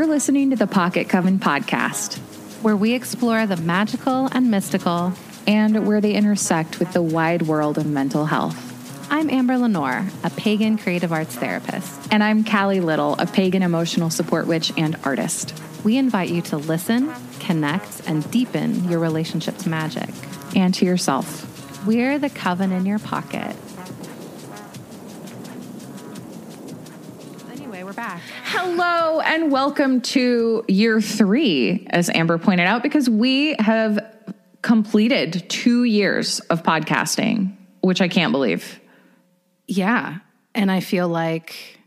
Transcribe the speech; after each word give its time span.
You're 0.00 0.08
listening 0.08 0.48
to 0.48 0.56
the 0.56 0.66
Pocket 0.66 1.10
Coven 1.10 1.38
podcast, 1.38 2.16
where 2.62 2.74
we 2.74 2.94
explore 2.94 3.46
the 3.46 3.58
magical 3.58 4.30
and 4.32 4.50
mystical 4.50 5.12
and 5.46 5.86
where 5.86 6.00
they 6.00 6.14
intersect 6.14 6.78
with 6.78 6.90
the 6.94 7.02
wide 7.02 7.42
world 7.42 7.76
of 7.76 7.84
mental 7.84 8.24
health. 8.24 9.12
I'm 9.12 9.28
Amber 9.28 9.58
Lenore, 9.58 10.06
a 10.24 10.30
pagan 10.30 10.78
creative 10.78 11.12
arts 11.12 11.36
therapist. 11.36 12.10
And 12.10 12.24
I'm 12.24 12.44
Callie 12.44 12.80
Little, 12.80 13.14
a 13.18 13.26
pagan 13.26 13.62
emotional 13.62 14.08
support 14.08 14.46
witch 14.46 14.72
and 14.78 14.96
artist. 15.04 15.52
We 15.84 15.98
invite 15.98 16.30
you 16.30 16.40
to 16.44 16.56
listen, 16.56 17.12
connect, 17.38 18.00
and 18.08 18.28
deepen 18.30 18.88
your 18.88 19.00
relationship 19.00 19.58
to 19.58 19.68
magic 19.68 20.08
and 20.56 20.72
to 20.76 20.86
yourself. 20.86 21.86
We're 21.86 22.18
the 22.18 22.30
coven 22.30 22.72
in 22.72 22.86
your 22.86 23.00
pocket. 23.00 23.54
Anyway, 27.52 27.82
we're 27.82 27.92
back. 27.92 28.22
Hello, 28.52 29.20
and 29.20 29.52
welcome 29.52 30.00
to 30.00 30.64
year 30.66 31.00
three, 31.00 31.86
as 31.90 32.10
Amber 32.10 32.36
pointed 32.36 32.66
out, 32.66 32.82
because 32.82 33.08
we 33.08 33.54
have 33.60 34.04
completed 34.60 35.48
two 35.48 35.84
years 35.84 36.40
of 36.40 36.64
podcasting, 36.64 37.56
which 37.80 38.00
I 38.00 38.08
can't 38.08 38.32
believe. 38.32 38.80
Yeah. 39.68 40.18
And 40.52 40.68
I 40.68 40.80
feel 40.80 41.06
like 41.06 41.78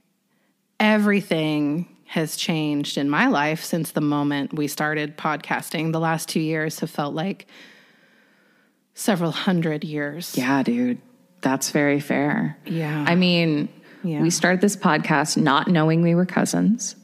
everything 0.79 1.97
has 2.05 2.37
changed 2.37 2.97
in 2.97 3.09
my 3.09 3.27
life 3.27 3.65
since 3.65 3.91
the 3.91 3.99
moment 3.99 4.53
we 4.53 4.69
started 4.69 5.17
podcasting. 5.17 5.91
The 5.91 5.99
last 5.99 6.29
two 6.29 6.39
years 6.39 6.79
have 6.79 6.89
felt 6.89 7.13
like 7.13 7.45
several 8.93 9.31
hundred 9.31 9.83
years. 9.83 10.37
Yeah, 10.37 10.63
dude. 10.63 11.01
That's 11.41 11.71
very 11.71 11.99
fair. 11.99 12.57
Yeah. 12.65 13.03
I 13.05 13.15
mean, 13.15 13.67
yeah. 14.03 14.21
we 14.21 14.29
started 14.29 14.61
this 14.61 14.75
podcast 14.75 15.37
not 15.37 15.67
knowing 15.67 16.01
we 16.01 16.15
were 16.15 16.25
cousins. 16.25 16.95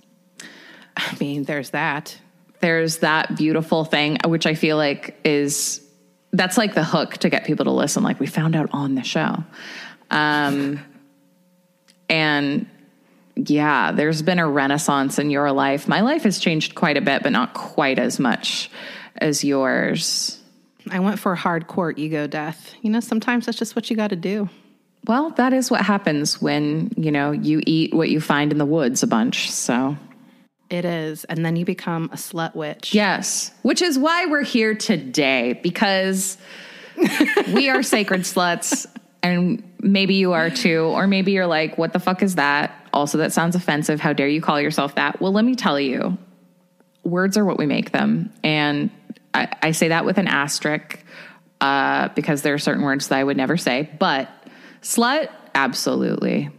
I 0.97 1.16
mean, 1.19 1.44
there's 1.44 1.72
that. 1.72 2.17
There's 2.59 2.97
that 2.97 3.38
beautiful 3.38 3.86
thing, 3.86 4.17
which 4.25 4.45
I 4.45 4.53
feel 4.53 4.75
like 4.78 5.17
is 5.23 5.81
that's 6.31 6.58
like 6.58 6.75
the 6.75 6.83
hook 6.83 7.17
to 7.20 7.30
get 7.30 7.45
people 7.45 7.66
to 7.66 7.72
listen. 7.72 8.03
Like 8.03 8.20
we 8.20 8.27
found 8.27 8.55
out 8.55 8.70
on 8.72 8.95
the 8.95 9.03
show. 9.03 9.44
Um, 10.11 10.80
and 12.09 12.67
yeah, 13.36 13.92
there's 13.92 14.22
been 14.22 14.39
a 14.39 14.47
renaissance 14.47 15.20
in 15.20 15.30
your 15.30 15.52
life. 15.52 15.88
My 15.88 16.02
life 16.02 16.23
has 16.23 16.39
changed 16.39 16.75
quite 16.75 16.97
a 16.97 17.02
bit, 17.02 17.23
but 17.23 17.31
not 17.31 17.53
quite 17.53 18.00
as 18.00 18.20
much 18.20 18.70
as 19.16 19.44
yours. 19.44 20.39
I 20.92 21.00
went 21.00 21.20
for 21.20 21.33
a 21.33 21.38
hardcore 21.38 21.97
ego 21.97 22.27
death. 22.27 22.73
You 22.81 22.89
know, 22.89 23.00
sometimes 23.00 23.45
that's 23.45 23.58
just 23.58 23.75
what 23.75 23.89
you 23.89 23.95
got 23.95 24.09
to 24.09 24.16
do. 24.16 24.50
Well, 25.08 25.31
that 25.31 25.53
is 25.53 25.72
what 25.72 25.81
happens 25.81 26.42
when, 26.42 26.92
you 26.97 27.11
know, 27.11 27.31
you 27.31 27.61
eat 27.66 27.94
what 27.94 28.09
you 28.09 28.22
find 28.22 28.52
in 28.52 28.58
the 28.58 28.66
woods 28.66 29.02
a 29.02 29.08
bunch. 29.08 29.50
So 29.50 29.97
it 30.69 30.86
is. 30.86 31.23
And 31.25 31.44
then 31.44 31.55
you 31.55 31.66
become 31.66 32.05
a 32.14 32.16
slut 32.16 32.55
witch. 32.55 32.94
Yes. 32.94 33.52
Which 33.64 33.81
is 33.81 33.97
why 33.97 34.25
we're 34.27 34.44
here 34.44 34.75
today 34.75 35.59
because 35.64 36.38
we 37.53 37.70
are 37.70 37.81
sacred 37.81 38.22
sluts 38.22 38.86
and 39.23 39.64
maybe 39.80 40.16
you 40.16 40.33
are 40.33 40.50
too, 40.50 40.83
or 40.83 41.08
maybe 41.08 41.31
you're 41.31 41.47
like, 41.47 41.77
what 41.77 41.94
the 41.94 42.00
fuck 42.00 42.22
is 42.22 42.36
that? 42.36 42.73
Also, 42.94 43.17
that 43.17 43.33
sounds 43.33 43.55
offensive. 43.55 44.00
How 44.00 44.14
dare 44.14 44.27
you 44.27 44.42
call 44.42 44.61
yourself 44.61 44.95
that? 44.95 45.20
Well, 45.20 45.31
let 45.31 45.45
me 45.45 45.55
tell 45.55 45.80
you, 45.80 46.17
words 47.03 47.38
are 47.38 47.45
what 47.45 47.58
we 47.58 47.66
make 47.66 47.92
them. 47.92 48.31
And 48.44 48.89
I, 49.33 49.50
I 49.61 49.72
say 49.72 49.89
that 49.89 50.05
with 50.05 50.17
an 50.17 50.27
asterisk 50.27 51.03
uh, 51.61 52.09
because 52.09 52.42
there 52.42 52.53
are 52.53 52.59
certain 52.59 52.83
words 52.83 53.09
that 53.09 53.20
I 53.20 53.23
would 53.23 53.38
never 53.38 53.58
say, 53.58 53.89
but 54.00 54.30
slut, 54.82 55.30
absolutely. 55.56 56.50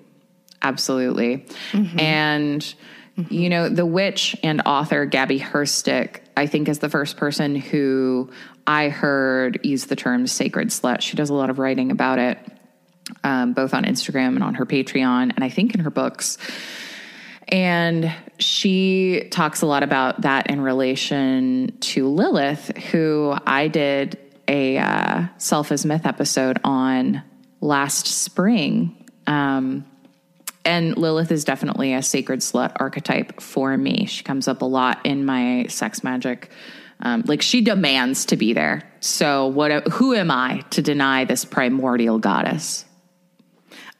Absolutely. 0.62 1.46
Mm-hmm. 1.72 2.00
And, 2.00 2.74
mm-hmm. 3.16 3.32
you 3.32 3.48
know, 3.48 3.68
the 3.68 3.86
witch 3.86 4.36
and 4.42 4.62
author 4.66 5.06
Gabby 5.06 5.40
Herstik, 5.40 6.20
I 6.36 6.46
think, 6.46 6.68
is 6.68 6.80
the 6.80 6.88
first 6.88 7.16
person 7.16 7.56
who 7.56 8.30
I 8.66 8.88
heard 8.88 9.60
use 9.64 9.86
the 9.86 9.96
term 9.96 10.26
sacred 10.26 10.68
slut. 10.68 11.00
She 11.00 11.16
does 11.16 11.30
a 11.30 11.34
lot 11.34 11.50
of 11.50 11.58
writing 11.58 11.90
about 11.90 12.18
it 12.18 12.38
um, 13.24 13.52
both 13.52 13.74
on 13.74 13.84
Instagram 13.84 14.34
and 14.34 14.42
on 14.42 14.54
her 14.54 14.66
Patreon, 14.66 15.32
and 15.34 15.44
I 15.44 15.48
think 15.48 15.74
in 15.74 15.80
her 15.80 15.90
books. 15.90 16.38
And 17.48 18.12
she 18.38 19.28
talks 19.30 19.62
a 19.62 19.66
lot 19.66 19.82
about 19.82 20.22
that 20.22 20.48
in 20.48 20.60
relation 20.60 21.76
to 21.80 22.08
Lilith, 22.08 22.76
who 22.90 23.36
I 23.46 23.68
did 23.68 24.18
a 24.46 24.78
uh, 24.78 25.26
Self 25.38 25.72
as 25.72 25.84
Myth 25.84 26.06
episode 26.06 26.58
on 26.64 27.22
last 27.60 28.06
spring. 28.06 29.08
Um, 29.26 29.84
and 30.64 30.96
Lilith 30.96 31.32
is 31.32 31.44
definitely 31.44 31.94
a 31.94 32.02
sacred 32.02 32.40
slut 32.40 32.72
archetype 32.76 33.40
for 33.40 33.76
me. 33.76 34.06
She 34.06 34.22
comes 34.22 34.46
up 34.46 34.62
a 34.62 34.66
lot 34.66 35.04
in 35.04 35.24
my 35.24 35.66
sex 35.68 36.04
magic. 36.04 36.50
Um, 37.02 37.24
like 37.26 37.40
she 37.40 37.62
demands 37.62 38.26
to 38.26 38.36
be 38.36 38.52
there. 38.52 38.82
So 39.00 39.46
what? 39.46 39.88
Who 39.88 40.14
am 40.14 40.30
I 40.30 40.62
to 40.70 40.82
deny 40.82 41.24
this 41.24 41.46
primordial 41.46 42.18
goddess? 42.18 42.84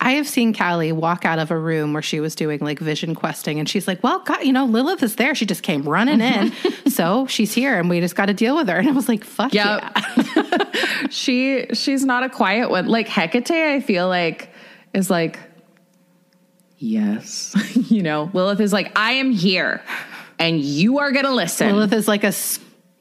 I 0.03 0.13
have 0.13 0.27
seen 0.27 0.55
Callie 0.55 0.93
walk 0.93 1.27
out 1.27 1.39
of 1.39 1.51
a 1.51 1.59
room 1.59 1.93
where 1.93 2.03
she 2.03 2.21
was 2.21 2.35
doing 2.35 2.59
like 2.61 2.79
vision 2.79 3.15
questing, 3.15 3.59
and 3.59 3.69
she's 3.69 3.87
like, 3.87 4.03
"Well, 4.03 4.21
God, 4.21 4.43
you 4.45 4.53
know, 4.53 4.65
Lilith 4.65 5.03
is 5.03 5.17
there. 5.17 5.35
She 5.35 5.45
just 5.45 5.63
came 5.63 5.83
running 5.83 6.23
in, 6.23 6.53
so 6.89 7.27
she's 7.27 7.53
here, 7.53 7.79
and 7.79 7.91
we 7.91 8.01
just 8.01 8.17
got 8.17 8.27
to 8.27 8.35
deal 8.35 8.57
with 8.57 8.69
her." 8.69 8.79
And 8.79 8.89
I 8.89 8.93
was 8.93 9.09
like, 9.09 9.25
"Fuck 9.25 9.53
yep. 9.53 9.83
yeah!" 10.27 11.07
she 11.11 11.67
she's 11.75 12.03
not 12.05 12.23
a 12.23 12.31
quiet 12.31 12.71
one. 12.71 12.87
Like 12.87 13.09
Hecate, 13.09 13.51
I 13.51 13.81
feel 13.81 14.09
like 14.09 14.51
is 14.95 15.11
like, 15.11 15.39
yes, 16.79 17.55
you 17.91 18.03
know, 18.03 18.31
Lilith 18.33 18.61
is 18.61 18.73
like, 18.73 18.99
"I 18.99 19.13
am 19.13 19.33
here, 19.33 19.83
and 20.39 20.59
you 20.59 21.01
are 21.01 21.13
gonna 21.13 21.35
listen." 21.35 21.77
Lilith 21.77 21.93
is 21.93 22.09
like 22.09 22.25
a 22.25 22.33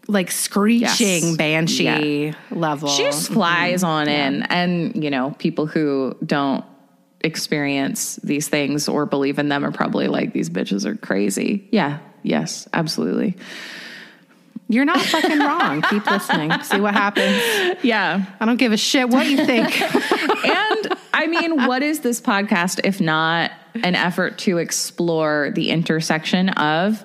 like 0.10 0.32
screeching 0.32 1.24
yes. 1.24 1.38
banshee 1.38 1.84
yeah. 2.26 2.34
level. 2.52 2.90
She 2.90 3.04
just 3.04 3.32
flies 3.32 3.84
mm-hmm. 3.84 3.90
on 3.90 4.08
yeah. 4.08 4.28
in, 4.28 4.44
and 4.44 5.02
you 5.02 5.10
know, 5.10 5.34
people 5.38 5.66
who 5.66 6.18
don't 6.26 6.66
experience 7.22 8.18
these 8.18 8.48
things 8.48 8.88
or 8.88 9.06
believe 9.06 9.40
in 9.40 9.50
them 9.50 9.66
are 9.66 9.72
probably 9.72 10.08
like, 10.08 10.34
these 10.34 10.50
bitches 10.50 10.86
are 10.86 10.96
crazy. 10.96 11.68
Yeah, 11.72 12.00
yes, 12.24 12.68
absolutely. 12.74 13.36
You're 14.72 14.86
not 14.86 15.02
fucking 15.02 15.40
wrong. 15.40 15.82
Keep 15.90 16.06
listening. 16.06 16.52
See 16.62 16.80
what 16.80 16.94
happens. 16.94 17.84
Yeah. 17.84 18.24
I 18.40 18.46
don't 18.46 18.58
give 18.58 18.72
a 18.72 18.78
shit 18.78 19.10
what 19.10 19.26
you 19.26 19.44
think. 19.44 19.82
and 19.82 20.96
I 21.12 21.26
mean, 21.28 21.66
what 21.66 21.82
is 21.82 22.02
this 22.02 22.22
podcast 22.22 22.80
if 22.84 23.02
not 23.02 23.52
an 23.84 23.96
effort 23.96 24.38
to 24.40 24.60
explore 24.60 25.52
the 25.56 25.72
intersection 25.72 26.50
of 26.50 27.04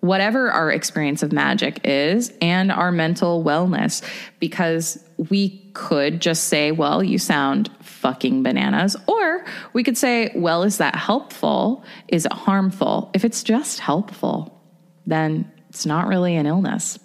whatever 0.00 0.50
our 0.50 0.72
experience 0.72 1.22
of 1.22 1.32
magic 1.32 1.80
is 1.84 2.32
and 2.40 2.72
our 2.72 2.90
mental 2.90 3.44
wellness? 3.44 4.02
Because 4.40 4.98
we 5.30 5.61
could 5.74 6.20
just 6.20 6.44
say, 6.44 6.70
well, 6.72 7.02
you 7.02 7.18
sound 7.18 7.70
fucking 7.80 8.42
bananas. 8.42 8.96
Or 9.06 9.44
we 9.72 9.82
could 9.82 9.96
say, 9.96 10.30
well, 10.34 10.62
is 10.62 10.78
that 10.78 10.94
helpful? 10.94 11.84
Is 12.08 12.26
it 12.26 12.32
harmful? 12.32 13.10
If 13.14 13.24
it's 13.24 13.42
just 13.42 13.80
helpful, 13.80 14.60
then 15.06 15.50
it's 15.68 15.86
not 15.86 16.06
really 16.06 16.36
an 16.36 16.46
illness. 16.46 16.98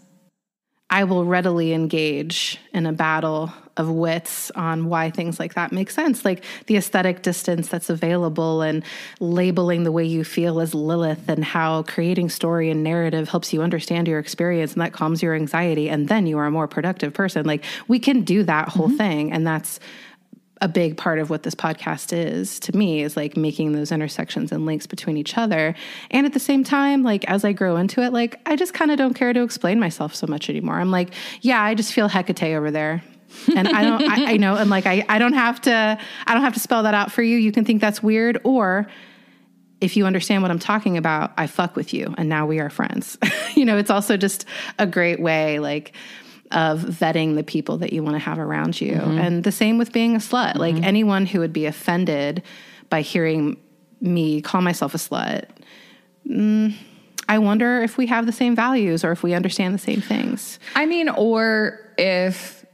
I 0.89 1.03
will 1.03 1.25
readily 1.25 1.73
engage 1.73 2.59
in 2.73 2.85
a 2.85 2.93
battle 2.93 3.51
of 3.75 3.89
wits 3.89 4.51
on 4.51 4.89
why 4.89 5.11
things 5.11 5.39
like 5.39 5.53
that 5.53 5.71
make 5.71 5.89
sense, 5.89 6.25
like 6.25 6.43
the 6.65 6.77
aesthetic 6.77 7.21
distance 7.21 7.67
that's 7.67 7.89
available 7.89 8.61
and 8.61 8.83
labeling 9.19 9.83
the 9.83 9.91
way 9.91 10.03
you 10.03 10.23
feel 10.23 10.59
as 10.59 10.73
Lilith 10.73 11.29
and 11.29 11.43
how 11.43 11.83
creating 11.83 12.29
story 12.29 12.69
and 12.71 12.83
narrative 12.83 13.29
helps 13.29 13.53
you 13.53 13.61
understand 13.61 14.07
your 14.07 14.17
experience 14.17 14.73
and 14.73 14.81
that 14.81 14.93
calms 14.93 15.21
your 15.21 15.35
anxiety 15.35 15.89
and 15.89 16.07
then 16.07 16.25
you 16.25 16.37
are 16.37 16.45
a 16.45 16.51
more 16.51 16.67
productive 16.67 17.13
person. 17.13 17.45
Like 17.45 17.63
we 17.87 17.99
can 17.99 18.21
do 18.21 18.43
that 18.43 18.69
whole 18.69 18.87
mm-hmm. 18.87 18.97
thing 18.97 19.31
and 19.31 19.45
that's 19.45 19.79
a 20.61 20.67
big 20.67 20.97
part 20.97 21.19
of 21.19 21.29
what 21.29 21.43
this 21.43 21.55
podcast 21.55 22.11
is 22.11 22.59
to 22.61 22.75
me 22.75 23.01
is 23.01 23.15
like 23.15 23.37
making 23.37 23.73
those 23.73 23.91
intersections 23.91 24.51
and 24.51 24.65
links 24.65 24.87
between 24.87 25.17
each 25.17 25.37
other. 25.37 25.75
And 26.11 26.25
at 26.25 26.33
the 26.33 26.39
same 26.39 26.63
time, 26.63 27.03
like 27.03 27.25
as 27.25 27.45
I 27.45 27.53
grow 27.53 27.77
into 27.77 28.01
it, 28.01 28.13
like 28.13 28.39
I 28.45 28.55
just 28.55 28.73
kind 28.73 28.91
of 28.91 28.97
don't 28.97 29.13
care 29.13 29.33
to 29.33 29.43
explain 29.43 29.79
myself 29.79 30.15
so 30.15 30.27
much 30.27 30.49
anymore. 30.49 30.79
I'm 30.79 30.91
like, 30.91 31.13
yeah, 31.41 31.61
I 31.61 31.75
just 31.75 31.93
feel 31.93 32.07
Hecate 32.07 32.55
over 32.55 32.71
there. 32.71 33.03
and 33.55 33.67
I 33.67 33.83
don't, 33.83 34.01
I, 34.03 34.33
I 34.33 34.37
know, 34.37 34.55
and 34.55 34.69
like 34.69 34.85
I, 34.85 35.05
I 35.09 35.19
don't 35.19 35.33
have 35.33 35.61
to, 35.61 35.99
I 36.25 36.33
don't 36.33 36.43
have 36.43 36.53
to 36.53 36.59
spell 36.59 36.83
that 36.83 36.93
out 36.93 37.11
for 37.11 37.21
you. 37.21 37.37
You 37.37 37.51
can 37.51 37.65
think 37.65 37.81
that's 37.81 38.01
weird, 38.01 38.39
or 38.45 38.87
if 39.81 39.97
you 39.97 40.05
understand 40.05 40.41
what 40.41 40.49
I'm 40.49 40.59
talking 40.59 40.97
about, 40.97 41.33
I 41.37 41.47
fuck 41.47 41.75
with 41.75 41.93
you, 41.93 42.15
and 42.17 42.29
now 42.29 42.47
we 42.47 42.59
are 42.59 42.69
friends. 42.69 43.17
you 43.55 43.65
know, 43.65 43.77
it's 43.77 43.89
also 43.89 44.15
just 44.17 44.45
a 44.79 44.87
great 44.87 45.19
way, 45.19 45.59
like 45.59 45.93
of 46.51 46.81
vetting 46.81 47.35
the 47.35 47.43
people 47.43 47.77
that 47.79 47.93
you 47.93 48.03
want 48.03 48.15
to 48.15 48.19
have 48.19 48.39
around 48.39 48.79
you. 48.79 48.93
Mm-hmm. 48.93 49.17
And 49.17 49.43
the 49.43 49.51
same 49.51 49.77
with 49.77 49.91
being 49.91 50.15
a 50.15 50.19
slut. 50.19 50.51
Mm-hmm. 50.51 50.59
Like 50.59 50.83
anyone 50.83 51.25
who 51.25 51.39
would 51.39 51.53
be 51.53 51.65
offended 51.65 52.43
by 52.89 53.01
hearing 53.01 53.57
me 53.99 54.41
call 54.41 54.61
myself 54.61 54.93
a 54.95 54.97
slut, 54.97 55.45
mm, 56.27 56.73
I 57.29 57.39
wonder 57.39 57.81
if 57.81 57.97
we 57.97 58.07
have 58.07 58.25
the 58.25 58.31
same 58.31 58.55
values 58.55 59.03
or 59.03 59.11
if 59.11 59.23
we 59.23 59.33
understand 59.33 59.73
the 59.73 59.79
same 59.79 60.01
things. 60.01 60.59
I 60.75 60.85
mean, 60.85 61.09
or 61.09 61.79
if 61.97 62.65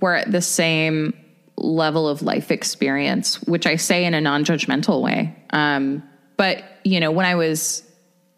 we're 0.00 0.14
at 0.14 0.30
the 0.30 0.42
same 0.42 1.14
level 1.56 2.08
of 2.08 2.22
life 2.22 2.50
experience, 2.50 3.40
which 3.42 3.66
I 3.66 3.76
say 3.76 4.04
in 4.04 4.14
a 4.14 4.20
non 4.20 4.44
judgmental 4.44 5.02
way. 5.02 5.36
Um, 5.50 6.02
but, 6.36 6.64
you 6.84 7.00
know, 7.00 7.10
when 7.10 7.26
I 7.26 7.34
was 7.34 7.82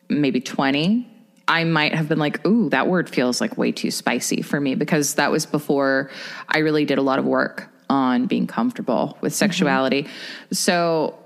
maybe 0.08 0.40
20, 0.40 1.08
I 1.48 1.64
might 1.64 1.94
have 1.94 2.08
been 2.08 2.18
like, 2.18 2.46
ooh, 2.46 2.70
that 2.70 2.86
word 2.86 3.10
feels 3.10 3.40
like 3.40 3.58
way 3.58 3.72
too 3.72 3.90
spicy 3.90 4.42
for 4.42 4.60
me 4.60 4.74
because 4.74 5.14
that 5.14 5.30
was 5.30 5.44
before 5.46 6.10
I 6.48 6.58
really 6.58 6.84
did 6.84 6.98
a 6.98 7.02
lot 7.02 7.18
of 7.18 7.24
work 7.24 7.68
on 7.90 8.26
being 8.26 8.46
comfortable 8.46 9.18
with 9.20 9.34
sexuality. 9.34 10.04
Mm-hmm. 10.04 10.54
So, 10.54 11.18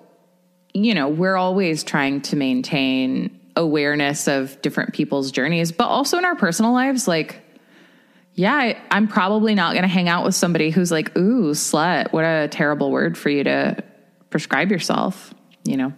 you 0.73 0.95
know, 0.95 1.09
we're 1.09 1.37
always 1.37 1.85
trying 1.85 2.23
to 2.23 2.37
maintain 2.37 3.41
awareness 3.57 4.29
of 4.29 4.61
different 4.63 4.93
people's 4.93 5.31
journeys, 5.31 5.73
but 5.73 5.87
also 5.87 6.19
in 6.19 6.25
our 6.25 6.37
personal 6.37 6.73
lives, 6.73 7.07
like, 7.09 7.41
yeah, 8.35 8.55
I, 8.55 8.77
I'm 8.91 9.09
probably 9.09 9.55
not 9.55 9.73
going 9.73 9.83
to 9.83 9.89
hang 9.89 10.09
out 10.09 10.25
with 10.25 10.35
somebody 10.35 10.71
who's 10.71 10.91
like, 10.91 11.17
ooh, 11.17 11.53
slut. 11.53 12.13
What 12.13 12.25
a 12.25 12.49
terrible 12.49 12.91
word 12.91 13.17
for 13.17 13.31
you 13.31 13.45
to 13.45 13.83
prescribe 14.29 14.71
yourself, 14.71 15.33
you 15.65 15.79
know? 15.79 15.95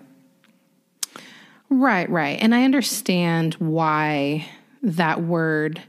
Right, 1.71 2.09
right. 2.09 2.39
And 2.41 2.55
I 2.55 2.65
understand 2.65 3.55
why 3.55 4.47
that 4.83 5.23
word 5.23 5.83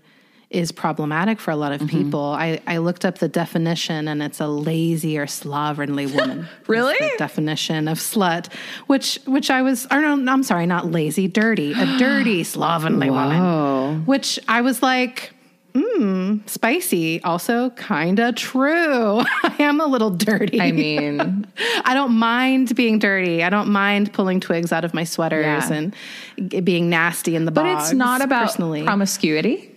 is 0.50 0.72
problematic 0.72 1.40
for 1.40 1.52
a 1.52 1.56
lot 1.56 1.72
of 1.72 1.82
mm-hmm. 1.82 1.98
people. 1.98 2.24
I, 2.24 2.60
I 2.66 2.78
looked 2.78 3.06
up 3.06 3.20
the 3.20 3.28
definition 3.28 4.08
and 4.08 4.24
it's 4.24 4.40
a 4.40 4.48
lazy 4.48 5.18
or 5.18 5.28
slovenly 5.28 6.08
woman. 6.08 6.48
really? 6.68 6.98
definition 7.18 7.88
of 7.88 8.00
slut, 8.00 8.52
which 8.88 9.20
which 9.26 9.52
I 9.52 9.62
was 9.62 9.86
or 9.92 10.02
no, 10.02 10.32
I'm 10.32 10.44
sorry, 10.44 10.66
not 10.66 10.92
lazy, 10.92 11.28
dirty. 11.28 11.74
A 11.74 11.98
dirty, 11.98 12.44
slovenly 12.44 13.10
woman. 13.12 14.06
Which 14.06 14.40
I 14.48 14.62
was 14.62 14.82
like, 14.82 15.34
Mmm, 15.74 16.48
spicy. 16.50 17.22
Also, 17.24 17.70
kind 17.72 18.20
of 18.20 18.36
true. 18.36 19.22
I 19.44 19.56
am 19.60 19.80
a 19.80 19.86
little 19.86 20.10
dirty. 20.10 20.60
I 20.60 20.72
mean, 20.72 21.48
I 21.86 21.94
don't 21.94 22.14
mind 22.14 22.76
being 22.76 23.00
dirty. 23.00 23.44
I 23.44 23.50
don't 23.50 23.70
mind 23.70 24.14
pulling 24.14 24.40
twigs 24.40 24.72
out 24.72 24.84
of 24.84 24.94
my 24.94 25.04
sweaters 25.04 25.70
yeah. 25.70 25.74
and 25.74 26.66
being 26.66 26.90
nasty 26.90 27.36
in 27.36 27.46
the 27.46 27.52
but 27.52 27.64
bogs. 27.64 27.76
But 27.76 27.84
it's 27.84 27.94
not 27.94 28.22
about 28.22 28.48
personally. 28.48 28.84
promiscuity. 28.84 29.76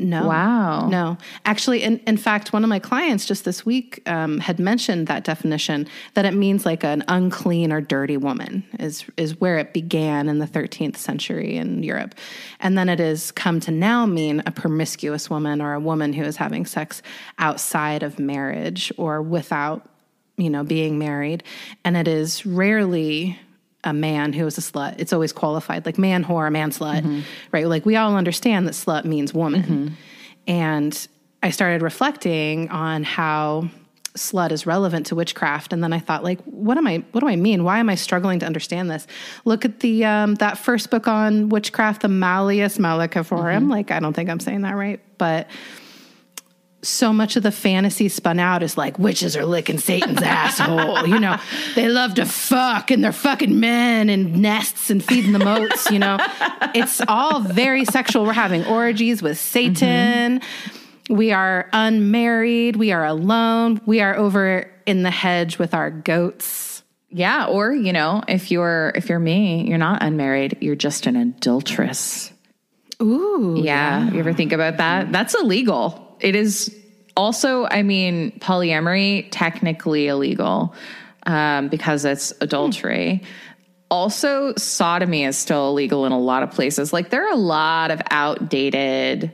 No. 0.00 0.26
Wow. 0.26 0.88
No. 0.88 1.18
Actually, 1.44 1.82
in, 1.82 1.98
in 2.06 2.16
fact, 2.16 2.52
one 2.52 2.64
of 2.64 2.70
my 2.70 2.78
clients 2.78 3.26
just 3.26 3.44
this 3.44 3.66
week 3.66 4.02
um, 4.06 4.38
had 4.38 4.58
mentioned 4.58 5.06
that 5.08 5.24
definition 5.24 5.86
that 6.14 6.24
it 6.24 6.32
means 6.32 6.64
like 6.64 6.82
an 6.84 7.04
unclean 7.08 7.72
or 7.72 7.80
dirty 7.80 8.16
woman 8.16 8.64
is 8.78 9.04
is 9.16 9.38
where 9.40 9.58
it 9.58 9.74
began 9.74 10.28
in 10.28 10.38
the 10.38 10.46
13th 10.46 10.96
century 10.96 11.56
in 11.56 11.82
Europe. 11.82 12.14
And 12.60 12.78
then 12.78 12.88
it 12.88 12.98
has 12.98 13.30
come 13.30 13.60
to 13.60 13.70
now 13.70 14.06
mean 14.06 14.42
a 14.46 14.50
promiscuous 14.50 15.28
woman 15.28 15.60
or 15.60 15.74
a 15.74 15.80
woman 15.80 16.14
who 16.14 16.22
is 16.22 16.36
having 16.36 16.64
sex 16.64 17.02
outside 17.38 18.02
of 18.02 18.18
marriage 18.18 18.92
or 18.96 19.20
without, 19.20 19.86
you 20.38 20.48
know, 20.48 20.64
being 20.64 20.98
married. 20.98 21.44
And 21.84 21.96
it 21.96 22.08
is 22.08 22.46
rarely 22.46 23.38
a 23.84 23.92
man 23.92 24.32
who 24.32 24.46
is 24.46 24.58
a 24.58 24.60
slut. 24.60 24.96
It's 24.98 25.12
always 25.12 25.32
qualified 25.32 25.86
like 25.86 25.98
man 25.98 26.24
whore, 26.24 26.50
man 26.52 26.70
slut, 26.70 27.02
mm-hmm. 27.02 27.20
right? 27.52 27.66
Like 27.66 27.86
we 27.86 27.96
all 27.96 28.16
understand 28.16 28.66
that 28.66 28.74
slut 28.74 29.04
means 29.04 29.32
woman. 29.32 29.62
Mm-hmm. 29.62 29.88
And 30.46 31.08
I 31.42 31.50
started 31.50 31.82
reflecting 31.82 32.68
on 32.68 33.04
how 33.04 33.70
slut 34.14 34.50
is 34.50 34.66
relevant 34.66 35.06
to 35.06 35.14
witchcraft 35.14 35.72
and 35.72 35.84
then 35.84 35.92
i 35.92 35.98
thought 36.00 36.24
like 36.24 36.40
what 36.42 36.76
am 36.76 36.84
i 36.84 36.96
what 37.12 37.20
do 37.20 37.28
i 37.28 37.36
mean 37.36 37.62
why 37.62 37.78
am 37.78 37.88
i 37.88 37.94
struggling 37.94 38.40
to 38.40 38.46
understand 38.46 38.90
this 38.90 39.06
look 39.44 39.64
at 39.64 39.78
the 39.80 40.04
um, 40.04 40.34
that 40.34 40.58
first 40.58 40.90
book 40.90 41.06
on 41.06 41.48
witchcraft 41.48 42.02
the 42.02 42.08
malleus 42.08 42.76
maleficarum 42.76 43.62
mm-hmm. 43.62 43.70
like 43.70 43.92
i 43.92 44.00
don't 44.00 44.14
think 44.14 44.28
i'm 44.28 44.40
saying 44.40 44.62
that 44.62 44.74
right 44.74 45.00
but 45.16 45.48
so 46.82 47.12
much 47.12 47.36
of 47.36 47.42
the 47.42 47.52
fantasy 47.52 48.08
spun 48.08 48.38
out 48.38 48.62
is 48.62 48.78
like 48.78 48.98
witches 48.98 49.36
are 49.36 49.44
licking 49.44 49.78
Satan's 49.78 50.22
asshole. 50.22 51.06
You 51.06 51.18
know, 51.18 51.38
they 51.74 51.88
love 51.88 52.14
to 52.14 52.24
fuck 52.24 52.90
and 52.90 53.04
they're 53.04 53.12
fucking 53.12 53.58
men 53.60 54.08
and 54.08 54.40
nests 54.40 54.90
and 54.90 55.04
feeding 55.04 55.32
the 55.32 55.38
moats. 55.38 55.90
You 55.90 55.98
know, 55.98 56.18
it's 56.74 57.00
all 57.06 57.40
very 57.40 57.84
sexual. 57.84 58.24
We're 58.24 58.32
having 58.32 58.64
orgies 58.64 59.22
with 59.22 59.38
Satan. 59.38 60.40
Mm-hmm. 60.40 61.14
We 61.14 61.32
are 61.32 61.68
unmarried. 61.72 62.76
We 62.76 62.92
are 62.92 63.04
alone. 63.04 63.80
We 63.84 64.00
are 64.00 64.16
over 64.16 64.70
in 64.86 65.02
the 65.02 65.10
hedge 65.10 65.58
with 65.58 65.74
our 65.74 65.90
goats. 65.90 66.82
Yeah, 67.12 67.46
or 67.46 67.72
you 67.72 67.92
know, 67.92 68.22
if 68.28 68.52
you're 68.52 68.92
if 68.94 69.08
you're 69.08 69.18
me, 69.18 69.68
you're 69.68 69.78
not 69.78 70.00
unmarried. 70.02 70.58
You're 70.60 70.76
just 70.76 71.06
an 71.06 71.16
adulteress. 71.16 72.32
Ooh, 73.02 73.56
yeah. 73.56 74.04
yeah. 74.04 74.12
You 74.12 74.20
ever 74.20 74.32
think 74.32 74.52
about 74.52 74.76
that? 74.76 75.10
That's 75.10 75.34
illegal 75.34 76.09
it 76.20 76.34
is 76.34 76.74
also, 77.16 77.66
I 77.66 77.82
mean, 77.82 78.32
polyamory 78.40 79.28
technically 79.30 80.06
illegal 80.08 80.74
um, 81.26 81.68
because 81.68 82.04
it's 82.04 82.32
adultery. 82.40 83.16
Hmm. 83.16 83.24
Also, 83.90 84.54
sodomy 84.56 85.24
is 85.24 85.36
still 85.36 85.70
illegal 85.70 86.06
in 86.06 86.12
a 86.12 86.18
lot 86.18 86.42
of 86.42 86.52
places. 86.52 86.92
Like 86.92 87.10
there 87.10 87.26
are 87.26 87.32
a 87.32 87.36
lot 87.36 87.90
of 87.90 88.00
outdated 88.10 89.32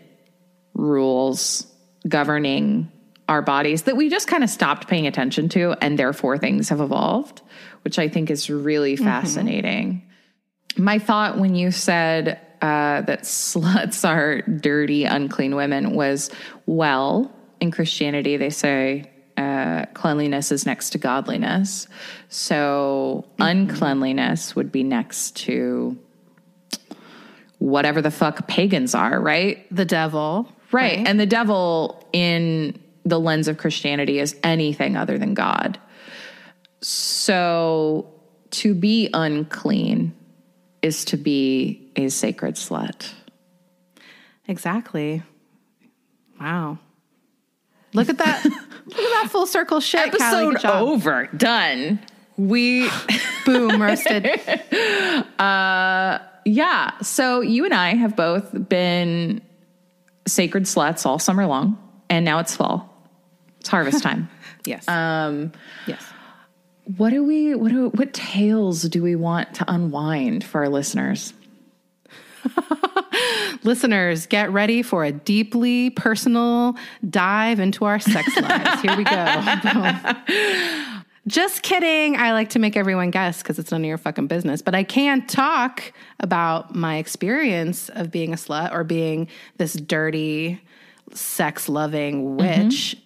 rules 0.74 1.66
governing 2.08 2.90
our 3.28 3.42
bodies 3.42 3.82
that 3.82 3.96
we 3.96 4.08
just 4.08 4.28
kind 4.28 4.44
of 4.44 4.50
stopped 4.50 4.88
paying 4.88 5.06
attention 5.06 5.48
to, 5.50 5.74
and 5.82 5.98
therefore 5.98 6.38
things 6.38 6.68
have 6.68 6.80
evolved, 6.80 7.42
which 7.82 7.98
I 7.98 8.08
think 8.08 8.30
is 8.30 8.48
really 8.48 8.94
mm-hmm. 8.94 9.04
fascinating. 9.04 10.02
Mm-hmm. 10.74 10.84
My 10.84 10.98
thought 10.98 11.38
when 11.38 11.54
you 11.54 11.70
said 11.70 12.40
uh, 12.66 13.00
that 13.02 13.22
sluts 13.22 14.08
are 14.08 14.42
dirty, 14.42 15.04
unclean 15.04 15.54
women 15.54 15.94
was 15.94 16.30
well, 16.66 17.30
in 17.60 17.70
Christianity, 17.70 18.36
they 18.36 18.50
say 18.50 19.10
uh, 19.36 19.86
cleanliness 19.94 20.50
is 20.50 20.66
next 20.66 20.90
to 20.90 20.98
godliness. 20.98 21.86
So 22.28 23.24
uncleanliness 23.38 24.56
would 24.56 24.72
be 24.72 24.82
next 24.82 25.36
to 25.36 25.96
whatever 27.58 28.02
the 28.02 28.10
fuck 28.10 28.46
pagans 28.48 28.94
are, 28.94 29.20
right? 29.20 29.66
The 29.74 29.84
devil. 29.84 30.52
Right. 30.72 30.98
right. 30.98 31.08
And 31.08 31.18
the 31.18 31.26
devil 31.26 32.06
in 32.12 32.78
the 33.04 33.20
lens 33.20 33.48
of 33.48 33.56
Christianity 33.56 34.18
is 34.18 34.36
anything 34.42 34.96
other 34.96 35.16
than 35.16 35.34
God. 35.34 35.78
So 36.82 38.12
to 38.50 38.74
be 38.74 39.08
unclean 39.14 40.14
is 40.82 41.04
to 41.06 41.16
be 41.16 41.85
a 41.96 42.08
sacred 42.10 42.54
slut. 42.54 43.12
Exactly. 44.46 45.22
Wow. 46.40 46.78
Look 47.92 48.08
at 48.08 48.18
that. 48.18 48.44
look 48.44 48.54
at 48.54 49.22
that 49.22 49.28
full 49.30 49.46
circle 49.46 49.80
shit. 49.80 50.08
Episode 50.08 50.64
over. 50.64 51.26
Done. 51.36 51.98
We 52.36 52.88
boom 53.46 53.80
roasted. 53.80 54.26
uh 55.38 56.18
yeah. 56.44 56.98
So 57.02 57.40
you 57.40 57.64
and 57.64 57.74
I 57.74 57.94
have 57.94 58.14
both 58.14 58.68
been 58.68 59.40
sacred 60.28 60.64
sluts 60.64 61.06
all 61.06 61.18
summer 61.18 61.46
long, 61.46 61.78
and 62.08 62.24
now 62.24 62.38
it's 62.38 62.54
fall. 62.54 62.92
It's 63.60 63.68
harvest 63.68 64.02
time. 64.02 64.28
yes. 64.64 64.86
Um 64.86 65.52
yes 65.86 66.04
what 66.96 67.10
do 67.10 67.24
we 67.24 67.54
what 67.54 67.70
do 67.72 67.88
what 67.88 68.14
tales 68.14 68.82
do 68.82 69.02
we 69.02 69.16
want 69.16 69.54
to 69.54 69.64
unwind 69.70 70.44
for 70.44 70.62
our 70.62 70.68
listeners? 70.68 71.32
listeners, 73.62 74.26
get 74.26 74.50
ready 74.52 74.82
for 74.82 75.04
a 75.04 75.12
deeply 75.12 75.90
personal 75.90 76.76
dive 77.08 77.60
into 77.60 77.84
our 77.84 77.98
sex 77.98 78.36
lives. 78.40 78.80
Here 78.82 78.96
we 78.96 79.04
go. 79.04 80.12
Just 81.26 81.62
kidding. 81.62 82.16
I 82.16 82.32
like 82.32 82.50
to 82.50 82.60
make 82.60 82.76
everyone 82.76 83.10
guess 83.10 83.42
because 83.42 83.58
it's 83.58 83.72
none 83.72 83.80
of 83.80 83.86
your 83.86 83.98
fucking 83.98 84.28
business. 84.28 84.62
But 84.62 84.76
I 84.76 84.84
can't 84.84 85.28
talk 85.28 85.92
about 86.20 86.74
my 86.74 86.98
experience 86.98 87.88
of 87.90 88.12
being 88.12 88.32
a 88.32 88.36
slut 88.36 88.72
or 88.72 88.84
being 88.84 89.28
this 89.56 89.72
dirty, 89.72 90.60
sex 91.12 91.68
loving 91.68 92.36
witch. 92.36 92.96
Mm-hmm. 92.96 93.02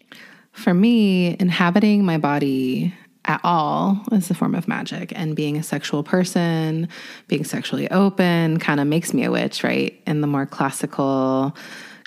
For 0.53 0.75
me, 0.75 1.37
inhabiting 1.41 2.05
my 2.05 2.19
body 2.19 2.95
at 3.25 3.41
all 3.45 4.03
as 4.13 4.31
a 4.31 4.35
form 4.35 4.55
of 4.55 4.67
magic. 4.67 5.13
And 5.15 5.37
being 5.37 5.57
a 5.57 5.63
sexual 5.63 6.03
person 6.03 6.89
being 7.29 7.45
sexually 7.45 7.91
open 7.91 8.59
kind 8.59 8.81
of 8.81 8.87
makes 8.87 9.13
me 9.13 9.25
a 9.25 9.31
witch 9.31 9.63
right 9.63 10.01
in 10.07 10.21
the 10.21 10.27
more 10.27 10.47
classical 10.47 11.55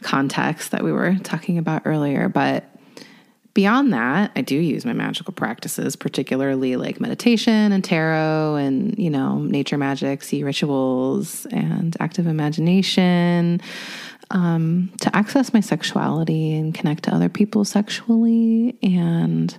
context 0.02 0.72
that 0.72 0.84
we 0.84 0.92
were 0.92 1.16
talking 1.24 1.58
about 1.58 1.84
earlier. 1.86 2.30
But 2.30 2.66
beyond 3.54 3.94
that 3.94 4.32
i 4.36 4.42
do 4.42 4.56
use 4.56 4.84
my 4.84 4.94
magical 4.94 5.32
practices 5.32 5.96
particularly 5.96 6.76
like 6.76 7.00
meditation 7.00 7.72
and 7.72 7.84
tarot 7.84 8.56
and 8.56 8.98
you 8.98 9.12
know 9.12 9.38
nature 9.44 9.78
magic 9.78 10.24
sea 10.24 10.44
rituals 10.44 11.46
and 11.52 11.96
active 12.00 12.26
imagination 12.26 13.62
um, 14.34 14.92
to 15.00 15.16
access 15.16 15.54
my 15.54 15.60
sexuality 15.60 16.56
and 16.56 16.74
connect 16.74 17.04
to 17.04 17.14
other 17.14 17.30
people 17.30 17.64
sexually. 17.66 18.76
And 18.82 19.58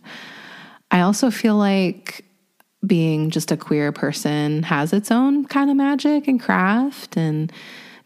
I 0.90 1.00
also 1.00 1.30
feel 1.30 1.56
like 1.56 2.24
being 2.86 3.30
just 3.30 3.50
a 3.50 3.56
queer 3.56 3.92
person 3.92 4.62
has 4.64 4.92
its 4.92 5.10
own 5.10 5.46
kind 5.46 5.70
of 5.70 5.76
magic 5.76 6.28
and 6.28 6.40
craft 6.40 7.16
and 7.16 7.52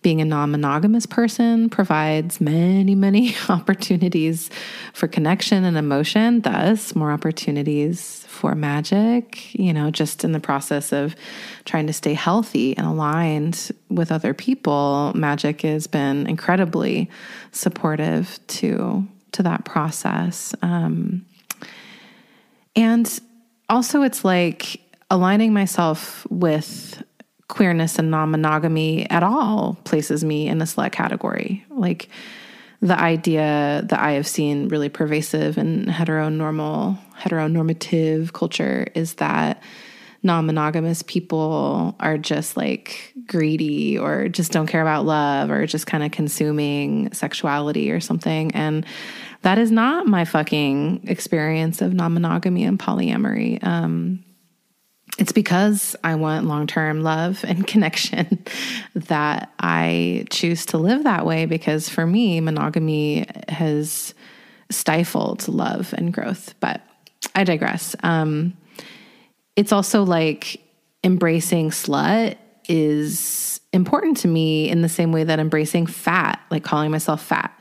being 0.02 0.20
a 0.20 0.24
non 0.24 0.52
monogamous 0.52 1.06
person 1.06 1.68
provides 1.68 2.40
many, 2.40 2.94
many 2.94 3.34
opportunities 3.48 4.48
for 4.92 5.08
connection 5.08 5.64
and 5.64 5.76
emotion, 5.76 6.40
thus, 6.42 6.94
more 6.94 7.10
opportunities 7.10 8.24
for 8.28 8.54
magic, 8.54 9.52
you 9.54 9.72
know, 9.72 9.90
just 9.90 10.22
in 10.22 10.32
the 10.32 10.40
process 10.40 10.92
of 10.92 11.16
trying 11.64 11.88
to 11.88 11.92
stay 11.92 12.14
healthy 12.14 12.76
and 12.76 12.86
aligned 12.86 13.72
with 13.90 14.12
other 14.12 14.32
people. 14.32 15.12
Magic 15.14 15.62
has 15.62 15.86
been 15.86 16.26
incredibly 16.26 17.10
supportive 17.52 18.38
to 18.46 19.06
to 19.32 19.42
that 19.42 19.64
process. 19.64 20.54
Um, 20.62 21.26
and 22.78 23.20
also, 23.68 24.02
it's 24.02 24.24
like 24.24 24.80
aligning 25.10 25.52
myself 25.52 26.24
with 26.30 27.02
queerness 27.48 27.98
and 27.98 28.08
non 28.08 28.30
monogamy 28.30 29.10
at 29.10 29.24
all 29.24 29.76
places 29.82 30.24
me 30.24 30.46
in 30.46 30.62
a 30.62 30.64
slut 30.64 30.92
category. 30.92 31.64
Like 31.70 32.08
the 32.80 32.96
idea 32.96 33.84
that 33.88 33.98
I 33.98 34.12
have 34.12 34.28
seen 34.28 34.68
really 34.68 34.88
pervasive 34.88 35.58
in 35.58 35.86
heteronormal, 35.86 36.96
heteronormative 37.18 38.32
culture 38.32 38.86
is 38.94 39.14
that 39.14 39.60
non 40.22 40.46
monogamous 40.46 41.02
people 41.02 41.96
are 41.98 42.16
just 42.16 42.56
like 42.56 43.12
greedy 43.26 43.98
or 43.98 44.28
just 44.28 44.52
don't 44.52 44.68
care 44.68 44.82
about 44.82 45.04
love 45.04 45.50
or 45.50 45.66
just 45.66 45.88
kind 45.88 46.04
of 46.04 46.12
consuming 46.12 47.12
sexuality 47.12 47.90
or 47.90 47.98
something. 47.98 48.52
And 48.52 48.86
that 49.42 49.58
is 49.58 49.70
not 49.70 50.06
my 50.06 50.24
fucking 50.24 51.08
experience 51.08 51.80
of 51.80 51.92
non 51.92 52.14
monogamy 52.14 52.64
and 52.64 52.78
polyamory. 52.78 53.62
Um, 53.64 54.24
it's 55.18 55.32
because 55.32 55.96
I 56.04 56.14
want 56.14 56.46
long 56.46 56.66
term 56.66 57.02
love 57.02 57.44
and 57.46 57.66
connection 57.66 58.44
that 58.94 59.52
I 59.58 60.26
choose 60.30 60.66
to 60.66 60.78
live 60.78 61.04
that 61.04 61.24
way. 61.24 61.46
Because 61.46 61.88
for 61.88 62.06
me, 62.06 62.40
monogamy 62.40 63.26
has 63.48 64.14
stifled 64.70 65.48
love 65.48 65.94
and 65.96 66.12
growth. 66.12 66.54
But 66.60 66.82
I 67.34 67.44
digress. 67.44 67.96
Um, 68.02 68.56
it's 69.56 69.72
also 69.72 70.04
like 70.04 70.60
embracing 71.02 71.70
slut 71.70 72.36
is 72.68 73.60
important 73.72 74.18
to 74.18 74.28
me 74.28 74.68
in 74.68 74.82
the 74.82 74.88
same 74.88 75.10
way 75.10 75.24
that 75.24 75.38
embracing 75.38 75.86
fat, 75.86 76.40
like 76.50 76.64
calling 76.64 76.90
myself 76.90 77.22
fat, 77.22 77.58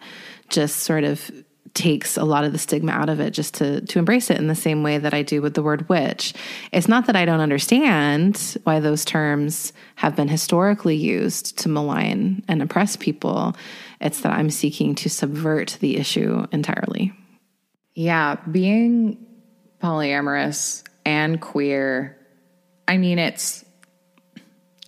just 0.50 0.79
sort 0.79 1.03
of 1.03 1.31
takes 1.77 2.17
a 2.17 2.24
lot 2.24 2.43
of 2.43 2.51
the 2.51 2.57
stigma 2.57 2.91
out 2.91 3.07
of 3.07 3.19
it 3.19 3.31
just 3.31 3.53
to 3.53 3.81
to 3.81 4.00
embrace 4.00 4.31
it 4.31 4.38
in 4.38 4.48
the 4.48 4.55
same 4.55 4.81
way 4.81 4.98
that 4.98 5.13
I 5.13 5.22
do 5.22 5.43
with 5.43 5.53
the 5.53 5.62
word 5.62 5.88
witch. 5.88 6.34
It's 6.72 6.88
not 6.88 7.05
that 7.05 7.15
I 7.15 7.24
don't 7.24 7.39
understand 7.39 8.57
why 8.63 8.79
those 8.79 9.05
terms 9.05 9.74
have 9.96 10.15
been 10.15 10.27
historically 10.27 10.96
used 10.96 11.57
to 11.60 11.69
malign 11.69 12.43
and 12.48 12.63
oppress 12.63 12.96
people. 12.96 13.55
It's 14.01 14.22
that 14.22 14.31
I'm 14.31 14.50
seeking 14.50 14.96
to 14.96 15.10
subvert 15.10 15.77
the 15.79 15.98
issue 15.98 16.48
entirely. 16.51 17.13
Yeah, 17.93 18.38
being 18.51 19.24
polyamorous 19.79 20.84
and 21.05 21.39
queer, 21.39 22.17
I 22.88 22.98
mean 22.98 23.19
it's 23.19 23.63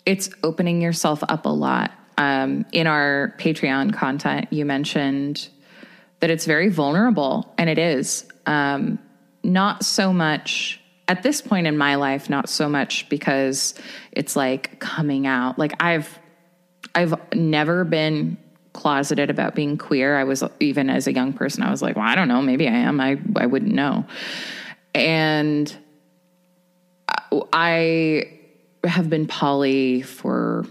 it's 0.08 0.32
opening 0.42 0.82
yourself 0.82 1.24
up 1.30 1.46
a 1.46 1.50
lot. 1.50 1.92
Um, 2.18 2.66
in 2.72 2.88
our 2.88 3.36
Patreon 3.38 3.94
content, 3.94 4.52
you 4.52 4.66
mentioned 4.66 5.50
that 6.20 6.30
it's 6.30 6.46
very 6.46 6.70
vulnerable, 6.70 7.54
and 7.58 7.70
it 7.70 7.78
is. 7.78 8.26
Um, 8.46 9.00
not 9.44 9.86
so 9.86 10.12
much 10.12 10.80
at 11.08 11.24
this 11.24 11.42
point 11.42 11.66
in 11.66 11.78
my 11.78 11.96
life, 11.96 12.30
not 12.30 12.50
so 12.50 12.70
much 12.70 13.10
because 13.10 13.74
it's 14.12 14.36
like 14.36 14.80
coming 14.80 15.26
out. 15.26 15.58
Like 15.58 15.74
I've, 15.82 16.20
I've 16.94 17.16
never 17.34 17.84
been 17.84 18.38
closeted 18.74 19.30
about 19.30 19.56
being 19.56 19.78
queer. 19.78 20.18
I 20.18 20.24
was 20.24 20.44
even 20.60 20.90
as 20.90 21.08
a 21.08 21.14
young 21.14 21.34
person, 21.34 21.64
I 21.64 21.72
was 21.72 21.82
like, 21.82 21.96
well, 21.96 22.06
I 22.06 22.16
don't 22.16 22.28
know, 22.28 22.42
maybe 22.42 22.68
I 22.68 22.74
am. 22.74 23.02
I 23.02 23.18
I 23.36 23.48
wouldn't 23.48 23.74
know. 23.74 24.06
And 24.94 25.76
I 27.52 28.40
have 28.84 29.10
been 29.10 29.28
poly 29.28 30.02
for 30.02 30.66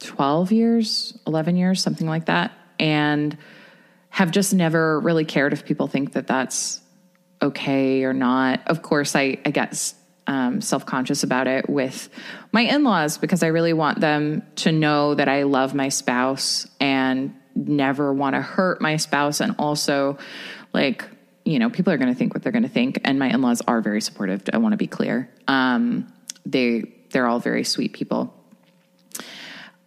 12 0.00 0.52
years, 0.52 1.18
11 1.26 1.56
years, 1.56 1.82
something 1.82 2.06
like 2.06 2.26
that. 2.26 2.52
And 2.78 3.36
have 4.16 4.30
just 4.30 4.54
never 4.54 4.98
really 5.00 5.26
cared 5.26 5.52
if 5.52 5.66
people 5.66 5.88
think 5.88 6.14
that 6.14 6.26
that's 6.26 6.80
okay 7.42 8.02
or 8.02 8.14
not. 8.14 8.66
Of 8.66 8.80
course, 8.80 9.14
I, 9.14 9.36
I 9.44 9.50
get 9.50 9.92
um, 10.26 10.62
self 10.62 10.86
conscious 10.86 11.22
about 11.22 11.46
it 11.46 11.68
with 11.68 12.08
my 12.50 12.62
in 12.62 12.82
laws 12.82 13.18
because 13.18 13.42
I 13.42 13.48
really 13.48 13.74
want 13.74 14.00
them 14.00 14.42
to 14.56 14.72
know 14.72 15.14
that 15.14 15.28
I 15.28 15.42
love 15.42 15.74
my 15.74 15.90
spouse 15.90 16.66
and 16.80 17.34
never 17.54 18.10
want 18.10 18.36
to 18.36 18.40
hurt 18.40 18.80
my 18.80 18.96
spouse. 18.96 19.40
And 19.40 19.54
also, 19.58 20.16
like, 20.72 21.04
you 21.44 21.58
know, 21.58 21.68
people 21.68 21.92
are 21.92 21.98
going 21.98 22.10
to 22.10 22.18
think 22.18 22.32
what 22.32 22.42
they're 22.42 22.52
going 22.52 22.62
to 22.62 22.70
think. 22.70 22.98
And 23.04 23.18
my 23.18 23.28
in 23.28 23.42
laws 23.42 23.60
are 23.68 23.82
very 23.82 24.00
supportive. 24.00 24.44
I 24.50 24.56
want 24.56 24.72
to 24.72 24.78
be 24.78 24.86
clear. 24.86 25.28
Um, 25.46 26.10
they, 26.46 26.84
they're 27.10 27.26
all 27.26 27.38
very 27.38 27.64
sweet 27.64 27.92
people. 27.92 28.32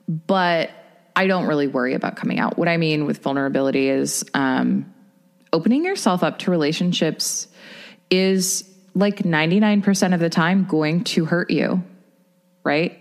But 0.08 0.70
I 1.16 1.28
don't 1.28 1.48
really 1.48 1.68
worry 1.68 1.94
about 1.94 2.16
coming 2.16 2.40
out. 2.40 2.58
What 2.58 2.68
I 2.68 2.78
mean 2.78 3.06
with 3.06 3.20
vulnerability 3.20 3.90
is 3.90 4.24
um, 4.34 4.94
opening 5.52 5.86
yourself 5.86 6.24
up 6.24 6.40
to 6.40 6.52
relationships 6.52 7.48
is 8.10 8.64
like 8.96 9.20
99% 9.20 10.14
of 10.14 10.20
the 10.20 10.30
time 10.30 10.66
going 10.66 11.04
to 11.06 11.26
hurt 11.26 11.50
you, 11.50 11.84
right? 12.64 13.00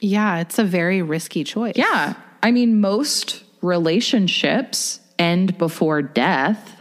Yeah, 0.00 0.38
it's 0.38 0.58
a 0.58 0.64
very 0.64 1.02
risky 1.02 1.44
choice. 1.44 1.74
Yeah. 1.76 2.14
I 2.42 2.50
mean, 2.50 2.80
most 2.80 3.44
relationships 3.60 5.00
end 5.18 5.58
before 5.58 6.02
death. 6.02 6.76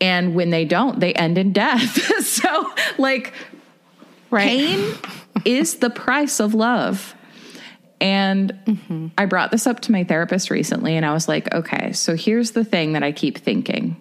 And 0.00 0.34
when 0.34 0.50
they 0.50 0.64
don't, 0.64 0.98
they 0.98 1.12
end 1.12 1.36
in 1.36 1.52
death. 1.52 2.24
so, 2.24 2.72
like, 2.96 3.34
right. 4.30 4.48
pain 4.48 4.94
is 5.44 5.76
the 5.76 5.90
price 5.90 6.40
of 6.40 6.54
love. 6.54 7.14
And 8.00 8.52
mm-hmm. 8.64 9.08
I 9.18 9.26
brought 9.26 9.50
this 9.50 9.66
up 9.66 9.80
to 9.80 9.92
my 9.92 10.04
therapist 10.04 10.50
recently, 10.50 10.96
and 10.96 11.04
I 11.04 11.12
was 11.12 11.28
like, 11.28 11.52
okay, 11.54 11.92
so 11.92 12.16
here's 12.16 12.52
the 12.52 12.64
thing 12.64 12.94
that 12.94 13.02
I 13.02 13.12
keep 13.12 13.38
thinking. 13.38 14.00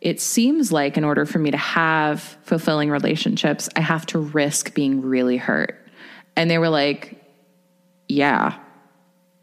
It 0.00 0.20
seems 0.20 0.70
like 0.70 0.96
in 0.96 1.04
order 1.04 1.26
for 1.26 1.38
me 1.38 1.50
to 1.50 1.56
have 1.56 2.20
fulfilling 2.44 2.90
relationships, 2.90 3.68
I 3.74 3.80
have 3.80 4.06
to 4.06 4.18
risk 4.18 4.74
being 4.74 5.02
really 5.02 5.36
hurt. 5.36 5.74
And 6.36 6.50
they 6.50 6.58
were 6.58 6.68
like, 6.68 7.20
yeah. 8.06 8.58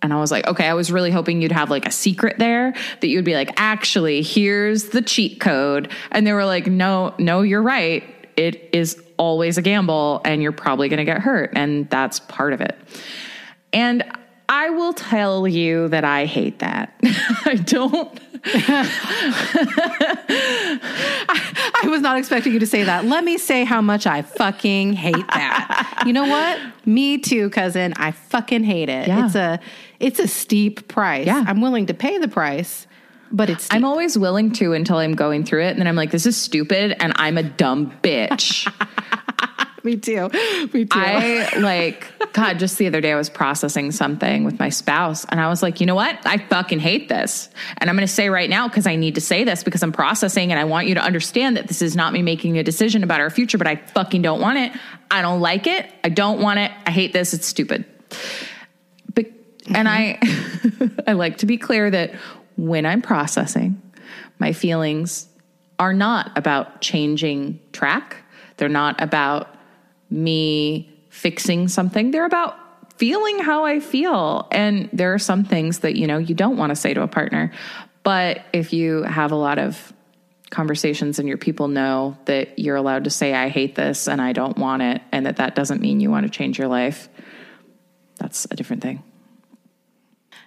And 0.02 0.13
I 0.13 0.18
was 0.18 0.32
like, 0.32 0.48
okay, 0.48 0.68
I 0.68 0.74
was 0.74 0.92
really 0.92 1.12
hoping 1.12 1.42
you'd 1.42 1.52
have 1.52 1.70
like 1.70 1.86
a 1.86 1.92
secret 1.92 2.38
there 2.38 2.74
that 3.02 3.08
you'd 3.08 3.25
be 3.25 3.36
like, 3.36 3.52
actually, 3.58 4.22
here's 4.22 4.90
the 4.90 5.02
cheat 5.02 5.40
code. 5.40 5.92
And 6.12 6.28
they 6.28 6.34
were 6.34 6.46
like, 6.46 6.68
no, 6.68 7.13
no, 7.18 7.42
you're 7.42 7.62
right. 7.62 8.04
It 8.38 8.70
is 8.74 9.02
always 9.18 9.58
a 9.58 9.62
gamble 9.62 10.22
and 10.25 10.42
you're 10.42 10.52
probably 10.52 10.90
going 10.90 10.98
to 10.98 11.06
get 11.06 11.20
hurt. 11.20 11.52
And 11.56 11.90
that's 11.90 12.20
part 12.20 12.54
of 12.54 12.62
it. 12.62 12.78
And 13.74 14.03
I 14.50 14.70
will 14.70 14.94
tell 14.94 15.48
you 15.48 15.88
that 15.89 16.03
I 16.03 16.25
hate 16.25 16.60
that. 16.60 16.94
I 17.03 17.56
don't. 17.56 18.20
I, 18.46 18.89
I, 21.84 21.88
was 21.88 22.01
not 22.01 22.18
expecting 22.18 22.51
you 22.53 22.60
to 22.60 22.68
say 22.68 22.84
that. 22.84 23.06
Let 23.06 23.24
me 23.24 23.38
say 23.38 23.63
how 23.63 23.82
much 23.82 24.06
I 24.06 24.22
fucking 24.22 24.94
hate 24.94 25.27
that. 25.30 26.03
you 26.06 26.13
know 26.13 26.27
what? 26.27 26.60
Me 26.86 27.18
too, 27.18 27.50
cousin. 27.51 27.94
I 27.96 28.12
fucking 28.12 28.63
hate 28.63 28.89
it. 28.89 29.08
Yeah. 29.08 29.25
It's 29.25 29.36
a 29.36 29.60
it's 30.00 30.20
a 30.20 30.27
steep 30.27 30.88
price. 30.89 31.25
Yeah. 31.25 31.44
I'm 31.48 31.62
willing 31.62 31.86
to 31.88 31.94
pay 31.94 32.18
the 32.18 32.27
price. 32.27 32.86
But 33.32 33.50
it's 33.50 33.63
steep. 33.63 33.77
I'm 33.77 33.86
always 33.86 34.18
willing 34.18 34.51
to 34.53 34.74
until 34.74 34.98
I'm 34.98 35.15
going 35.15 35.46
through 35.46 35.63
it 35.63 35.70
and 35.70 35.80
then 35.80 35.88
I'm 35.88 35.96
like 35.96 36.12
this 36.12 36.25
is 36.25 36.38
stupid 36.38 36.96
and 37.00 37.13
I'm 37.15 37.38
a 37.38 37.44
dumb 37.44 37.92
bitch. 38.03 38.72
Me 39.86 39.98
too. 39.98 40.30
Me 40.74 40.86
too. 40.86 40.90
I 40.94 41.58
like, 41.58 42.08
God, 42.32 42.58
just 42.58 42.78
the 42.78 42.88
other 42.88 43.02
day 43.02 43.12
I 43.12 43.18
was 43.18 43.30
processing 43.30 43.92
something 43.92 44.46
with 44.46 44.58
my 44.58 44.70
spouse 44.70 45.25
and 45.25 45.42
I 45.42 45.50
was 45.50 45.62
like, 45.62 45.82
you 45.82 45.86
know 45.86 45.96
what? 45.96 46.18
I 46.25 46.38
fucking 46.38 46.80
hate 46.80 47.10
this. 47.10 47.50
And 47.80 47.90
I'm 47.90 47.98
going 47.98 48.08
to 48.08 48.13
say 48.13 48.30
right 48.30 48.50
now 48.50 48.70
because 48.70 48.88
I 48.88 48.96
need 48.96 49.16
to 49.16 49.22
say 49.22 49.44
this 49.44 49.62
because 49.62 49.84
I'm 49.84 49.92
processing 49.92 50.52
and 50.52 50.60
I 50.60 50.63
want 50.63 50.88
you 50.88 50.96
to 50.96 51.02
understand 51.02 51.58
that 51.58 51.68
this 51.68 51.82
is 51.82 51.98
not 51.98 52.13
me 52.13 52.22
making 52.22 52.58
a 52.58 52.63
decision 52.63 53.04
about 53.04 53.20
our 53.20 53.30
future, 53.30 53.58
but 53.58 53.68
I 53.68 53.75
fucking 53.75 54.22
don't 54.22 54.40
want 54.40 54.58
it. 54.58 54.72
I 55.12 55.22
don't 55.22 55.42
like 55.42 55.68
it. 55.68 55.92
I 56.02 56.08
don't 56.08 56.40
want 56.40 56.60
it. 56.60 56.72
I 56.86 56.92
hate 56.92 57.12
this. 57.12 57.34
It's 57.34 57.46
stupid. 57.46 57.84
But, 59.13 59.25
and 59.68 59.90
I, 59.90 60.18
I 61.08 61.12
like 61.12 61.40
to 61.40 61.46
be 61.46 61.58
clear 61.58 61.92
that 61.92 62.16
when 62.56 62.86
I'm 62.86 63.02
processing, 63.02 63.82
my 64.40 64.54
feelings 64.54 65.28
are 65.78 65.94
not 65.94 66.32
about 66.38 66.80
changing 66.80 67.60
track. 67.74 68.16
They're 68.56 68.70
not 68.70 69.02
about 69.02 69.53
me 70.13 70.89
fixing 71.10 71.67
something. 71.67 72.12
They're 72.12 72.25
about 72.25 72.55
feeling 72.98 73.39
how 73.39 73.65
I 73.65 73.79
feel. 73.79 74.48
And 74.51 74.89
there 74.93 75.13
are 75.13 75.20
some 75.20 75.43
things 75.43 75.79
that, 75.79 75.96
you 75.96 76.08
know, 76.08 76.20
you 76.20 76.36
don't 76.36 76.58
want 76.58 76.70
to 76.70 76.75
say 76.75 76.93
to 76.93 77.01
a 77.01 77.08
partner. 77.08 77.51
But 78.03 78.46
if 78.53 78.72
you 78.74 79.03
have 79.03 79.32
a 79.32 79.36
lot 79.36 79.58
of 79.58 79.91
conversations 80.51 81.17
and 81.17 81.27
your 81.27 81.38
people 81.38 81.67
know 81.67 82.17
that 82.25 82.60
you're 82.60 82.75
allowed 82.75 83.05
to 83.05 83.10
say, 83.10 83.34
I 83.34 83.50
hate 83.50 83.75
this 83.75 84.08
and 84.08 84.22
I 84.22 84.34
don't 84.34 84.58
want 84.58 84.84
it, 84.84 85.01
and 85.12 85.25
that 85.25 85.38
that 85.38 85.55
doesn't 85.55 85.82
mean 85.82 86.00
you 86.00 86.12
want 86.12 86.25
to 86.25 86.29
change 86.29 86.60
your 86.60 86.67
life, 86.67 87.10
that's 88.17 88.46
a 88.51 88.55
different 88.55 88.84
thing. 88.84 89.01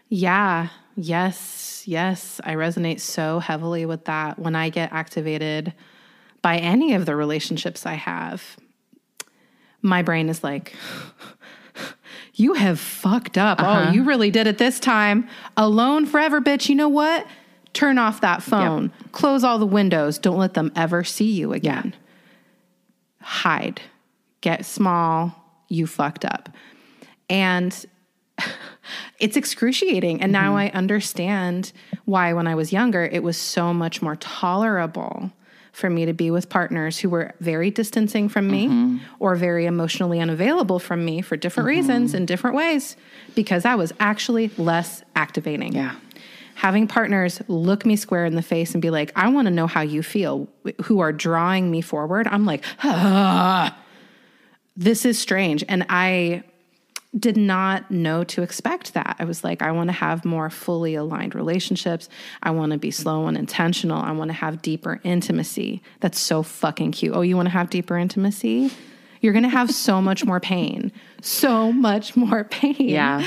Yeah. 0.09 0.69
Yes. 0.95 1.83
Yes. 1.87 2.41
I 2.45 2.55
resonate 2.55 3.01
so 3.01 3.41
heavily 3.41 3.85
with 3.87 4.05
that 4.05 4.39
when 4.39 4.55
I 4.55 4.69
get 4.69 4.93
activated 4.93 5.75
by 6.43 6.59
any 6.59 6.95
of 6.95 7.07
the 7.07 7.17
relationships 7.17 7.85
I 7.85 7.95
have. 7.95 8.57
My 9.87 10.03
brain 10.03 10.29
is 10.29 10.43
like, 10.43 10.75
you 12.35 12.55
have 12.55 12.81
fucked 12.81 13.39
up. 13.39 13.61
Oh, 13.61 13.65
uh-huh. 13.65 13.93
you 13.93 14.05
really 14.05 14.31
did 14.31 14.47
it 14.47 14.59
this 14.59 14.81
time. 14.81 15.29
Alone 15.57 16.07
forever, 16.07 16.41
bitch. 16.41 16.69
You 16.69 16.75
know 16.75 16.89
what? 16.89 17.27
Turn 17.73 17.99
off 17.99 18.21
that 18.23 18.43
phone. 18.43 18.91
Close 19.13 19.45
all 19.45 19.59
the 19.59 19.67
windows. 19.67 20.19
Don't 20.19 20.39
let 20.39 20.55
them 20.55 20.73
ever 20.75 21.05
see 21.05 21.31
you 21.31 21.53
again. 21.53 21.95
Hide. 23.21 23.81
Get 24.41 24.65
small. 24.65 25.35
You 25.69 25.87
fucked 25.87 26.25
up. 26.25 26.49
And 27.29 27.85
it's 29.21 29.37
excruciating. 29.37 30.23
And 30.23 30.33
now 30.33 30.51
mm-hmm. 30.51 30.57
I 30.57 30.71
understand 30.71 31.73
why, 32.07 32.33
when 32.33 32.47
I 32.47 32.55
was 32.55 32.73
younger, 32.73 33.05
it 33.05 33.23
was 33.23 33.37
so 33.37 33.75
much 33.75 34.01
more 34.01 34.17
tolerable 34.17 35.31
for 35.77 35.91
me 35.91 36.07
to 36.07 36.15
be 36.15 36.31
with 36.31 36.49
partners 36.49 36.99
who 36.99 37.11
were 37.11 37.35
very 37.41 37.71
distancing 37.71 38.31
from 38.31 38.49
me 38.49 38.99
or 39.19 39.37
very 39.37 39.67
emotionally 39.67 40.21
unavailable 40.21 40.79
from 40.79 41.05
me 41.05 41.21
for 41.21 41.37
different 41.37 41.67
reasons 41.67 42.15
in 42.15 42.25
different 42.25 42.57
ways 42.57 42.97
because 43.35 43.67
I 43.67 43.75
was 43.75 43.93
actually 44.01 44.49
less 44.57 45.03
activating. 45.15 45.75
Yeah. 45.75 45.95
Having 46.55 46.89
partners 46.89 47.43
look 47.47 47.85
me 47.85 47.95
square 47.95 48.25
in 48.25 48.37
the 48.37 48.43
face 48.43 48.73
and 48.73 48.81
be 48.81 48.89
like, 48.89 49.13
I 49.15 49.29
want 49.29 49.49
to 49.49 49.51
know 49.51 49.67
how 49.67 49.83
you 49.83 50.03
feel, 50.03 50.49
who 50.85 51.01
are 51.01 51.13
drawing 51.13 51.71
me 51.71 51.83
forward. 51.83 52.27
I'm 52.27 52.47
like, 52.47 52.65
ah, 52.83 53.77
this 54.79 55.05
is 55.05 55.19
strange. 55.19 55.63
And 55.69 55.85
I 55.91 56.43
did 57.19 57.37
not 57.37 57.91
know 57.91 58.25
to 58.25 58.43
expect 58.43 58.95
that. 58.95 59.17
I 59.19 59.25
was 59.25 59.43
like, 59.43 59.63
I 59.63 59.71
want 59.73 59.89
to 59.89 59.93
have 59.93 60.25
more 60.25 60.51
fully 60.51 60.95
aligned 60.95 61.35
relationships. 61.35 62.09
I 62.43 62.51
want 62.51 62.73
to 62.73 62.79
be 62.79 62.91
slow 62.91 63.27
and 63.27 63.37
intentional. 63.37 64.01
I 64.01 64.13
want 64.13 64.29
to 64.29 64.35
have 64.35 64.61
deeper 64.61 65.01
intimacy. 65.03 65.83
That's 66.01 66.19
so 66.19 66.43
fucking 66.43 66.93
cute. 66.93 67.15
Oh, 67.15 67.23
you 67.23 67.37
want 67.37 67.47
to 67.47 67.53
have 67.53 67.71
deeper 67.71 67.97
intimacy? 67.97 68.71
You're 69.21 69.33
going 69.33 69.45
to 69.45 69.49
have 69.49 69.71
so 69.71 70.03
much 70.03 70.25
more 70.25 70.41
pain. 70.41 70.93
So 71.23 71.73
much 71.73 72.17
more 72.17 72.45
pain. 72.45 72.77
Yeah. 72.79 73.27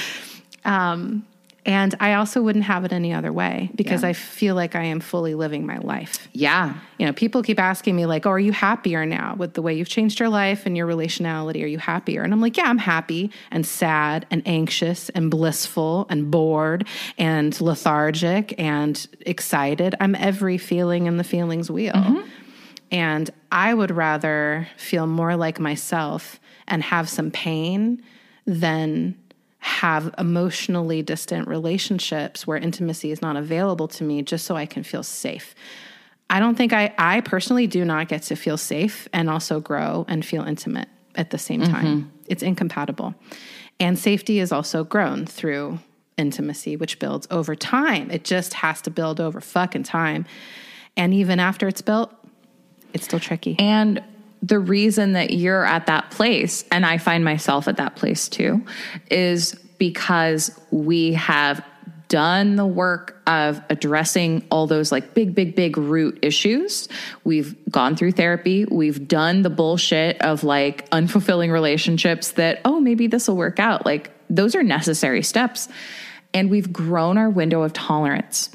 Um, 0.66 1.26
And 1.66 1.94
I 2.00 2.14
also 2.14 2.42
wouldn't 2.42 2.66
have 2.66 2.86
it 2.86 2.94
any 2.94 3.14
other 3.14 3.34
way 3.34 3.70
because 3.76 4.04
Yeah. 4.04 4.10
I 4.10 4.14
feel 4.14 4.56
like 4.56 4.76
I 4.76 4.84
am 4.84 5.00
fully 5.00 5.36
living 5.36 5.66
my 5.66 5.78
life. 5.78 6.28
Yeah. 6.32 6.76
You 6.98 7.06
know, 7.06 7.14
people 7.14 7.44
keep 7.44 7.60
asking 7.60 7.96
me, 7.96 8.06
like, 8.06 8.26
oh, 8.26 8.32
are 8.32 8.40
you 8.40 8.52
happier 8.54 9.06
now 9.06 9.36
with 9.38 9.54
the 9.54 9.62
way 9.62 9.74
you've 9.74 9.90
changed 9.90 10.20
your 10.20 10.30
life 10.30 10.66
and 10.66 10.78
your 10.78 10.88
relationality? 10.88 11.62
Are 11.64 11.68
you 11.68 11.78
happier? 11.78 12.24
And 12.24 12.34
I'm 12.34 12.42
like, 12.42 12.56
yeah, 12.58 12.70
I'm 12.70 12.78
happy 12.78 13.32
and 13.52 13.66
sad 13.66 14.26
and 14.32 14.42
anxious 14.46 15.10
and 15.10 15.30
blissful 15.30 16.08
and 16.10 16.32
bored 16.32 16.88
and 17.18 17.60
lethargic 17.60 18.56
and 18.58 19.06
excited. 19.22 19.96
I'm 20.00 20.16
every 20.16 20.58
feeling 20.58 21.08
in 21.08 21.18
the 21.18 21.24
feelings 21.24 21.70
wheel. 21.70 21.94
Mm-hmm. 21.94 22.28
And 22.92 23.30
I 23.52 23.74
would 23.74 23.92
rather 23.92 24.68
feel 24.78 25.06
more 25.08 25.36
like 25.36 25.60
myself 25.60 26.40
and 26.68 26.82
have 26.84 27.10
some 27.10 27.32
pain 27.32 28.02
than 28.46 29.16
have 29.60 30.14
emotionally 30.18 31.02
distant 31.02 31.48
relationships 31.48 32.48
where 32.48 32.58
intimacy 32.58 33.12
is 33.12 33.22
not 33.22 33.36
available 33.36 33.88
to 33.88 34.04
me 34.04 34.22
just 34.22 34.46
so 34.46 34.56
I 34.56 34.66
can 34.66 34.84
feel 34.84 35.04
safe. 35.04 35.54
I 36.30 36.40
don't 36.40 36.56
think 36.56 36.74
I, 36.74 36.94
I 36.98 37.22
personally 37.22 37.68
do 37.68 37.84
not 37.84 38.08
get 38.08 38.24
to 38.24 38.36
feel 38.36 38.58
safe 38.58 39.08
and 39.14 39.30
also 39.30 39.60
grow 39.60 40.06
and 40.08 40.26
feel 40.26 40.44
intimate 40.44 40.88
at 41.16 41.32
the 41.32 41.38
same 41.38 41.62
mm-hmm. 41.62 41.72
time. 41.72 42.12
It's 42.28 42.44
incompatible. 42.44 43.16
And 43.80 43.98
safety 43.98 44.40
is 44.40 44.52
also 44.52 44.84
grown 44.84 45.26
through 45.26 45.80
intimacy, 46.18 46.76
which 46.76 47.00
builds 47.00 47.28
over 47.32 47.56
time. 47.56 48.12
It 48.12 48.24
just 48.24 48.54
has 48.56 48.82
to 48.84 48.92
build 48.92 49.20
over 49.20 49.42
fucking 49.42 49.84
time. 49.84 50.26
And 50.96 51.14
even 51.14 51.40
after 51.40 51.68
it's 51.68 51.82
built, 51.82 52.14
it's 52.94 53.06
still 53.06 53.20
tricky. 53.20 53.56
And 53.58 54.04
the 54.42 54.60
reason 54.60 55.14
that 55.14 55.32
you're 55.32 55.66
at 55.66 55.88
that 55.88 56.12
place, 56.12 56.64
and 56.72 56.86
I 56.86 56.98
find 56.98 57.24
myself 57.24 57.68
at 57.68 57.78
that 57.78 57.96
place 57.96 58.30
too, 58.30 58.66
is 59.10 59.54
because 59.78 60.60
we 60.72 61.14
have 61.14 61.64
done 62.10 62.56
the 62.56 62.66
work 62.66 63.22
of 63.28 63.62
addressing 63.70 64.46
all 64.50 64.66
those 64.66 64.92
like 64.92 65.14
big, 65.14 65.36
big, 65.36 65.56
big 65.56 65.78
root 65.78 66.18
issues. 66.24 66.90
We've 67.24 67.56
gone 67.70 67.96
through 67.96 68.14
therapy. 68.14 68.66
We've 68.66 69.08
done 69.08 69.44
the 69.44 69.50
bullshit 69.50 70.20
of 70.22 70.44
like 70.44 70.90
unfulfilling 70.90 71.52
relationships 71.52 72.32
that, 72.32 72.62
oh, 72.66 72.80
maybe 72.80 73.08
this 73.08 73.28
will 73.28 73.38
work 73.38 73.60
out. 73.60 73.86
Like 73.86 74.12
those 74.30 74.56
are 74.56 74.64
necessary 74.64 75.22
steps. 75.22 75.70
And 76.34 76.50
we've 76.50 76.72
grown 76.72 77.18
our 77.18 77.30
window 77.30 77.64
of 77.64 77.74
tolerance. 77.74 78.50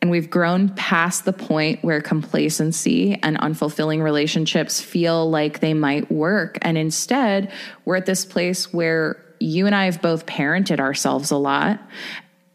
And 0.00 0.10
we've 0.10 0.30
grown 0.30 0.68
past 0.70 1.24
the 1.24 1.32
point 1.32 1.82
where 1.82 2.00
complacency 2.00 3.18
and 3.22 3.36
unfulfilling 3.38 4.02
relationships 4.02 4.80
feel 4.80 5.28
like 5.28 5.60
they 5.60 5.74
might 5.74 6.10
work. 6.10 6.58
And 6.62 6.78
instead, 6.78 7.52
we're 7.84 7.96
at 7.96 8.06
this 8.06 8.24
place 8.24 8.72
where 8.72 9.22
you 9.40 9.66
and 9.66 9.74
I 9.74 9.86
have 9.86 10.00
both 10.00 10.26
parented 10.26 10.80
ourselves 10.80 11.30
a 11.30 11.36
lot 11.36 11.80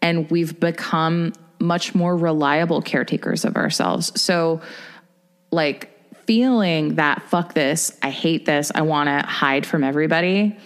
and 0.02 0.30
we've 0.30 0.60
become 0.60 1.34
much 1.60 1.96
more 1.96 2.16
reliable 2.16 2.82
caretakers 2.82 3.46
of 3.46 3.56
ourselves. 3.56 4.20
So, 4.22 4.62
like, 5.52 5.90
feeling 6.26 6.96
that 6.96 7.22
fuck 7.24 7.54
this, 7.54 7.98
I 8.02 8.10
hate 8.10 8.46
this, 8.46 8.72
I 8.74 8.82
want 8.82 9.08
to 9.08 9.26
hide 9.28 9.66
from 9.66 9.84
everybody 9.84 10.58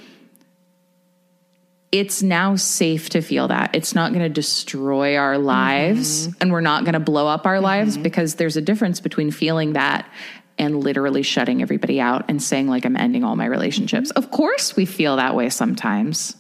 it's 1.92 2.22
now 2.22 2.56
safe 2.56 3.10
to 3.10 3.22
feel 3.22 3.48
that. 3.48 3.74
It's 3.74 3.96
not 3.96 4.12
going 4.12 4.24
to 4.24 4.30
destroy 4.30 5.16
our 5.16 5.38
lives 5.38 6.28
mm-hmm. 6.28 6.38
and 6.42 6.52
we're 6.52 6.62
not 6.62 6.84
going 6.84 6.94
to 6.94 7.00
blow 7.00 7.28
up 7.28 7.46
our 7.46 7.62
lives 7.62 7.94
mm-hmm. 7.94 8.04
because 8.04 8.36
there's 8.36 8.58
a 8.58 8.62
difference 8.62 9.00
between 9.00 9.32
feeling 9.32 9.74
that 9.74 10.10
and 10.58 10.84
literally 10.84 11.22
shutting 11.22 11.62
everybody 11.62 12.02
out 12.02 12.26
and 12.28 12.42
saying, 12.42 12.68
like, 12.68 12.84
I'm 12.84 12.98
ending 12.98 13.24
all 13.24 13.36
my 13.36 13.46
relationships. 13.46 14.10
Mm-hmm. 14.10 14.24
Of 14.24 14.32
course, 14.32 14.76
we 14.76 14.86
feel 14.86 15.16
that 15.16 15.36
way 15.36 15.50
sometimes. 15.50 16.36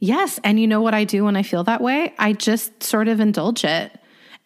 Yes. 0.00 0.40
And 0.42 0.58
you 0.58 0.66
know 0.66 0.80
what 0.80 0.94
I 0.94 1.04
do 1.04 1.24
when 1.24 1.36
I 1.36 1.42
feel 1.42 1.64
that 1.64 1.80
way? 1.80 2.12
I 2.18 2.32
just 2.32 2.82
sort 2.82 3.08
of 3.08 3.20
indulge 3.20 3.64
it. 3.64 3.92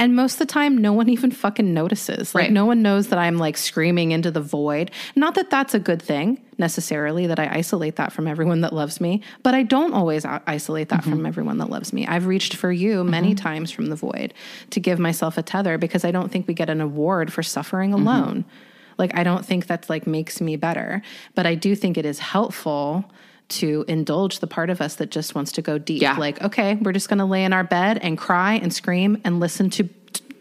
And 0.01 0.15
most 0.15 0.35
of 0.35 0.39
the 0.39 0.47
time, 0.47 0.79
no 0.79 0.93
one 0.93 1.09
even 1.09 1.33
fucking 1.33 1.75
notices. 1.75 2.33
Like, 2.35 2.45
Right. 2.45 2.53
no 2.53 2.65
one 2.67 2.83
knows 2.83 3.09
that 3.09 3.19
I'm 3.19 3.37
like 3.37 3.57
screaming 3.57 4.13
into 4.13 4.31
the 4.31 4.41
void. 4.41 4.93
Not 5.17 5.35
that 5.35 5.51
that's 5.51 5.75
a 5.75 5.81
good 5.81 6.01
thing 6.01 6.41
necessarily, 6.57 7.27
that 7.27 7.41
I 7.41 7.49
isolate 7.53 7.97
that 7.97 8.13
from 8.13 8.29
everyone 8.29 8.61
that 8.61 8.73
loves 8.73 9.01
me, 9.01 9.23
but 9.43 9.55
I 9.55 9.65
don't 9.65 9.95
always 9.95 10.25
isolate 10.25 10.89
that 10.91 11.03
from 11.03 11.15
mm-hmm. 11.15 11.27
everyone 11.27 11.59
that 11.59 11.71
loves 11.71 11.93
me. 11.93 12.07
I've 12.07 12.27
reached 12.27 12.55
for 12.55 12.71
you 12.71 13.01
mm-hmm. 13.01 13.11
many 13.11 13.35
times 13.35 13.73
from 13.73 13.87
the 13.87 13.97
void 13.97 14.35
to 14.71 14.81
give 14.81 15.01
myself 15.01 15.37
a 15.37 15.43
tether 15.43 15.79
because 15.79 16.05
I 16.05 16.13
don't 16.13 16.31
think 16.31 16.47
we 16.47 16.55
get 16.55 16.71
an 16.71 16.81
award 16.81 17.33
for 17.33 17.43
suffering 17.43 17.91
mm-hmm. 17.91 18.07
alone. 18.07 18.45
Like, 18.99 19.17
I 19.17 19.25
don't 19.25 19.45
think 19.45 19.67
that's 19.67 19.91
like 19.91 20.07
makes 20.07 20.41
me 20.41 20.57
better, 20.57 21.03
but 21.35 21.47
I 21.47 21.55
do 21.55 21.75
think 21.75 21.97
it 21.97 22.07
is 22.07 22.19
helpful 22.19 23.05
to 23.49 23.85
indulge 23.89 24.41
the 24.41 24.47
part 24.47 24.71
of 24.71 24.81
us 24.81 24.97
that 24.97 25.11
just 25.11 25.35
wants 25.35 25.53
to 25.53 25.63
go 25.63 25.79
deep. 25.79 26.03
Yeah. 26.03 26.17
Like, 26.19 26.43
okay, 26.43 26.75
we're 26.77 26.93
just 26.93 27.09
going 27.09 27.19
to 27.19 27.25
lay 27.25 27.45
in 27.45 27.53
our 27.53 27.65
bed 27.65 27.99
and 28.03 28.17
cry 28.19 28.55
and 28.55 28.73
scream 28.73 29.21
and 29.25 29.41
listen 29.41 29.71
to 29.71 29.89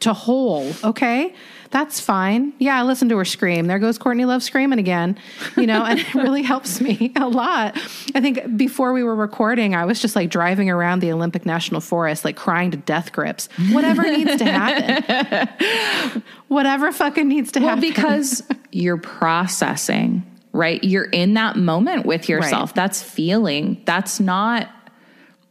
to 0.02 0.13
Hole. 0.13 0.72
Okay, 0.84 1.34
that's 1.72 2.00
fine. 2.00 2.54
Yeah, 2.60 2.80
I 2.80 2.84
listen 2.84 3.10
to 3.10 3.17
her 3.17 3.26
scream. 3.26 3.65
There 3.65 3.80
goes 3.80 3.98
Courtney 3.98 4.26
Love 4.26 4.43
screaming 4.43 4.78
again. 4.78 5.17
You 5.58 5.65
know, 5.65 5.84
and 5.84 6.00
it 6.00 6.13
really 6.13 6.43
helps 6.43 6.80
me 6.80 7.12
a 7.15 7.28
lot. 7.28 7.76
I 8.13 8.22
think 8.22 8.56
before 8.58 8.93
we 8.93 9.02
were 9.04 9.15
recording, 9.15 9.74
I 9.74 9.86
was 9.86 10.00
just 10.00 10.15
like 10.15 10.30
driving 10.30 10.70
around 10.70 11.00
the 11.00 11.12
Olympic 11.12 11.48
National 11.48 11.82
Forest, 11.82 12.26
like 12.26 12.36
crying 12.36 12.70
to 12.72 12.78
death 12.78 13.12
grips. 13.12 13.50
Whatever 13.72 14.04
needs 14.04 14.36
to 14.38 14.46
happen. 14.46 16.24
Whatever 16.48 16.91
fucking 16.91 17.28
needs 17.28 17.52
to 17.54 17.60
Well, 17.60 17.70
happen. 17.70 17.82
because 17.82 18.43
you're 18.72 18.98
processing, 18.98 20.16
right? 20.58 20.84
You're 20.84 21.06
in 21.06 21.36
that 21.36 21.56
moment 21.56 22.06
with 22.06 22.28
yourself. 22.28 22.72
Right. 22.72 22.76
That's 22.76 23.02
feeling. 23.02 23.84
That's 23.86 24.20
not, 24.20 24.70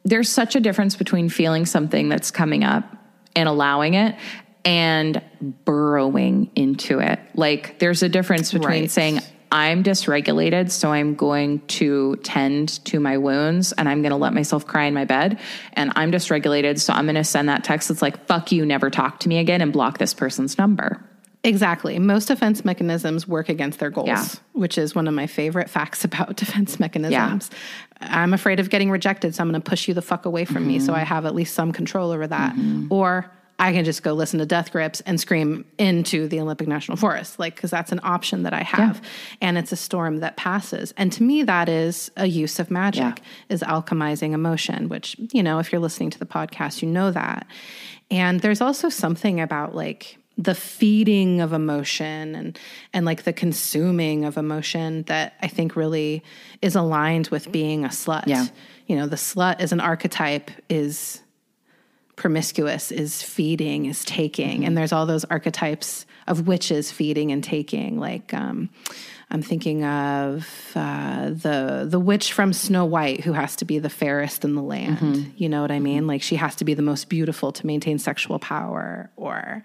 there's 0.05 0.29
such 0.29 0.57
a 0.57 0.61
difference 0.61 0.97
between 0.97 1.29
feeling 1.29 1.64
something 1.64 2.09
that's 2.09 2.31
coming 2.31 2.64
up 2.64 2.85
and 3.35 3.49
allowing 3.49 3.95
it 3.95 4.16
and 4.64 5.23
burrowing 5.64 6.51
into 6.57 6.99
it. 6.99 7.21
Like, 7.35 7.79
there's 7.79 8.03
a 8.03 8.09
difference 8.09 8.53
between 8.53 8.83
Right. 8.83 8.90
saying, 8.90 9.21
I'm 9.53 9.85
dysregulated, 9.85 10.73
so 10.73 10.92
I'm 10.92 11.14
going 11.14 11.61
to 11.69 12.16
tend 12.25 12.85
to 12.87 12.99
my 12.99 13.16
wounds 13.16 13.71
and 13.73 13.88
I'm 13.88 14.03
going 14.03 14.11
to 14.11 14.16
let 14.16 14.35
myself 14.35 14.66
cry 14.66 14.87
in 14.87 14.95
my 14.95 15.05
bed. 15.05 15.38
And 15.75 15.92
I'm 15.95 16.11
dysregulated, 16.11 16.81
so 16.81 16.92
I'm 16.92 17.05
going 17.05 17.14
to 17.14 17.23
send 17.23 17.49
that 17.49 17.62
text 17.62 17.88
that's 17.88 18.03
like, 18.03 18.27
fuck 18.27 18.51
you, 18.51 18.66
never 18.66 18.90
talk 18.90 19.21
to 19.21 19.29
me 19.29 19.38
again, 19.38 19.61
and 19.61 19.73
block 19.73 19.99
this 19.99 20.14
person's 20.14 20.59
number. 20.59 21.01
Exactly. 21.46 21.98
Most 21.98 22.26
defense 22.26 22.64
mechanisms 22.64 23.26
work 23.28 23.48
against 23.48 23.78
their 23.78 23.90
goals, 23.90 24.09
Yeah. 24.09 24.26
which 24.52 24.76
is 24.76 24.94
one 24.94 25.06
of 25.06 25.14
my 25.14 25.26
favorite 25.26 25.70
facts 25.76 26.04
about 26.04 26.37
defense 26.37 26.80
mechanisms. 26.80 27.50
I'm 28.00 28.35
afraid 28.35 28.61
of 28.61 28.68
getting 28.68 28.90
rejected, 28.90 29.35
so 29.35 29.42
I'm 29.42 29.50
going 29.50 29.61
to 29.61 29.68
push 29.68 29.88
you 29.88 29.94
the 29.94 30.02
fuck 30.02 30.26
away 30.26 30.44
from 30.44 30.66
me 30.66 30.80
so 30.80 30.87
mm-hmm. 30.92 31.00
I 31.00 31.04
have 31.04 31.24
at 31.24 31.35
least 31.35 31.54
some 31.54 31.72
control 31.72 32.11
over 32.11 32.26
that. 32.26 32.54
Mm-hmm. 32.54 32.92
Or 32.92 33.30
I 33.59 33.72
can 33.72 33.85
just 33.85 34.02
go 34.02 34.12
listen 34.12 34.38
to 34.40 34.46
Death 34.46 34.70
Grips 34.70 35.00
and 35.02 35.18
scream 35.18 35.64
into 35.78 36.28
the 36.28 36.40
Olympic 36.40 36.68
National 36.68 36.96
Forest, 36.96 37.38
like, 37.38 37.54
because 37.54 37.70
that's 37.70 37.90
an 37.90 38.00
option 38.02 38.42
that 38.42 38.52
I 38.52 38.62
have. 38.62 39.00
Yeah. 39.02 39.09
And 39.48 39.59
it's 39.59 39.72
a 39.72 39.76
storm 39.76 40.18
that 40.18 40.37
passes. 40.37 40.92
And 40.98 41.11
to 41.12 41.22
me, 41.22 41.42
that 41.44 41.68
is 41.68 42.11
a 42.18 42.26
use 42.26 42.59
of 42.59 42.70
magic, 42.70 43.00
yeah. 43.00 43.14
is 43.48 43.62
alchemizing 43.62 44.32
emotion, 44.32 44.90
which, 44.90 45.16
you 45.32 45.42
know, 45.42 45.59
if 45.59 45.72
you're 45.72 45.80
listening 45.80 46.11
to 46.11 46.18
the 46.18 46.26
podcast, 46.26 46.82
you 46.82 46.88
know 46.88 47.11
that. 47.12 47.46
And 48.11 48.40
there's 48.40 48.61
also 48.61 48.90
something 48.90 49.40
about 49.40 49.74
like, 49.74 50.18
the 50.38 50.55
feeding 50.55 51.40
of 51.40 51.53
emotion 51.53 52.35
and 52.35 52.59
and 52.92 53.07
like 53.07 53.25
the 53.25 53.33
consuming 53.33 54.25
of 54.25 54.37
emotion 54.37 55.03
that 55.05 55.35
I 55.40 55.49
think 55.49 55.77
really 55.77 56.22
is 56.61 56.77
aligned 56.77 57.29
with 57.29 57.51
being 57.51 57.85
a 57.85 57.88
slut. 57.88 58.25
Yeah. 58.27 58.46
You 58.87 58.96
know, 58.96 59.07
the 59.07 59.16
slut 59.16 59.61
as 59.61 59.72
an 59.72 59.81
archetype 59.81 60.51
is 60.68 61.22
promiscuous 62.16 62.90
is 62.90 63.22
feeding 63.22 63.85
is 63.85 64.03
taking 64.05 64.59
mm-hmm. 64.59 64.64
and 64.64 64.77
there's 64.79 64.92
all 64.92 65.05
those 65.05 65.27
archetypes 65.27 66.07
of 66.27 66.49
witches 66.49 66.90
feeding 66.90 67.31
and 67.31 67.44
taking 67.44 68.01
like 68.01 68.33
um, 68.33 68.70
i'm 69.31 69.43
thinking 69.43 69.85
of 69.85 70.73
uh, 70.75 71.31
the 71.31 71.87
the 71.89 71.99
witch 71.99 72.33
from 72.33 72.53
snow 72.53 72.85
white 72.85 73.23
who 73.23 73.33
has 73.33 73.57
to 73.57 73.65
be 73.65 73.79
the 73.79 73.91
fairest 73.91 74.45
in 74.45 74.55
the 74.55 74.62
land 74.62 74.99
mm-hmm. 74.99 75.31
you 75.37 75.49
know 75.49 75.62
what 75.62 75.71
i 75.71 75.79
mean 75.79 76.07
like 76.07 76.23
she 76.23 76.37
has 76.37 76.55
to 76.55 76.65
be 76.65 76.75
the 76.75 76.83
most 76.83 77.09
beautiful 77.09 77.53
to 77.53 77.67
maintain 77.67 77.99
sexual 77.99 78.39
power 78.39 79.11
or 79.17 79.62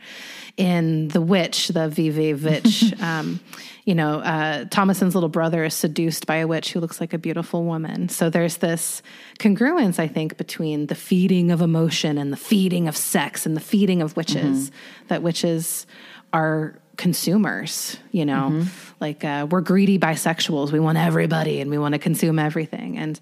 in 0.57 1.07
the 1.09 1.21
witch 1.21 1.69
the 1.69 1.89
vive 1.89 2.43
witch 2.43 2.93
um, 3.01 3.39
you 3.85 3.95
know, 3.95 4.19
uh, 4.19 4.65
Thomasin's 4.65 5.15
little 5.15 5.29
brother 5.29 5.63
is 5.63 5.73
seduced 5.73 6.27
by 6.27 6.37
a 6.37 6.47
witch 6.47 6.71
who 6.71 6.79
looks 6.79 7.01
like 7.01 7.13
a 7.13 7.17
beautiful 7.17 7.63
woman. 7.63 8.09
So 8.09 8.29
there's 8.29 8.57
this 8.57 9.01
congruence, 9.39 9.97
I 9.97 10.07
think, 10.07 10.37
between 10.37 10.85
the 10.87 10.95
feeding 10.95 11.51
of 11.51 11.61
emotion 11.61 12.17
and 12.17 12.31
the 12.31 12.37
feeding 12.37 12.87
of 12.87 12.95
sex 12.95 13.45
and 13.45 13.55
the 13.55 13.61
feeding 13.61 14.01
of 14.01 14.15
witches, 14.15 14.69
mm-hmm. 14.69 15.07
that 15.07 15.23
witches 15.23 15.87
are 16.31 16.79
consumers, 17.01 17.97
you 18.11 18.23
know, 18.23 18.51
mm-hmm. 18.51 18.69
like 18.99 19.25
uh, 19.25 19.47
we're 19.49 19.61
greedy 19.61 19.97
bisexuals. 19.97 20.71
We 20.71 20.79
want 20.79 20.99
everybody 20.99 21.59
and 21.59 21.71
we 21.71 21.79
want 21.79 21.93
to 21.93 21.99
consume 21.99 22.37
everything. 22.37 22.95
And 22.95 23.19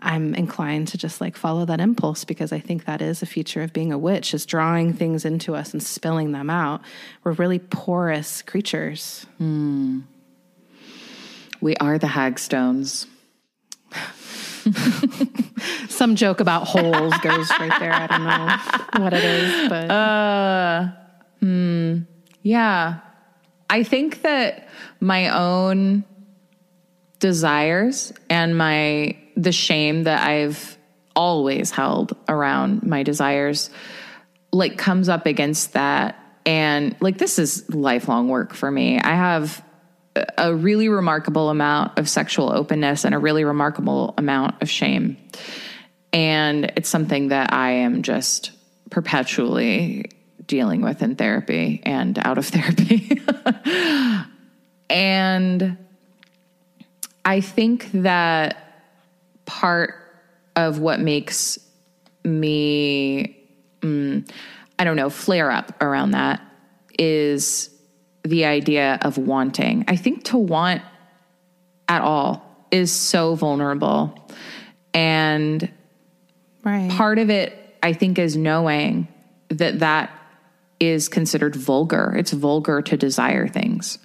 I'm 0.00 0.34
inclined 0.34 0.88
to 0.88 0.98
just 0.98 1.18
like 1.18 1.34
follow 1.34 1.64
that 1.64 1.80
impulse 1.80 2.26
because 2.26 2.52
I 2.52 2.58
think 2.58 2.84
that 2.84 3.00
is 3.00 3.22
a 3.22 3.26
feature 3.26 3.62
of 3.62 3.72
being 3.72 3.90
a 3.90 3.96
witch 3.96 4.34
is 4.34 4.44
drawing 4.44 4.92
things 4.92 5.24
into 5.24 5.54
us 5.54 5.72
and 5.72 5.82
spilling 5.82 6.32
them 6.32 6.50
out. 6.50 6.82
We're 7.24 7.32
really 7.32 7.58
porous 7.58 8.42
creatures. 8.42 9.24
Mm. 9.40 10.02
We 11.62 11.74
are 11.76 11.96
the 11.96 12.08
hagstones. 12.08 13.06
Some 15.88 16.16
joke 16.16 16.40
about 16.40 16.64
holes 16.68 17.14
goes 17.22 17.48
right 17.58 17.80
there. 17.80 17.94
I 17.94 18.06
don't 18.08 18.24
know 18.24 19.04
what 19.04 19.14
it 19.14 19.24
is, 19.24 19.68
but 19.70 19.90
uh, 19.90 20.88
hmm, 21.40 22.00
yeah. 22.42 23.00
I 23.72 23.84
think 23.84 24.20
that 24.20 24.68
my 25.00 25.30
own 25.30 26.04
desires 27.20 28.12
and 28.28 28.58
my 28.58 29.16
the 29.34 29.50
shame 29.50 30.02
that 30.02 30.22
I've 30.28 30.76
always 31.16 31.70
held 31.70 32.14
around 32.28 32.82
my 32.82 33.02
desires 33.02 33.70
like 34.52 34.76
comes 34.76 35.08
up 35.08 35.24
against 35.24 35.72
that 35.72 36.18
and 36.44 36.94
like 37.00 37.16
this 37.16 37.38
is 37.38 37.66
lifelong 37.74 38.28
work 38.28 38.52
for 38.52 38.70
me. 38.70 39.00
I 39.00 39.14
have 39.14 39.64
a 40.36 40.54
really 40.54 40.90
remarkable 40.90 41.48
amount 41.48 41.98
of 41.98 42.10
sexual 42.10 42.52
openness 42.52 43.06
and 43.06 43.14
a 43.14 43.18
really 43.18 43.44
remarkable 43.44 44.12
amount 44.18 44.60
of 44.60 44.68
shame. 44.68 45.16
And 46.12 46.70
it's 46.76 46.90
something 46.90 47.28
that 47.28 47.54
I 47.54 47.70
am 47.70 48.02
just 48.02 48.50
perpetually 48.90 50.10
dealing 50.46 50.82
with 50.82 51.02
in 51.02 51.16
therapy 51.16 51.80
and 51.84 52.18
out 52.18 52.38
of 52.38 52.46
therapy. 52.48 53.22
and 54.90 55.76
I 57.24 57.40
think 57.40 57.90
that 57.92 58.56
part 59.44 59.94
of 60.56 60.78
what 60.78 61.00
makes 61.00 61.58
me, 62.24 63.36
mm, 63.80 64.28
I 64.78 64.84
don't 64.84 64.96
know, 64.96 65.10
flare 65.10 65.50
up 65.50 65.80
around 65.82 66.12
that 66.12 66.40
is 66.98 67.70
the 68.24 68.44
idea 68.44 68.98
of 69.02 69.18
wanting. 69.18 69.84
I 69.88 69.96
think 69.96 70.24
to 70.24 70.38
want 70.38 70.82
at 71.88 72.02
all 72.02 72.66
is 72.70 72.92
so 72.92 73.34
vulnerable. 73.34 74.28
And 74.94 75.70
right. 76.64 76.90
part 76.90 77.18
of 77.18 77.30
it, 77.30 77.76
I 77.82 77.92
think, 77.92 78.18
is 78.18 78.36
knowing 78.36 79.08
that 79.48 79.80
that 79.80 80.10
is 80.82 81.08
considered 81.08 81.54
vulgar. 81.54 82.12
It's 82.16 82.32
vulgar 82.32 82.82
to 82.82 82.96
desire 82.96 83.46
things. 83.46 83.98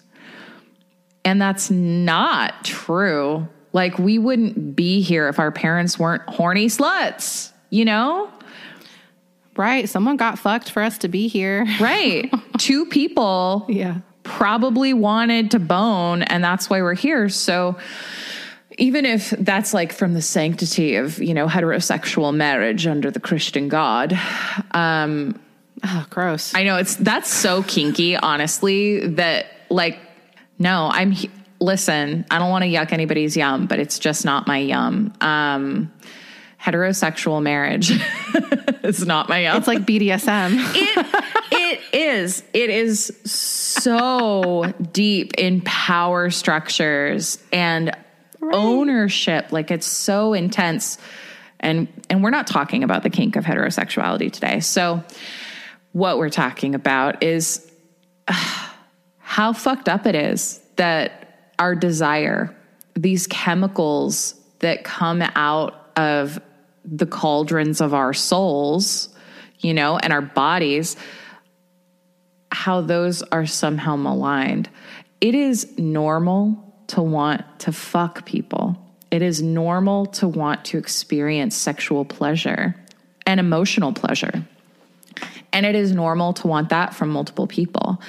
And 1.25 1.41
that's 1.41 1.71
not 1.71 2.63
true. 2.63 3.47
Like, 3.73 3.97
we 3.97 4.19
wouldn't 4.19 4.75
be 4.75 5.01
here 5.01 5.27
if 5.27 5.39
our 5.39 5.51
parents 5.51 5.97
weren't 5.97 6.21
horny 6.29 6.67
sluts, 6.67 7.51
you 7.71 7.83
know? 7.83 8.29
Right. 9.55 9.89
Someone 9.89 10.17
got 10.17 10.37
fucked 10.37 10.69
for 10.69 10.83
us 10.83 10.99
to 10.99 11.07
be 11.07 11.27
here. 11.27 11.65
Right. 11.79 12.31
Two 12.59 12.85
people. 12.85 13.65
Yeah. 13.67 13.97
Probably 14.21 14.93
wanted 14.93 15.51
to 15.51 15.59
bone, 15.59 16.21
and 16.21 16.43
that's 16.43 16.69
why 16.69 16.81
we're 16.83 16.93
here. 16.93 17.27
So, 17.27 17.77
even 18.77 19.05
if 19.05 19.31
that's 19.31 19.73
like 19.73 19.91
from 19.93 20.13
the 20.13 20.21
sanctity 20.21 20.97
of, 20.97 21.17
you 21.17 21.33
know, 21.33 21.47
heterosexual 21.47 22.35
marriage 22.35 22.85
under 22.85 23.09
the 23.09 23.19
Christian 23.19 23.67
God, 23.67 24.17
um, 24.71 25.39
oh, 25.83 26.05
gross. 26.09 26.53
I 26.55 26.63
know 26.63 26.77
it's 26.77 26.95
that's 26.95 27.29
so 27.29 27.63
kinky, 27.63 28.15
honestly, 28.15 29.07
that 29.07 29.47
like, 29.69 29.99
no, 30.59 30.89
I'm 30.91 31.15
listen, 31.59 32.25
I 32.29 32.39
don't 32.39 32.49
want 32.49 32.63
to 32.63 32.69
yuck 32.69 32.91
anybody's 32.91 33.35
yum, 33.35 33.67
but 33.67 33.79
it's 33.79 33.99
just 33.99 34.25
not 34.25 34.47
my 34.47 34.59
yum. 34.59 35.13
Um, 35.21 35.91
heterosexual 36.61 37.41
marriage 37.41 37.91
is 38.83 39.05
not 39.05 39.29
my 39.29 39.39
yum. 39.39 39.57
It's 39.57 39.67
like 39.67 39.79
BDSM. 39.85 40.57
it 40.75 41.23
it 41.51 41.81
is. 41.93 42.43
It 42.53 42.69
is 42.69 43.17
so 43.25 44.73
deep 44.91 45.33
in 45.37 45.61
power 45.61 46.29
structures 46.29 47.39
and 47.51 47.95
right. 48.39 48.55
ownership. 48.55 49.51
Like 49.51 49.71
it's 49.71 49.87
so 49.87 50.33
intense. 50.33 50.97
And 51.59 51.87
and 52.09 52.23
we're 52.23 52.29
not 52.29 52.47
talking 52.47 52.83
about 52.83 53.03
the 53.03 53.09
kink 53.09 53.35
of 53.35 53.43
heterosexuality 53.43 54.31
today. 54.31 54.59
So 54.59 55.03
what 55.97 56.19
we're 56.19 56.29
talking 56.29 56.75
about 56.75 57.23
is 57.23 57.71
uh, 58.27 58.33
how 59.17 59.51
fucked 59.51 59.89
up 59.89 60.05
it 60.05 60.13
is 60.13 60.61
that 60.75 61.51
our 61.57 61.73
desire, 61.73 62.55
these 62.93 63.25
chemicals 63.25 64.35
that 64.59 64.83
come 64.83 65.23
out 65.35 65.91
of 65.95 66.39
the 66.85 67.07
cauldrons 67.07 67.81
of 67.81 67.95
our 67.95 68.13
souls, 68.13 69.09
you 69.59 69.73
know, 69.73 69.97
and 69.97 70.13
our 70.13 70.21
bodies, 70.21 70.95
how 72.51 72.79
those 72.79 73.23
are 73.23 73.47
somehow 73.47 73.95
maligned. 73.95 74.69
It 75.19 75.33
is 75.33 75.77
normal 75.79 76.63
to 76.87 77.01
want 77.01 77.41
to 77.61 77.71
fuck 77.71 78.23
people. 78.23 78.77
It 79.09 79.23
is 79.23 79.41
normal 79.41 80.05
to 80.05 80.27
want 80.27 80.63
to 80.65 80.77
experience 80.77 81.55
sexual 81.55 82.05
pleasure 82.05 82.75
and 83.25 83.39
emotional 83.39 83.93
pleasure. 83.93 84.45
And 85.57 85.65
it 85.65 85.73
is 85.73 85.91
normal 85.91 86.33
to 86.33 86.45
want 86.45 86.69
that 86.69 86.93
from 86.93 87.09
multiple 87.09 87.47
people. 87.47 87.99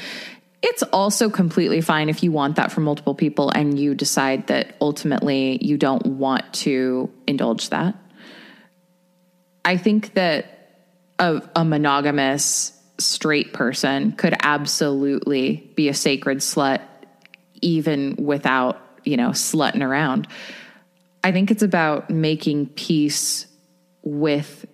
It's 0.60 0.82
also 0.82 1.30
completely 1.30 1.80
fine 1.80 2.10
if 2.10 2.22
you 2.22 2.30
want 2.30 2.56
that 2.56 2.70
from 2.70 2.84
multiple 2.84 3.14
people 3.14 3.48
and 3.48 3.78
you 3.78 3.94
decide 3.94 4.48
that 4.48 4.76
ultimately 4.82 5.58
you 5.64 5.78
don't 5.78 6.04
want 6.04 6.52
to 6.52 7.10
indulge 7.26 7.70
that. 7.70 7.94
I 9.64 9.78
think 9.78 10.12
that 10.12 10.74
a, 11.18 11.40
a 11.56 11.64
monogamous 11.64 12.78
straight 12.98 13.54
person 13.54 14.12
could 14.12 14.34
absolutely 14.42 15.72
be 15.74 15.88
a 15.88 15.94
sacred 15.94 16.40
slut 16.40 16.82
even 17.62 18.16
without, 18.16 18.78
you 19.04 19.16
know, 19.16 19.30
slutting 19.30 19.82
around. 19.82 20.28
I 21.24 21.32
think 21.32 21.50
it's 21.50 21.62
about 21.62 22.10
making 22.10 22.66
peace 22.66 23.46
with 24.02 24.66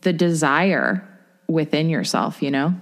the 0.00 0.14
desire 0.14 1.10
within 1.48 1.88
yourself, 1.88 2.42
you 2.42 2.50
know? 2.50 2.74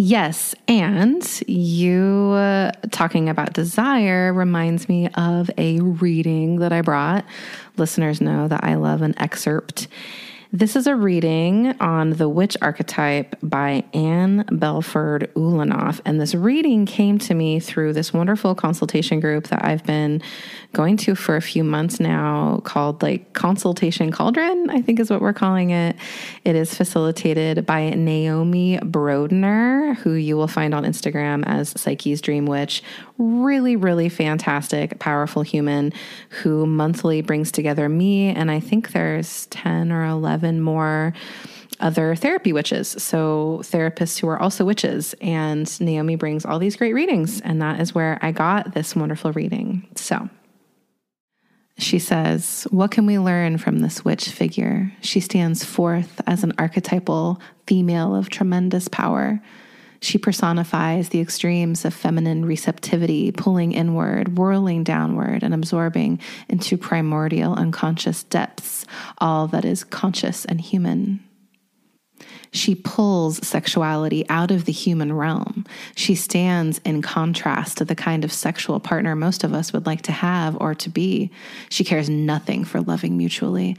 Yes. 0.00 0.54
And 0.68 1.42
you 1.48 2.30
uh, 2.34 2.70
talking 2.92 3.28
about 3.28 3.52
desire 3.52 4.32
reminds 4.32 4.88
me 4.88 5.08
of 5.14 5.50
a 5.58 5.80
reading 5.80 6.60
that 6.60 6.72
I 6.72 6.82
brought. 6.82 7.24
Listeners 7.76 8.20
know 8.20 8.46
that 8.46 8.62
I 8.62 8.76
love 8.76 9.02
an 9.02 9.18
excerpt. 9.18 9.88
This 10.50 10.76
is 10.76 10.86
a 10.86 10.96
reading 10.96 11.78
on 11.78 12.08
the 12.08 12.26
witch 12.26 12.56
archetype 12.62 13.36
by 13.42 13.84
Ann 13.92 14.46
Belford 14.50 15.30
Ulanov. 15.34 16.00
And 16.06 16.18
this 16.18 16.34
reading 16.34 16.86
came 16.86 17.18
to 17.18 17.34
me 17.34 17.60
through 17.60 17.92
this 17.92 18.14
wonderful 18.14 18.54
consultation 18.54 19.20
group 19.20 19.48
that 19.48 19.62
I've 19.62 19.84
been 19.84 20.22
going 20.72 20.96
to 20.98 21.14
for 21.14 21.36
a 21.36 21.42
few 21.42 21.62
months 21.64 22.00
now 22.00 22.62
called 22.64 23.02
like 23.02 23.34
Consultation 23.34 24.10
Cauldron, 24.10 24.70
I 24.70 24.80
think 24.80 25.00
is 25.00 25.10
what 25.10 25.20
we're 25.20 25.34
calling 25.34 25.68
it. 25.68 25.96
It 26.46 26.56
is 26.56 26.74
facilitated 26.74 27.66
by 27.66 27.90
Naomi 27.90 28.78
Brodner, 28.78 29.96
who 29.96 30.12
you 30.14 30.38
will 30.38 30.48
find 30.48 30.74
on 30.74 30.84
Instagram 30.84 31.44
as 31.46 31.78
Psyche's 31.78 32.22
Dream 32.22 32.46
Witch. 32.46 32.82
Really, 33.18 33.76
really 33.76 34.08
fantastic, 34.08 34.98
powerful 34.98 35.42
human 35.42 35.92
who 36.30 36.64
monthly 36.64 37.20
brings 37.20 37.52
together 37.52 37.86
me 37.90 38.28
and 38.28 38.50
I 38.50 38.60
think 38.60 38.92
there's 38.92 39.44
10 39.46 39.92
or 39.92 40.04
11 40.38 40.60
more 40.60 41.12
other 41.80 42.14
therapy 42.14 42.52
witches. 42.52 42.88
So, 42.88 43.60
therapists 43.64 44.18
who 44.18 44.28
are 44.28 44.40
also 44.40 44.64
witches. 44.64 45.14
And 45.20 45.80
Naomi 45.80 46.16
brings 46.16 46.44
all 46.44 46.58
these 46.58 46.76
great 46.76 46.94
readings. 46.94 47.40
And 47.40 47.62
that 47.62 47.80
is 47.80 47.94
where 47.94 48.18
I 48.22 48.32
got 48.32 48.74
this 48.74 48.96
wonderful 48.96 49.32
reading. 49.32 49.86
So, 49.96 50.28
she 51.78 51.98
says, 51.98 52.66
What 52.70 52.90
can 52.90 53.06
we 53.06 53.18
learn 53.18 53.58
from 53.58 53.78
this 53.78 54.04
witch 54.04 54.28
figure? 54.28 54.92
She 55.00 55.20
stands 55.20 55.64
forth 55.64 56.20
as 56.26 56.42
an 56.42 56.52
archetypal 56.58 57.40
female 57.66 58.14
of 58.14 58.28
tremendous 58.28 58.88
power. 58.88 59.40
She 60.00 60.18
personifies 60.18 61.08
the 61.08 61.20
extremes 61.20 61.84
of 61.84 61.94
feminine 61.94 62.44
receptivity, 62.44 63.32
pulling 63.32 63.72
inward, 63.72 64.38
whirling 64.38 64.84
downward, 64.84 65.42
and 65.42 65.52
absorbing 65.52 66.20
into 66.48 66.76
primordial 66.76 67.54
unconscious 67.54 68.22
depths 68.22 68.86
all 69.18 69.48
that 69.48 69.64
is 69.64 69.84
conscious 69.84 70.44
and 70.44 70.60
human. 70.60 71.20
She 72.50 72.74
pulls 72.74 73.46
sexuality 73.46 74.24
out 74.28 74.50
of 74.50 74.64
the 74.64 74.72
human 74.72 75.12
realm. 75.12 75.66
She 75.94 76.14
stands 76.14 76.80
in 76.84 77.02
contrast 77.02 77.78
to 77.78 77.84
the 77.84 77.94
kind 77.94 78.24
of 78.24 78.32
sexual 78.32 78.80
partner 78.80 79.14
most 79.14 79.44
of 79.44 79.52
us 79.52 79.72
would 79.72 79.86
like 79.86 80.02
to 80.02 80.12
have 80.12 80.56
or 80.60 80.74
to 80.76 80.88
be. 80.88 81.30
She 81.68 81.84
cares 81.84 82.08
nothing 82.08 82.64
for 82.64 82.80
loving 82.80 83.16
mutually. 83.16 83.76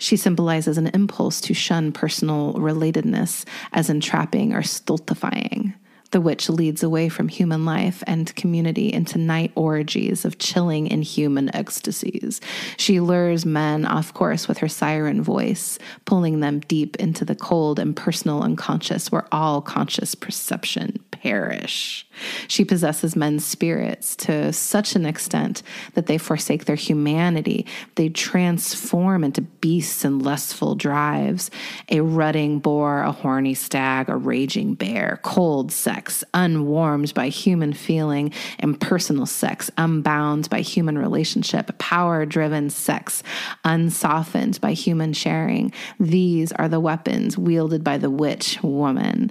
She 0.00 0.16
symbolizes 0.16 0.78
an 0.78 0.86
impulse 0.88 1.42
to 1.42 1.52
shun 1.52 1.92
personal 1.92 2.54
relatedness 2.54 3.44
as 3.70 3.90
entrapping 3.90 4.54
or 4.54 4.62
stultifying. 4.62 5.74
The 6.10 6.22
witch 6.22 6.48
leads 6.48 6.82
away 6.82 7.10
from 7.10 7.28
human 7.28 7.66
life 7.66 8.02
and 8.06 8.34
community 8.34 8.90
into 8.92 9.18
night 9.18 9.52
orgies 9.54 10.24
of 10.24 10.38
chilling 10.38 10.86
inhuman 10.88 11.54
ecstasies. 11.54 12.40
She 12.78 12.98
lures 12.98 13.44
men 13.44 13.84
off 13.84 14.12
course 14.14 14.48
with 14.48 14.58
her 14.58 14.68
siren 14.68 15.22
voice, 15.22 15.78
pulling 16.06 16.40
them 16.40 16.60
deep 16.60 16.96
into 16.96 17.26
the 17.26 17.36
cold 17.36 17.78
and 17.78 17.94
personal 17.94 18.42
unconscious 18.42 19.12
where 19.12 19.28
all 19.30 19.60
conscious 19.60 20.14
perception 20.14 20.98
perish. 21.22 22.06
She 22.48 22.64
possesses 22.64 23.16
men's 23.16 23.44
spirits 23.44 24.16
to 24.16 24.52
such 24.52 24.96
an 24.96 25.06
extent 25.06 25.62
that 25.94 26.06
they 26.06 26.18
forsake 26.18 26.64
their 26.64 26.76
humanity. 26.76 27.66
They 27.94 28.08
transform 28.08 29.24
into 29.24 29.42
beasts 29.42 30.04
and 30.04 30.22
lustful 30.22 30.74
drives 30.74 31.50
a 31.88 32.00
rutting 32.00 32.58
boar, 32.58 33.02
a 33.02 33.12
horny 33.12 33.54
stag, 33.54 34.08
a 34.08 34.16
raging 34.16 34.74
bear, 34.74 35.20
cold 35.22 35.72
sex, 35.72 36.24
unwarmed 36.34 37.12
by 37.14 37.28
human 37.28 37.72
feeling, 37.72 38.32
impersonal 38.58 39.26
sex, 39.26 39.70
unbound 39.76 40.48
by 40.50 40.60
human 40.60 40.96
relationship, 40.96 41.76
power 41.78 42.24
driven 42.24 42.70
sex, 42.70 43.22
unsoftened 43.64 44.60
by 44.60 44.72
human 44.72 45.12
sharing. 45.12 45.72
These 45.98 46.52
are 46.52 46.68
the 46.68 46.80
weapons 46.80 47.36
wielded 47.36 47.84
by 47.84 47.98
the 47.98 48.10
witch 48.10 48.62
woman. 48.62 49.30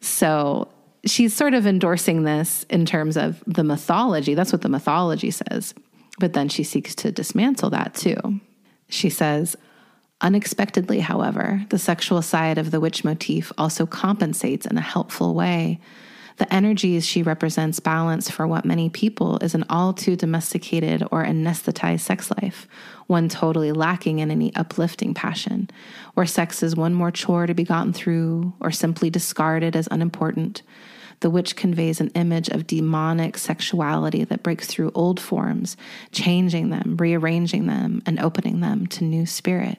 So 0.00 0.68
she's 1.10 1.34
sort 1.34 1.54
of 1.54 1.66
endorsing 1.66 2.24
this 2.24 2.64
in 2.70 2.86
terms 2.86 3.16
of 3.16 3.42
the 3.46 3.64
mythology. 3.64 4.34
That's 4.34 4.52
what 4.52 4.62
the 4.62 4.68
mythology 4.68 5.30
says. 5.30 5.74
But 6.18 6.32
then 6.32 6.48
she 6.48 6.64
seeks 6.64 6.94
to 6.96 7.12
dismantle 7.12 7.70
that 7.70 7.94
too. 7.94 8.40
She 8.88 9.10
says, 9.10 9.56
Unexpectedly, 10.20 10.98
however, 10.98 11.64
the 11.70 11.78
sexual 11.78 12.22
side 12.22 12.58
of 12.58 12.72
the 12.72 12.80
witch 12.80 13.04
motif 13.04 13.52
also 13.56 13.86
compensates 13.86 14.66
in 14.66 14.76
a 14.76 14.80
helpful 14.80 15.32
way. 15.34 15.78
The 16.38 16.52
energies 16.52 17.04
she 17.04 17.22
represents 17.22 17.80
balance 17.80 18.30
for 18.30 18.46
what 18.46 18.64
many 18.64 18.88
people 18.88 19.38
is 19.38 19.54
an 19.54 19.64
all 19.68 19.92
too 19.92 20.16
domesticated 20.16 21.04
or 21.10 21.24
anesthetized 21.24 22.00
sex 22.00 22.30
life, 22.42 22.66
one 23.06 23.28
totally 23.28 23.72
lacking 23.72 24.20
in 24.20 24.30
any 24.30 24.54
uplifting 24.54 25.14
passion, 25.14 25.68
where 26.14 26.26
sex 26.26 26.62
is 26.62 26.76
one 26.76 26.94
more 26.94 27.10
chore 27.10 27.46
to 27.46 27.54
be 27.54 27.64
gotten 27.64 27.92
through 27.92 28.52
or 28.60 28.70
simply 28.70 29.10
discarded 29.10 29.74
as 29.74 29.88
unimportant. 29.90 30.62
The 31.20 31.30
witch 31.30 31.56
conveys 31.56 32.00
an 32.00 32.10
image 32.14 32.48
of 32.48 32.66
demonic 32.66 33.36
sexuality 33.36 34.24
that 34.24 34.42
breaks 34.42 34.66
through 34.66 34.92
old 34.94 35.18
forms, 35.18 35.76
changing 36.12 36.70
them, 36.70 36.96
rearranging 36.96 37.66
them, 37.66 38.02
and 38.06 38.20
opening 38.20 38.60
them 38.60 38.86
to 38.88 39.04
new 39.04 39.26
spirit. 39.26 39.78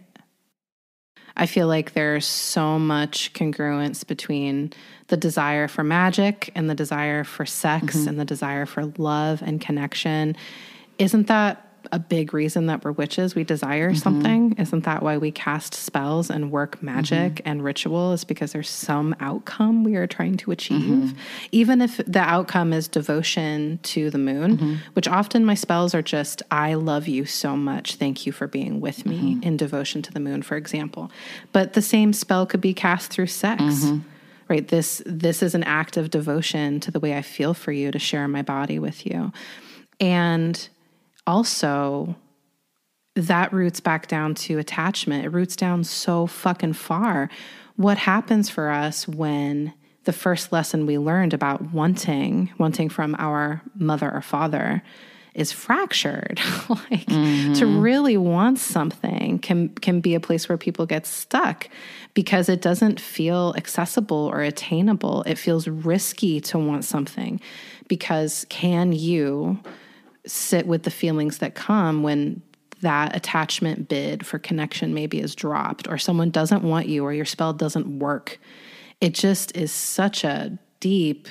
I 1.37 1.45
feel 1.45 1.67
like 1.67 1.93
there's 1.93 2.25
so 2.25 2.77
much 2.77 3.31
congruence 3.33 4.05
between 4.05 4.73
the 5.07 5.15
desire 5.15 5.69
for 5.69 5.85
magic 5.85 6.51
and 6.53 6.69
the 6.69 6.75
desire 6.75 7.23
for 7.23 7.45
sex 7.45 7.95
mm-hmm. 7.95 8.09
and 8.09 8.19
the 8.19 8.25
desire 8.25 8.65
for 8.65 8.85
love 8.97 9.41
and 9.41 9.61
connection. 9.61 10.35
Isn't 10.97 11.27
that 11.27 11.68
a 11.91 11.99
big 11.99 12.33
reason 12.33 12.67
that 12.67 12.83
we're 12.83 12.91
witches. 12.91 13.35
We 13.35 13.43
desire 13.43 13.89
mm-hmm. 13.89 13.97
something. 13.97 14.53
Isn't 14.57 14.83
that 14.83 15.03
why 15.03 15.17
we 15.17 15.31
cast 15.31 15.73
spells 15.73 16.29
and 16.29 16.51
work 16.51 16.81
magic 16.81 17.35
mm-hmm. 17.35 17.47
and 17.47 17.63
ritual? 17.63 18.13
Is 18.13 18.23
because 18.23 18.51
there's 18.51 18.69
some 18.69 19.15
outcome 19.19 19.83
we 19.83 19.95
are 19.95 20.07
trying 20.07 20.37
to 20.37 20.51
achieve. 20.51 20.81
Mm-hmm. 20.81 21.17
Even 21.51 21.81
if 21.81 21.97
the 22.05 22.19
outcome 22.19 22.73
is 22.73 22.87
devotion 22.87 23.79
to 23.83 24.09
the 24.09 24.17
moon, 24.17 24.57
mm-hmm. 24.57 24.75
which 24.93 25.07
often 25.07 25.45
my 25.45 25.55
spells 25.55 25.95
are 25.95 26.01
just, 26.01 26.41
I 26.51 26.75
love 26.75 27.07
you 27.07 27.25
so 27.25 27.55
much. 27.55 27.95
Thank 27.95 28.25
you 28.25 28.31
for 28.31 28.47
being 28.47 28.81
with 28.81 29.05
me 29.05 29.35
mm-hmm. 29.35 29.43
in 29.43 29.57
devotion 29.57 30.01
to 30.03 30.11
the 30.11 30.19
moon, 30.19 30.41
for 30.41 30.57
example. 30.57 31.11
But 31.51 31.73
the 31.73 31.81
same 31.81 32.13
spell 32.13 32.45
could 32.45 32.61
be 32.61 32.73
cast 32.73 33.11
through 33.11 33.27
sex 33.27 33.61
mm-hmm. 33.61 33.99
right 34.47 34.67
this 34.67 35.01
this 35.05 35.41
is 35.41 35.55
an 35.55 35.63
act 35.63 35.97
of 35.97 36.09
devotion 36.09 36.79
to 36.79 36.91
the 36.91 36.99
way 36.99 37.15
i 37.15 37.21
feel 37.21 37.53
for 37.53 37.71
you 37.71 37.91
to 37.91 37.99
share 37.99 38.27
my 38.27 38.41
body 38.41 38.79
with 38.79 39.05
you 39.05 39.31
and 39.99 40.69
also 41.29 42.15
that 43.15 43.53
roots 43.53 43.79
back 43.79 44.07
down 44.07 44.33
to 44.33 44.57
attachment. 44.57 45.25
It 45.25 45.29
roots 45.29 45.55
down 45.55 45.83
so 45.83 46.25
fucking 46.25 46.73
far. 46.73 47.29
What 47.75 47.97
happens 47.97 48.49
for 48.49 48.69
us 48.69 49.07
when 49.07 49.73
the 50.05 50.13
first 50.13 50.51
lesson 50.51 50.87
we 50.87 50.97
learned 50.97 51.33
about 51.33 51.71
wanting, 51.71 52.51
wanting 52.57 52.89
from 52.89 53.15
our 53.19 53.61
mother 53.75 54.11
or 54.11 54.21
father, 54.21 54.81
is 55.35 55.51
fractured. 55.51 56.39
like 56.69 57.05
mm-hmm. 57.05 57.53
to 57.53 57.67
really 57.67 58.17
want 58.17 58.57
something 58.57 59.37
can 59.39 59.69
can 59.69 60.01
be 60.01 60.15
a 60.15 60.19
place 60.19 60.49
where 60.49 60.57
people 60.57 60.87
get 60.87 61.05
stuck 61.05 61.69
because 62.15 62.49
it 62.49 62.61
doesn't 62.61 62.99
feel 62.99 63.53
accessible 63.55 64.31
or 64.33 64.41
attainable. 64.41 65.21
It 65.23 65.37
feels 65.37 65.67
risky 65.67 66.41
to 66.41 66.57
want 66.57 66.85
something 66.85 67.39
because 67.87 68.47
can 68.49 68.93
you 68.93 69.59
sit 70.25 70.67
with 70.67 70.83
the 70.83 70.91
feelings 70.91 71.39
that 71.39 71.55
come 71.55 72.03
when 72.03 72.41
that 72.81 73.15
attachment 73.15 73.89
bid 73.89 74.25
for 74.25 74.39
connection 74.39 74.93
maybe 74.93 75.19
is 75.19 75.35
dropped 75.35 75.87
or 75.87 75.97
someone 75.97 76.29
doesn't 76.29 76.63
want 76.63 76.87
you 76.87 77.03
or 77.03 77.13
your 77.13 77.25
spell 77.25 77.53
doesn't 77.53 77.99
work. 77.99 78.39
It 79.01 79.13
just 79.13 79.55
is 79.55 79.71
such 79.71 80.23
a 80.23 80.57
deep, 80.79 81.27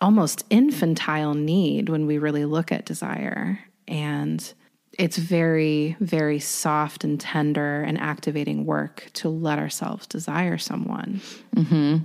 almost 0.00 0.44
infantile 0.50 1.34
need 1.34 1.88
when 1.88 2.06
we 2.06 2.18
really 2.18 2.44
look 2.44 2.72
at 2.72 2.86
desire. 2.86 3.58
And 3.86 4.52
it's 4.98 5.16
very, 5.16 5.96
very 6.00 6.38
soft 6.38 7.04
and 7.04 7.20
tender 7.20 7.82
and 7.82 7.98
activating 7.98 8.66
work 8.66 9.08
to 9.14 9.28
let 9.28 9.58
ourselves 9.58 10.06
desire 10.06 10.58
someone. 10.58 11.20
Mm-hmm. 11.56 11.98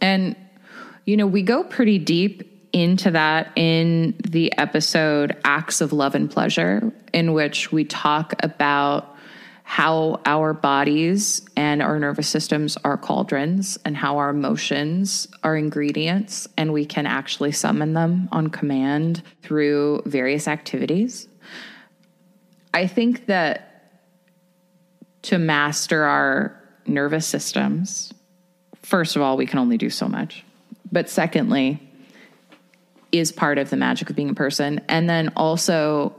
And, 0.00 0.36
you 1.04 1.16
know, 1.16 1.26
we 1.26 1.42
go 1.42 1.64
pretty 1.64 1.98
deep 1.98 2.55
into 2.82 3.10
that 3.12 3.50
in 3.56 4.14
the 4.22 4.52
episode 4.58 5.34
Acts 5.44 5.80
of 5.80 5.94
Love 5.94 6.14
and 6.14 6.30
Pleasure, 6.30 6.92
in 7.14 7.32
which 7.32 7.72
we 7.72 7.84
talk 7.84 8.34
about 8.42 9.16
how 9.62 10.20
our 10.26 10.52
bodies 10.52 11.40
and 11.56 11.82
our 11.82 11.98
nervous 11.98 12.28
systems 12.28 12.76
are 12.84 12.98
cauldrons 12.98 13.78
and 13.84 13.96
how 13.96 14.18
our 14.18 14.28
emotions 14.28 15.26
are 15.42 15.56
ingredients, 15.56 16.46
and 16.58 16.72
we 16.72 16.84
can 16.84 17.06
actually 17.06 17.50
summon 17.50 17.94
them 17.94 18.28
on 18.30 18.48
command 18.48 19.22
through 19.42 20.02
various 20.04 20.46
activities. 20.46 21.28
I 22.74 22.86
think 22.86 23.26
that 23.26 24.02
to 25.22 25.38
master 25.38 26.04
our 26.04 26.62
nervous 26.86 27.26
systems, 27.26 28.12
first 28.82 29.16
of 29.16 29.22
all, 29.22 29.38
we 29.38 29.46
can 29.46 29.58
only 29.58 29.78
do 29.78 29.88
so 29.88 30.06
much. 30.08 30.44
But 30.92 31.08
secondly, 31.08 31.85
is 33.18 33.32
part 33.32 33.58
of 33.58 33.70
the 33.70 33.76
magic 33.76 34.10
of 34.10 34.16
being 34.16 34.30
a 34.30 34.34
person. 34.34 34.80
And 34.88 35.08
then 35.08 35.32
also 35.36 36.14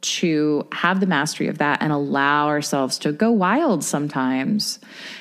to 0.00 0.66
have 0.72 1.00
the 1.00 1.06
mastery 1.06 1.48
of 1.48 1.58
that 1.58 1.82
and 1.82 1.92
allow 1.92 2.46
ourselves 2.46 2.98
to 2.98 3.12
go 3.12 3.32
wild 3.32 3.82
sometimes 3.82 4.78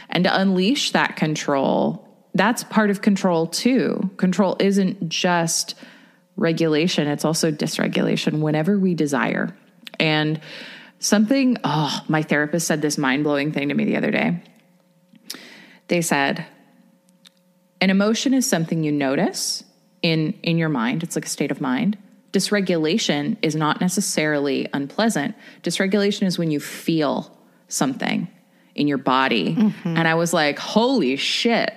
and 0.10 0.24
to 0.24 0.40
unleash 0.40 0.92
that 0.92 1.16
control. 1.16 2.08
That's 2.36 2.64
part 2.64 2.90
of 2.90 3.02
control 3.02 3.48
too. 3.48 4.12
Control 4.18 4.56
isn't 4.60 5.10
just 5.10 5.76
regulation, 6.36 7.08
it's 7.08 7.26
also 7.26 7.52
dysregulation 7.52 8.42
whenever 8.42 8.78
we 8.78 8.94
desire. 8.94 9.58
And 10.00 10.40
something, 11.00 11.58
oh, 11.64 12.04
my 12.08 12.22
therapist 12.22 12.68
said 12.68 12.82
this 12.82 13.00
mind 13.00 13.24
blowing 13.24 13.52
thing 13.52 13.70
to 13.70 13.74
me 13.74 13.86
the 13.86 13.98
other 13.98 14.12
day. 14.12 14.44
They 15.88 16.02
said, 16.02 16.46
an 17.82 17.90
emotion 17.90 18.34
is 18.36 18.48
something 18.48 18.84
you 18.84 18.92
notice 18.92 19.64
in, 20.08 20.34
in 20.44 20.58
your 20.58 20.70
mind, 20.70 21.04
it's 21.04 21.16
like 21.16 21.26
a 21.26 21.30
state 21.30 21.52
of 21.52 21.62
mind 21.62 21.98
dysregulation 22.34 23.38
is 23.42 23.56
not 23.56 23.82
necessarily 23.82 24.68
unpleasant. 24.74 25.36
Dysregulation 25.64 26.24
is 26.24 26.38
when 26.38 26.52
you 26.52 26.60
feel 26.60 27.36
something 27.68 28.28
in 28.76 28.88
your 28.88 28.98
body. 28.98 29.56
Mm-hmm. 29.56 29.98
And 29.98 30.08
I 30.08 30.16
was 30.16 30.34
like, 30.34 30.60
holy 30.60 31.16
shit. 31.16 31.74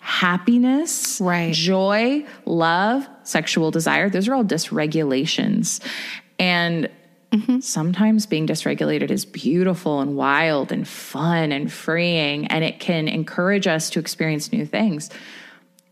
Happiness, 0.00 1.20
right. 1.20 1.52
joy, 1.52 2.24
love, 2.46 3.06
sexual 3.24 3.70
desire, 3.70 4.08
those 4.08 4.28
are 4.28 4.34
all 4.34 4.44
dysregulations. 4.44 5.84
And 6.38 6.88
Mm-hmm. 7.30 7.60
Sometimes 7.60 8.24
being 8.24 8.46
dysregulated 8.46 9.10
is 9.10 9.26
beautiful 9.26 10.00
and 10.00 10.16
wild 10.16 10.72
and 10.72 10.88
fun 10.88 11.52
and 11.52 11.70
freeing, 11.70 12.46
and 12.46 12.64
it 12.64 12.80
can 12.80 13.06
encourage 13.06 13.66
us 13.66 13.90
to 13.90 13.98
experience 14.00 14.50
new 14.50 14.64
things 14.64 15.10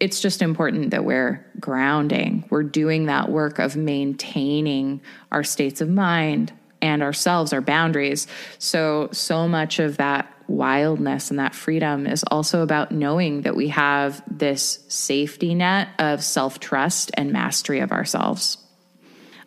it's 0.00 0.20
just 0.20 0.42
important 0.42 0.90
that 0.90 1.04
we're 1.04 1.44
grounding. 1.58 2.44
We're 2.50 2.62
doing 2.62 3.06
that 3.06 3.30
work 3.30 3.58
of 3.58 3.76
maintaining 3.76 5.00
our 5.32 5.42
states 5.42 5.80
of 5.80 5.88
mind 5.88 6.52
and 6.82 7.02
ourselves, 7.02 7.52
our 7.52 7.60
boundaries. 7.62 8.26
So, 8.58 9.08
so 9.12 9.48
much 9.48 9.78
of 9.78 9.96
that 9.96 10.32
wildness 10.48 11.30
and 11.30 11.38
that 11.38 11.54
freedom 11.54 12.06
is 12.06 12.24
also 12.30 12.62
about 12.62 12.92
knowing 12.92 13.42
that 13.42 13.56
we 13.56 13.68
have 13.68 14.22
this 14.30 14.84
safety 14.88 15.54
net 15.54 15.88
of 15.98 16.22
self 16.22 16.60
trust 16.60 17.10
and 17.14 17.32
mastery 17.32 17.80
of 17.80 17.92
ourselves. 17.92 18.58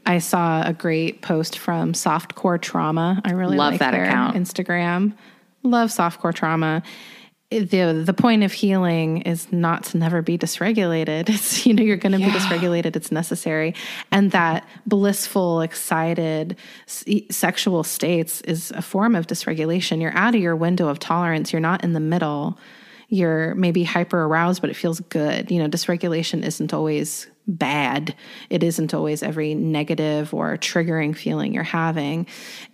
I 0.05 0.17
saw 0.17 0.67
a 0.67 0.73
great 0.73 1.21
post 1.21 1.59
from 1.59 1.93
Softcore 1.93 2.59
Trauma. 2.59 3.21
I 3.23 3.31
really 3.31 3.57
love 3.57 3.73
like 3.73 3.79
that 3.81 3.93
account. 3.93 4.35
Instagram. 4.35 5.15
Love 5.61 5.91
Softcore 5.91 6.33
Trauma 6.33 6.81
the 7.51 8.03
the 8.05 8.13
point 8.13 8.43
of 8.43 8.53
healing 8.53 9.23
is 9.23 9.51
not 9.51 9.83
to 9.85 9.97
never 9.97 10.21
be 10.21 10.37
dysregulated. 10.37 11.29
It's 11.39 11.65
you 11.65 11.73
know 11.73 11.83
you're 11.83 11.97
going 11.97 12.11
to 12.11 12.19
yeah. 12.19 12.31
be 12.31 12.37
dysregulated. 12.37 12.95
It's 12.95 13.11
necessary, 13.11 13.73
and 14.11 14.31
that 14.31 14.67
blissful, 14.85 15.61
excited 15.61 16.57
sexual 16.85 17.83
states 17.83 18.41
is 18.41 18.71
a 18.71 18.81
form 18.81 19.15
of 19.15 19.27
dysregulation. 19.27 20.01
You're 20.01 20.15
out 20.15 20.35
of 20.35 20.41
your 20.41 20.55
window 20.55 20.87
of 20.87 20.99
tolerance. 20.99 21.51
You're 21.51 21.59
not 21.59 21.83
in 21.83 21.93
the 21.93 21.99
middle. 21.99 22.57
You're 23.07 23.55
maybe 23.55 23.83
hyper 23.83 24.23
aroused, 24.25 24.61
but 24.61 24.69
it 24.69 24.75
feels 24.75 24.99
good. 24.99 25.49
You 25.49 25.57
know, 25.59 25.67
dysregulation 25.67 26.43
isn't 26.43 26.73
always 26.73 27.27
bad. 27.49 28.15
It 28.49 28.63
isn't 28.63 28.93
always 28.93 29.23
every 29.23 29.55
negative 29.55 30.33
or 30.33 30.55
triggering 30.57 31.15
feeling 31.15 31.53
you're 31.53 31.63
having. 31.63 32.27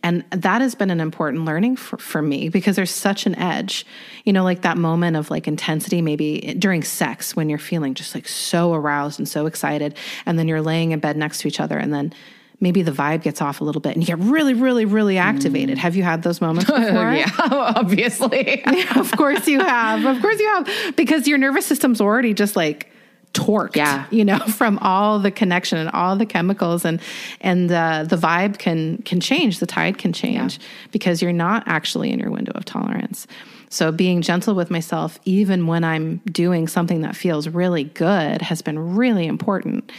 And 0.04 0.24
that 0.32 0.62
has 0.62 0.76
been 0.76 0.92
an 0.92 1.00
important 1.00 1.46
learning 1.46 1.78
for, 1.78 1.98
for 1.98 2.22
me 2.22 2.50
because 2.50 2.76
there's 2.76 2.92
such 2.92 3.26
an 3.26 3.36
edge, 3.36 3.86
you 4.26 4.34
know, 4.34 4.44
like 4.44 4.62
that 4.62 4.78
moment 4.78 5.16
of 5.16 5.32
like 5.32 5.48
intensity, 5.48 6.02
maybe 6.02 6.56
during 6.60 6.84
sex 6.84 7.36
when 7.36 7.50
you're 7.50 7.58
feeling 7.58 7.94
just 7.94 8.14
like 8.14 8.28
so 8.28 8.74
aroused 8.74 9.20
and 9.20 9.28
so 9.28 9.46
excited. 9.46 9.98
And 10.26 10.38
then 10.38 10.48
you're 10.48 10.62
laying 10.62 10.92
in 10.92 11.00
bed 11.00 11.18
next 11.18 11.40
to 11.40 11.48
each 11.48 11.60
other 11.60 11.78
and 11.78 11.94
then 11.94 12.14
maybe 12.60 12.82
the 12.82 12.92
vibe 12.92 13.22
gets 13.22 13.42
off 13.42 13.62
a 13.62 13.64
little 13.64 13.82
bit 13.82 13.94
and 13.94 14.02
you 14.02 14.08
get 14.08 14.20
really, 14.20 14.54
really, 14.54 14.86
really 14.86 15.18
activated. 15.18 15.78
Mm. 15.78 15.82
Have 15.82 15.96
you 15.96 16.04
had 16.04 16.24
those 16.24 16.42
moments 16.42 16.70
before? 16.72 17.14
yeah, 17.14 17.30
obviously. 17.40 18.62
yeah, 18.66 19.00
of 19.00 19.12
course 19.14 19.48
you 19.48 19.60
have. 19.60 20.06
Of 20.06 20.22
course 20.22 20.40
you 20.40 20.48
have. 20.48 20.96
Because 20.96 21.28
your 21.28 21.38
nervous 21.38 21.66
system's 21.66 22.02
already 22.02 22.34
just 22.34 22.56
like 22.56 22.92
torqued, 23.36 23.76
yeah. 23.76 24.06
you 24.10 24.26
know, 24.26 24.40
from 24.48 24.80
all 24.80 25.20
the 25.20 25.32
connection 25.32 25.78
and 25.78 25.90
all 25.92 26.16
the 26.16 26.26
chemicals 26.26 26.86
and 26.86 27.00
and 27.42 27.72
uh, 27.72 28.04
the 28.04 28.16
vibe 28.16 28.58
can 28.58 28.98
can 29.04 29.20
change, 29.20 29.60
the 29.60 29.66
tide 29.68 29.98
can 29.98 30.14
change 30.14 30.58
yeah. 30.58 30.66
because 30.92 31.22
you're 31.22 31.34
not 31.34 31.64
actually 31.68 32.12
in 32.12 32.20
your 32.20 32.32
window 32.32 32.54
of 32.56 32.66
tolerance. 32.66 33.28
So 33.70 33.92
being 33.92 34.22
gentle 34.22 34.56
with 34.56 34.72
myself, 34.72 35.20
even 35.26 35.68
when 35.68 35.84
I'm 35.84 36.22
doing 36.32 36.68
something 36.68 37.02
that 37.02 37.16
feels 37.16 37.48
really 37.50 37.84
good, 37.84 38.42
has 38.42 38.62
been 38.62 38.96
really 38.96 39.28
important. 39.28 39.92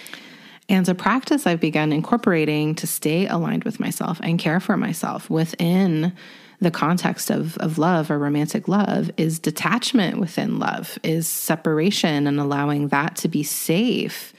And 0.68 0.88
a 0.88 0.94
practice 0.94 1.46
I've 1.46 1.60
begun 1.60 1.92
incorporating 1.92 2.74
to 2.76 2.86
stay 2.86 3.26
aligned 3.26 3.64
with 3.64 3.78
myself 3.78 4.18
and 4.22 4.38
care 4.38 4.60
for 4.60 4.76
myself 4.76 5.30
within 5.30 6.12
the 6.60 6.70
context 6.70 7.30
of, 7.30 7.56
of 7.58 7.78
love 7.78 8.10
or 8.10 8.18
romantic 8.18 8.68
love 8.68 9.10
is 9.16 9.38
detachment 9.38 10.18
within 10.18 10.58
love, 10.58 10.98
is 11.02 11.26
separation 11.26 12.26
and 12.26 12.40
allowing 12.40 12.88
that 12.88 13.16
to 13.16 13.28
be 13.28 13.42
safe. 13.42 14.32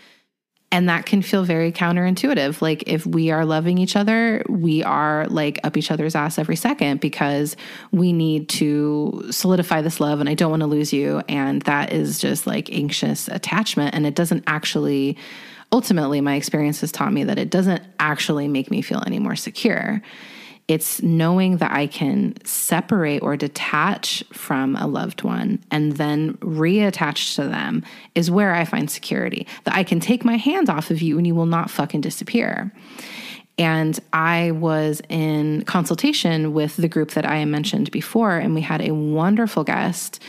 And 0.69 0.89
that 0.89 1.05
can 1.05 1.21
feel 1.21 1.45
very 1.45 1.71
counterintuitive. 1.71 2.61
Like 2.61 2.83
if 2.87 3.05
we 3.05 3.31
are 3.31 3.45
loving 3.45 3.77
each 3.77 3.95
other, 3.95 4.43
we 4.49 4.83
are 4.83 5.25
like 5.27 5.59
up 5.63 5.77
each 5.77 5.91
other's 5.91 6.13
ass 6.13 6.37
every 6.37 6.57
second 6.57 6.99
because 6.99 7.55
we 7.91 8.11
need 8.11 8.49
to 8.49 9.27
solidify 9.31 9.81
this 9.81 10.01
love 10.01 10.19
and 10.19 10.27
I 10.27 10.33
don't 10.33 10.49
want 10.49 10.61
to 10.61 10.67
lose 10.67 10.91
you. 10.91 11.21
And 11.29 11.61
that 11.63 11.93
is 11.93 12.19
just 12.19 12.47
like 12.47 12.69
anxious 12.73 13.29
attachment. 13.29 13.95
And 13.95 14.05
it 14.05 14.13
doesn't 14.13 14.43
actually, 14.45 15.17
ultimately, 15.71 16.19
my 16.19 16.35
experience 16.35 16.81
has 16.81 16.91
taught 16.91 17.13
me 17.13 17.23
that 17.23 17.39
it 17.39 17.49
doesn't 17.49 17.83
actually 17.99 18.49
make 18.49 18.69
me 18.69 18.81
feel 18.81 19.01
any 19.07 19.19
more 19.19 19.37
secure. 19.37 20.01
It's 20.67 21.01
knowing 21.01 21.57
that 21.57 21.71
I 21.71 21.87
can 21.87 22.35
separate 22.43 23.19
or 23.19 23.37
detach 23.37 24.23
from 24.33 24.75
a 24.75 24.85
loved 24.85 25.23
one 25.23 25.63
and 25.71 25.93
then 25.93 26.33
reattach 26.35 27.35
to 27.35 27.47
them 27.47 27.85
is 28.15 28.29
where 28.29 28.53
I 28.53 28.65
find 28.65 28.91
security. 28.91 29.47
That 29.63 29.75
I 29.75 29.83
can 29.83 30.01
take 30.01 30.25
my 30.25 30.35
hand 30.35 30.69
off 30.69 30.91
of 30.91 31.01
you 31.01 31.17
and 31.17 31.25
you 31.25 31.35
will 31.35 31.45
not 31.45 31.69
fucking 31.69 32.01
disappear. 32.01 32.73
And 33.57 33.99
I 34.13 34.51
was 34.51 35.01
in 35.09 35.63
consultation 35.63 36.53
with 36.53 36.75
the 36.77 36.87
group 36.87 37.11
that 37.11 37.25
I 37.25 37.43
mentioned 37.45 37.89
before, 37.89 38.37
and 38.37 38.53
we 38.53 38.61
had 38.61 38.81
a 38.81 38.93
wonderful 38.93 39.63
guest. 39.63 40.21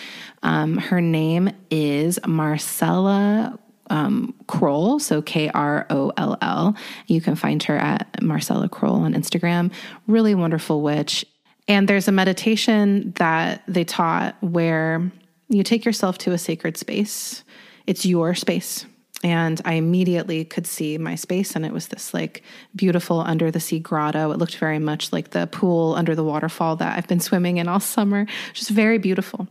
Um, 0.42 0.79
her 0.79 1.03
name 1.03 1.51
is 1.70 2.18
Marcella 2.27 3.59
um, 3.90 4.35
Kroll, 4.46 4.98
so 4.98 5.22
K 5.22 5.48
R 5.51 5.87
O 5.90 6.12
L 6.16 6.37
L. 6.40 6.77
You 7.07 7.20
can 7.20 7.35
find 7.35 7.62
her 7.64 7.77
at 7.77 8.22
Marcella 8.22 8.68
Kroll 8.68 8.96
on 8.96 9.14
Instagram. 9.14 9.70
Really 10.07 10.35
wonderful 10.35 10.83
witch. 10.83 11.24
And 11.66 11.87
there's 11.87 12.09
a 12.09 12.12
meditation 12.12 13.12
that 13.16 13.62
they 13.68 13.85
taught 13.85 14.37
where 14.40 15.12
you 15.48 15.62
take 15.62 15.85
yourself 15.85 16.18
to 16.18 16.33
a 16.33 16.38
sacred 16.38 16.77
space. 16.77 17.44
It's 17.87 18.07
your 18.07 18.35
space. 18.35 18.87
And 19.24 19.61
I 19.64 19.74
immediately 19.74 20.44
could 20.44 20.66
see 20.66 20.96
my 20.96 21.16
space, 21.16 21.57
and 21.57 21.66
it 21.66 21.72
was 21.72 21.88
this 21.88 22.14
like 22.14 22.42
beautiful 22.77 23.20
under 23.20 23.51
the 23.51 23.59
sea 23.59 23.81
grotto. 23.81 24.31
It 24.31 24.38
looked 24.38 24.57
very 24.59 24.79
much 24.79 25.12
like 25.12 25.31
the 25.31 25.48
pool 25.48 25.94
under 25.96 26.14
the 26.14 26.22
waterfall 26.22 26.77
that 26.77 26.96
I've 26.96 27.09
been 27.09 27.18
swimming 27.18 27.57
in 27.57 27.66
all 27.66 27.81
summer. 27.96 28.27
Just 28.55 28.70
very 28.70 28.98
beautiful. 28.98 29.48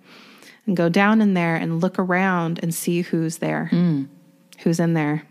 And 0.65 0.77
go 0.77 0.87
down 0.89 1.21
in 1.21 1.33
there 1.33 1.55
and 1.55 1.81
look 1.81 1.99
around 1.99 2.59
and 2.63 2.73
see 2.73 3.01
who's 3.01 3.37
there. 3.39 3.69
Mm 3.71 4.07
who's 4.59 4.79
in 4.79 4.93
there. 4.93 5.23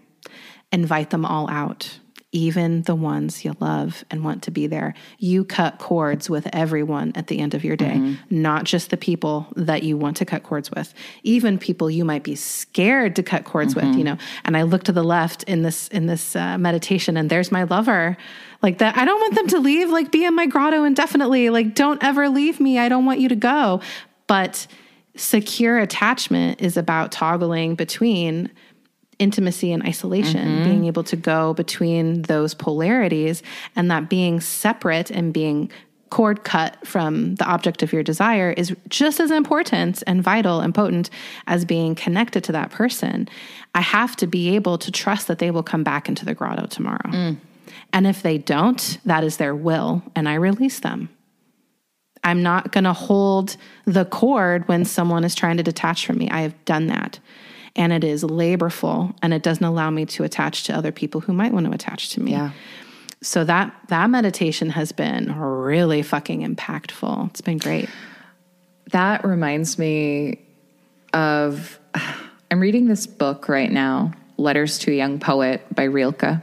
Invite 0.72 1.10
them 1.10 1.24
all 1.24 1.48
out, 1.48 1.98
even 2.32 2.82
the 2.82 2.94
ones 2.94 3.44
you 3.44 3.54
love 3.60 4.04
and 4.10 4.24
want 4.24 4.42
to 4.42 4.50
be 4.50 4.66
there. 4.66 4.94
You 5.18 5.44
cut 5.44 5.78
cords 5.78 6.28
with 6.28 6.48
everyone 6.52 7.12
at 7.14 7.28
the 7.28 7.38
end 7.38 7.54
of 7.54 7.64
your 7.64 7.76
day, 7.76 7.94
mm-hmm. 7.94 8.14
not 8.30 8.64
just 8.64 8.90
the 8.90 8.96
people 8.96 9.46
that 9.56 9.84
you 9.84 9.96
want 9.96 10.16
to 10.18 10.24
cut 10.24 10.42
cords 10.42 10.70
with, 10.70 10.92
even 11.22 11.58
people 11.58 11.90
you 11.90 12.04
might 12.04 12.24
be 12.24 12.34
scared 12.34 13.16
to 13.16 13.22
cut 13.22 13.44
cords 13.44 13.74
mm-hmm. 13.74 13.88
with, 13.88 13.96
you 13.96 14.04
know. 14.04 14.18
And 14.44 14.56
I 14.56 14.62
look 14.62 14.84
to 14.84 14.92
the 14.92 15.04
left 15.04 15.44
in 15.44 15.62
this 15.62 15.88
in 15.88 16.06
this 16.06 16.34
uh, 16.36 16.58
meditation 16.58 17.16
and 17.16 17.30
there's 17.30 17.52
my 17.52 17.62
lover. 17.62 18.16
Like 18.62 18.78
that 18.78 18.96
I 18.98 19.04
don't 19.04 19.20
want 19.20 19.34
them 19.34 19.46
to 19.48 19.58
leave, 19.60 19.90
like 19.90 20.10
be 20.10 20.24
in 20.24 20.34
my 20.34 20.46
grotto 20.46 20.84
indefinitely. 20.84 21.50
Like 21.50 21.74
don't 21.74 22.02
ever 22.02 22.28
leave 22.28 22.58
me. 22.60 22.78
I 22.78 22.88
don't 22.88 23.04
want 23.04 23.20
you 23.20 23.28
to 23.28 23.36
go. 23.36 23.80
But 24.26 24.66
secure 25.16 25.78
attachment 25.78 26.60
is 26.60 26.76
about 26.76 27.12
toggling 27.12 27.74
between 27.74 28.50
intimacy 29.18 29.72
and 29.72 29.82
isolation, 29.82 30.46
mm-hmm. 30.46 30.64
being 30.64 30.84
able 30.86 31.04
to 31.04 31.16
go 31.16 31.54
between 31.54 32.22
those 32.22 32.54
polarities, 32.54 33.42
and 33.74 33.90
that 33.90 34.08
being 34.08 34.40
separate 34.40 35.10
and 35.10 35.32
being 35.32 35.70
cord 36.10 36.44
cut 36.44 36.76
from 36.86 37.34
the 37.34 37.44
object 37.44 37.82
of 37.82 37.92
your 37.92 38.02
desire 38.02 38.52
is 38.56 38.74
just 38.88 39.18
as 39.18 39.30
important 39.30 40.02
and 40.06 40.22
vital 40.22 40.60
and 40.60 40.74
potent 40.74 41.10
as 41.46 41.64
being 41.64 41.94
connected 41.94 42.44
to 42.44 42.52
that 42.52 42.70
person. 42.70 43.28
I 43.74 43.80
have 43.80 44.14
to 44.16 44.26
be 44.26 44.54
able 44.54 44.78
to 44.78 44.90
trust 44.92 45.26
that 45.26 45.38
they 45.38 45.50
will 45.50 45.62
come 45.62 45.82
back 45.82 46.08
into 46.08 46.24
the 46.24 46.34
grotto 46.34 46.66
tomorrow. 46.66 47.10
Mm. 47.10 47.38
And 47.92 48.06
if 48.06 48.22
they 48.22 48.38
don't, 48.38 48.98
that 49.04 49.24
is 49.24 49.36
their 49.36 49.54
will, 49.54 50.02
and 50.14 50.28
I 50.28 50.34
release 50.34 50.80
them. 50.80 51.08
I'm 52.22 52.42
not 52.42 52.72
going 52.72 52.84
to 52.84 52.92
hold 52.92 53.56
the 53.84 54.04
cord 54.04 54.66
when 54.68 54.84
someone 54.84 55.24
is 55.24 55.34
trying 55.34 55.56
to 55.58 55.62
detach 55.62 56.06
from 56.06 56.18
me. 56.18 56.28
I 56.30 56.40
have 56.40 56.64
done 56.64 56.88
that 56.88 57.20
and 57.76 57.92
it 57.92 58.02
is 58.02 58.24
laborful 58.24 59.14
and 59.22 59.32
it 59.32 59.42
doesn't 59.42 59.64
allow 59.64 59.90
me 59.90 60.04
to 60.06 60.24
attach 60.24 60.64
to 60.64 60.74
other 60.76 60.90
people 60.90 61.20
who 61.20 61.32
might 61.32 61.52
want 61.52 61.66
to 61.66 61.72
attach 61.72 62.10
to 62.10 62.20
me. 62.20 62.32
Yeah. 62.32 62.50
so 63.22 63.44
that 63.44 63.72
that 63.88 64.10
meditation 64.10 64.70
has 64.70 64.90
been 64.92 65.38
really 65.38 66.02
fucking 66.02 66.40
impactful. 66.42 67.28
It's 67.30 67.40
been 67.42 67.58
great. 67.58 67.88
That 68.92 69.24
reminds 69.24 69.78
me 69.78 70.40
of 71.12 71.78
I'm 72.50 72.60
reading 72.60 72.86
this 72.88 73.06
book 73.06 73.48
right 73.48 73.70
now, 73.70 74.12
Letters 74.36 74.78
to 74.80 74.90
a 74.92 74.94
Young 74.94 75.18
Poet 75.18 75.62
by 75.74 75.84
Rilke. 75.84 76.40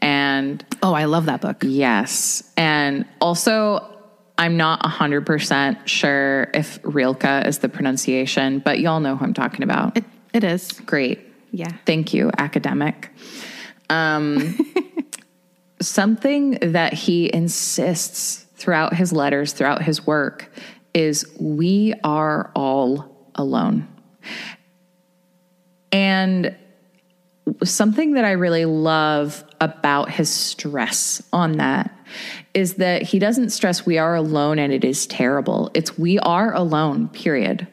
And 0.00 0.64
Oh, 0.82 0.92
I 0.92 1.04
love 1.06 1.26
that 1.26 1.40
book. 1.40 1.58
yes, 1.62 2.42
and 2.56 3.06
also 3.20 3.90
I'm 4.36 4.56
not 4.56 4.82
100% 4.82 5.86
sure 5.86 6.50
if 6.52 6.78
Rilke 6.82 7.46
is 7.46 7.58
the 7.58 7.68
pronunciation, 7.68 8.58
but 8.58 8.80
y'all 8.80 9.00
know 9.00 9.16
who 9.16 9.24
I'm 9.24 9.32
talking 9.32 9.62
about. 9.62 9.96
It, 9.96 10.04
it 10.34 10.44
is. 10.44 10.72
Great. 10.72 11.20
Yeah. 11.52 11.70
Thank 11.86 12.12
you, 12.12 12.30
academic. 12.36 13.10
Um, 13.88 14.58
something 15.80 16.58
that 16.60 16.92
he 16.92 17.32
insists 17.32 18.44
throughout 18.56 18.94
his 18.94 19.12
letters, 19.12 19.52
throughout 19.52 19.82
his 19.82 20.04
work, 20.04 20.50
is 20.92 21.24
we 21.38 21.94
are 22.02 22.50
all 22.56 23.30
alone. 23.36 23.86
And 25.92 26.56
something 27.62 28.14
that 28.14 28.24
I 28.24 28.32
really 28.32 28.64
love 28.64 29.44
about 29.60 30.10
his 30.10 30.28
stress 30.28 31.22
on 31.32 31.58
that 31.58 31.96
is 32.52 32.74
that 32.74 33.02
he 33.02 33.20
doesn't 33.20 33.50
stress 33.50 33.86
we 33.86 33.98
are 33.98 34.16
alone 34.16 34.58
and 34.58 34.72
it 34.72 34.84
is 34.84 35.06
terrible. 35.06 35.70
It's 35.74 35.96
we 35.96 36.18
are 36.18 36.52
alone, 36.52 37.08
period 37.08 37.68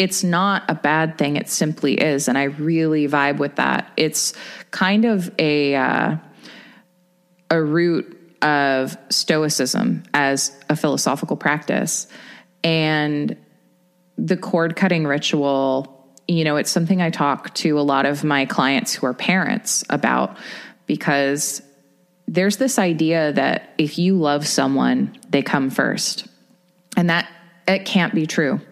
it's 0.00 0.24
not 0.24 0.64
a 0.66 0.74
bad 0.74 1.18
thing. 1.18 1.36
It 1.36 1.50
simply 1.50 1.92
is, 1.92 2.26
and 2.26 2.38
I 2.38 2.44
really 2.44 3.06
vibe 3.06 3.36
with 3.36 3.56
that. 3.56 3.92
It's 3.98 4.32
kind 4.70 5.04
of 5.04 5.30
a 5.38 5.74
uh, 5.74 6.16
a 7.50 7.62
root 7.62 8.16
of 8.40 8.96
Stoicism 9.10 10.04
as 10.14 10.58
a 10.70 10.74
philosophical 10.74 11.36
practice, 11.36 12.06
and 12.64 13.36
the 14.16 14.38
cord 14.38 14.74
cutting 14.74 15.06
ritual. 15.06 15.98
You 16.26 16.44
know, 16.44 16.56
it's 16.56 16.70
something 16.70 17.02
I 17.02 17.10
talk 17.10 17.52
to 17.56 17.78
a 17.78 17.82
lot 17.82 18.06
of 18.06 18.24
my 18.24 18.46
clients 18.46 18.94
who 18.94 19.04
are 19.06 19.12
parents 19.12 19.84
about 19.90 20.38
because 20.86 21.60
there's 22.26 22.56
this 22.56 22.78
idea 22.78 23.34
that 23.34 23.74
if 23.76 23.98
you 23.98 24.16
love 24.16 24.46
someone, 24.46 25.18
they 25.28 25.42
come 25.42 25.68
first, 25.68 26.26
and 26.96 27.10
that 27.10 27.28
it 27.68 27.84
can't 27.84 28.14
be 28.14 28.26
true 28.26 28.62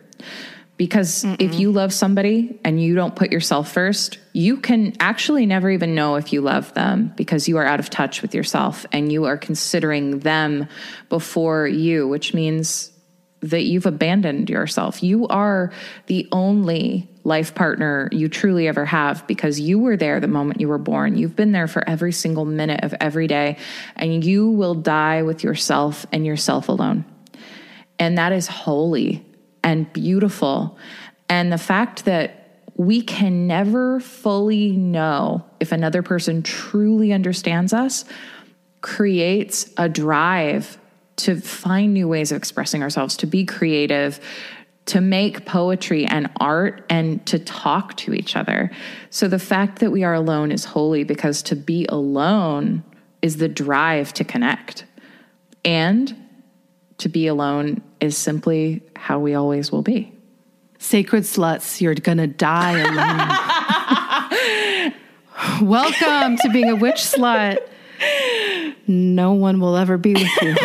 because 0.78 1.24
Mm-mm. 1.24 1.36
if 1.40 1.58
you 1.58 1.72
love 1.72 1.92
somebody 1.92 2.58
and 2.64 2.80
you 2.80 2.94
don't 2.94 3.16
put 3.16 3.32
yourself 3.32 3.70
first, 3.70 4.18
you 4.32 4.56
can 4.56 4.94
actually 5.00 5.44
never 5.44 5.68
even 5.68 5.94
know 5.94 6.14
if 6.14 6.32
you 6.32 6.40
love 6.40 6.72
them 6.72 7.12
because 7.16 7.48
you 7.48 7.58
are 7.58 7.66
out 7.66 7.80
of 7.80 7.90
touch 7.90 8.22
with 8.22 8.32
yourself 8.32 8.86
and 8.92 9.12
you 9.12 9.24
are 9.24 9.36
considering 9.36 10.20
them 10.20 10.68
before 11.08 11.66
you, 11.66 12.06
which 12.06 12.32
means 12.32 12.92
that 13.40 13.64
you've 13.64 13.86
abandoned 13.86 14.48
yourself. 14.48 15.02
You 15.02 15.26
are 15.26 15.72
the 16.06 16.28
only 16.30 17.08
life 17.24 17.54
partner 17.54 18.08
you 18.12 18.28
truly 18.28 18.68
ever 18.68 18.84
have 18.84 19.26
because 19.26 19.60
you 19.60 19.80
were 19.80 19.96
there 19.96 20.20
the 20.20 20.28
moment 20.28 20.60
you 20.60 20.68
were 20.68 20.78
born. 20.78 21.16
You've 21.16 21.36
been 21.36 21.52
there 21.52 21.68
for 21.68 21.86
every 21.88 22.12
single 22.12 22.44
minute 22.44 22.84
of 22.84 22.94
every 23.00 23.26
day, 23.26 23.58
and 23.96 24.24
you 24.24 24.48
will 24.48 24.74
die 24.74 25.22
with 25.22 25.44
yourself 25.44 26.06
and 26.10 26.24
yourself 26.24 26.68
alone. 26.68 27.04
And 27.98 28.16
that 28.18 28.32
is 28.32 28.46
holy 28.46 29.27
and 29.68 29.92
beautiful. 29.92 30.78
And 31.28 31.52
the 31.52 31.58
fact 31.58 32.06
that 32.06 32.62
we 32.76 33.02
can 33.02 33.46
never 33.46 34.00
fully 34.00 34.70
know 34.70 35.44
if 35.60 35.72
another 35.72 36.02
person 36.02 36.42
truly 36.42 37.12
understands 37.12 37.74
us 37.74 38.06
creates 38.80 39.70
a 39.76 39.86
drive 39.86 40.78
to 41.16 41.38
find 41.38 41.92
new 41.92 42.08
ways 42.08 42.32
of 42.32 42.38
expressing 42.38 42.82
ourselves, 42.82 43.14
to 43.18 43.26
be 43.26 43.44
creative, 43.44 44.20
to 44.86 45.02
make 45.02 45.44
poetry 45.44 46.06
and 46.06 46.30
art, 46.40 46.86
and 46.88 47.26
to 47.26 47.38
talk 47.38 47.94
to 47.98 48.14
each 48.14 48.36
other. 48.36 48.70
So 49.10 49.28
the 49.28 49.38
fact 49.38 49.80
that 49.80 49.90
we 49.90 50.02
are 50.02 50.14
alone 50.14 50.50
is 50.50 50.64
holy 50.64 51.04
because 51.04 51.42
to 51.42 51.56
be 51.56 51.84
alone 51.90 52.84
is 53.20 53.36
the 53.36 53.48
drive 53.48 54.14
to 54.14 54.24
connect. 54.24 54.86
And 55.62 56.27
to 56.98 57.08
be 57.08 57.26
alone 57.26 57.82
is 58.00 58.16
simply 58.16 58.82
how 58.96 59.18
we 59.18 59.34
always 59.34 59.72
will 59.72 59.82
be. 59.82 60.12
Sacred 60.78 61.24
sluts, 61.24 61.80
you're 61.80 61.94
gonna 61.94 62.26
die 62.26 62.78
alone. 62.78 64.94
Welcome 65.68 66.36
to 66.38 66.48
being 66.50 66.70
a 66.70 66.76
witch 66.76 66.96
slut. 66.96 67.58
No 68.86 69.32
one 69.32 69.60
will 69.60 69.76
ever 69.76 69.98
be 69.98 70.14
with 70.14 70.42
you. 70.42 70.56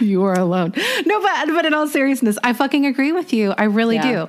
you 0.00 0.24
are 0.24 0.38
alone. 0.38 0.72
No, 1.06 1.22
but 1.22 1.46
but 1.46 1.64
in 1.64 1.74
all 1.74 1.86
seriousness, 1.86 2.36
I 2.42 2.52
fucking 2.52 2.86
agree 2.86 3.12
with 3.12 3.32
you. 3.32 3.54
I 3.56 3.64
really 3.64 3.96
yeah. 3.96 4.26
do. 4.26 4.28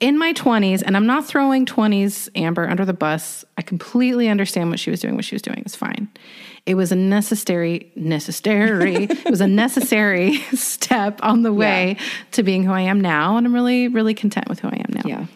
In 0.00 0.18
my 0.18 0.34
20s, 0.34 0.82
and 0.84 0.96
I'm 0.96 1.06
not 1.06 1.24
throwing 1.24 1.64
20s 1.64 2.28
Amber 2.34 2.68
under 2.68 2.84
the 2.84 2.92
bus. 2.92 3.46
I 3.56 3.62
completely 3.62 4.28
understand 4.28 4.68
what 4.68 4.78
she 4.78 4.90
was 4.90 5.00
doing. 5.00 5.16
What 5.16 5.24
she 5.24 5.34
was 5.34 5.40
doing 5.40 5.62
is 5.64 5.74
fine. 5.74 6.08
It 6.64 6.76
was 6.76 6.92
a 6.92 6.96
necessary, 6.96 7.90
necessary, 7.96 9.04
it 9.04 9.30
was 9.30 9.40
a 9.40 9.48
necessary 9.48 10.36
step 10.54 11.18
on 11.22 11.42
the 11.42 11.52
way 11.52 11.96
yeah. 11.98 12.04
to 12.32 12.42
being 12.44 12.62
who 12.62 12.72
I 12.72 12.82
am 12.82 13.00
now. 13.00 13.36
And 13.36 13.46
I'm 13.46 13.52
really, 13.54 13.88
really 13.88 14.14
content 14.14 14.48
with 14.48 14.60
who 14.60 14.68
I 14.68 14.76
am 14.76 14.90
now. 14.90 15.02
Yeah. 15.04 15.26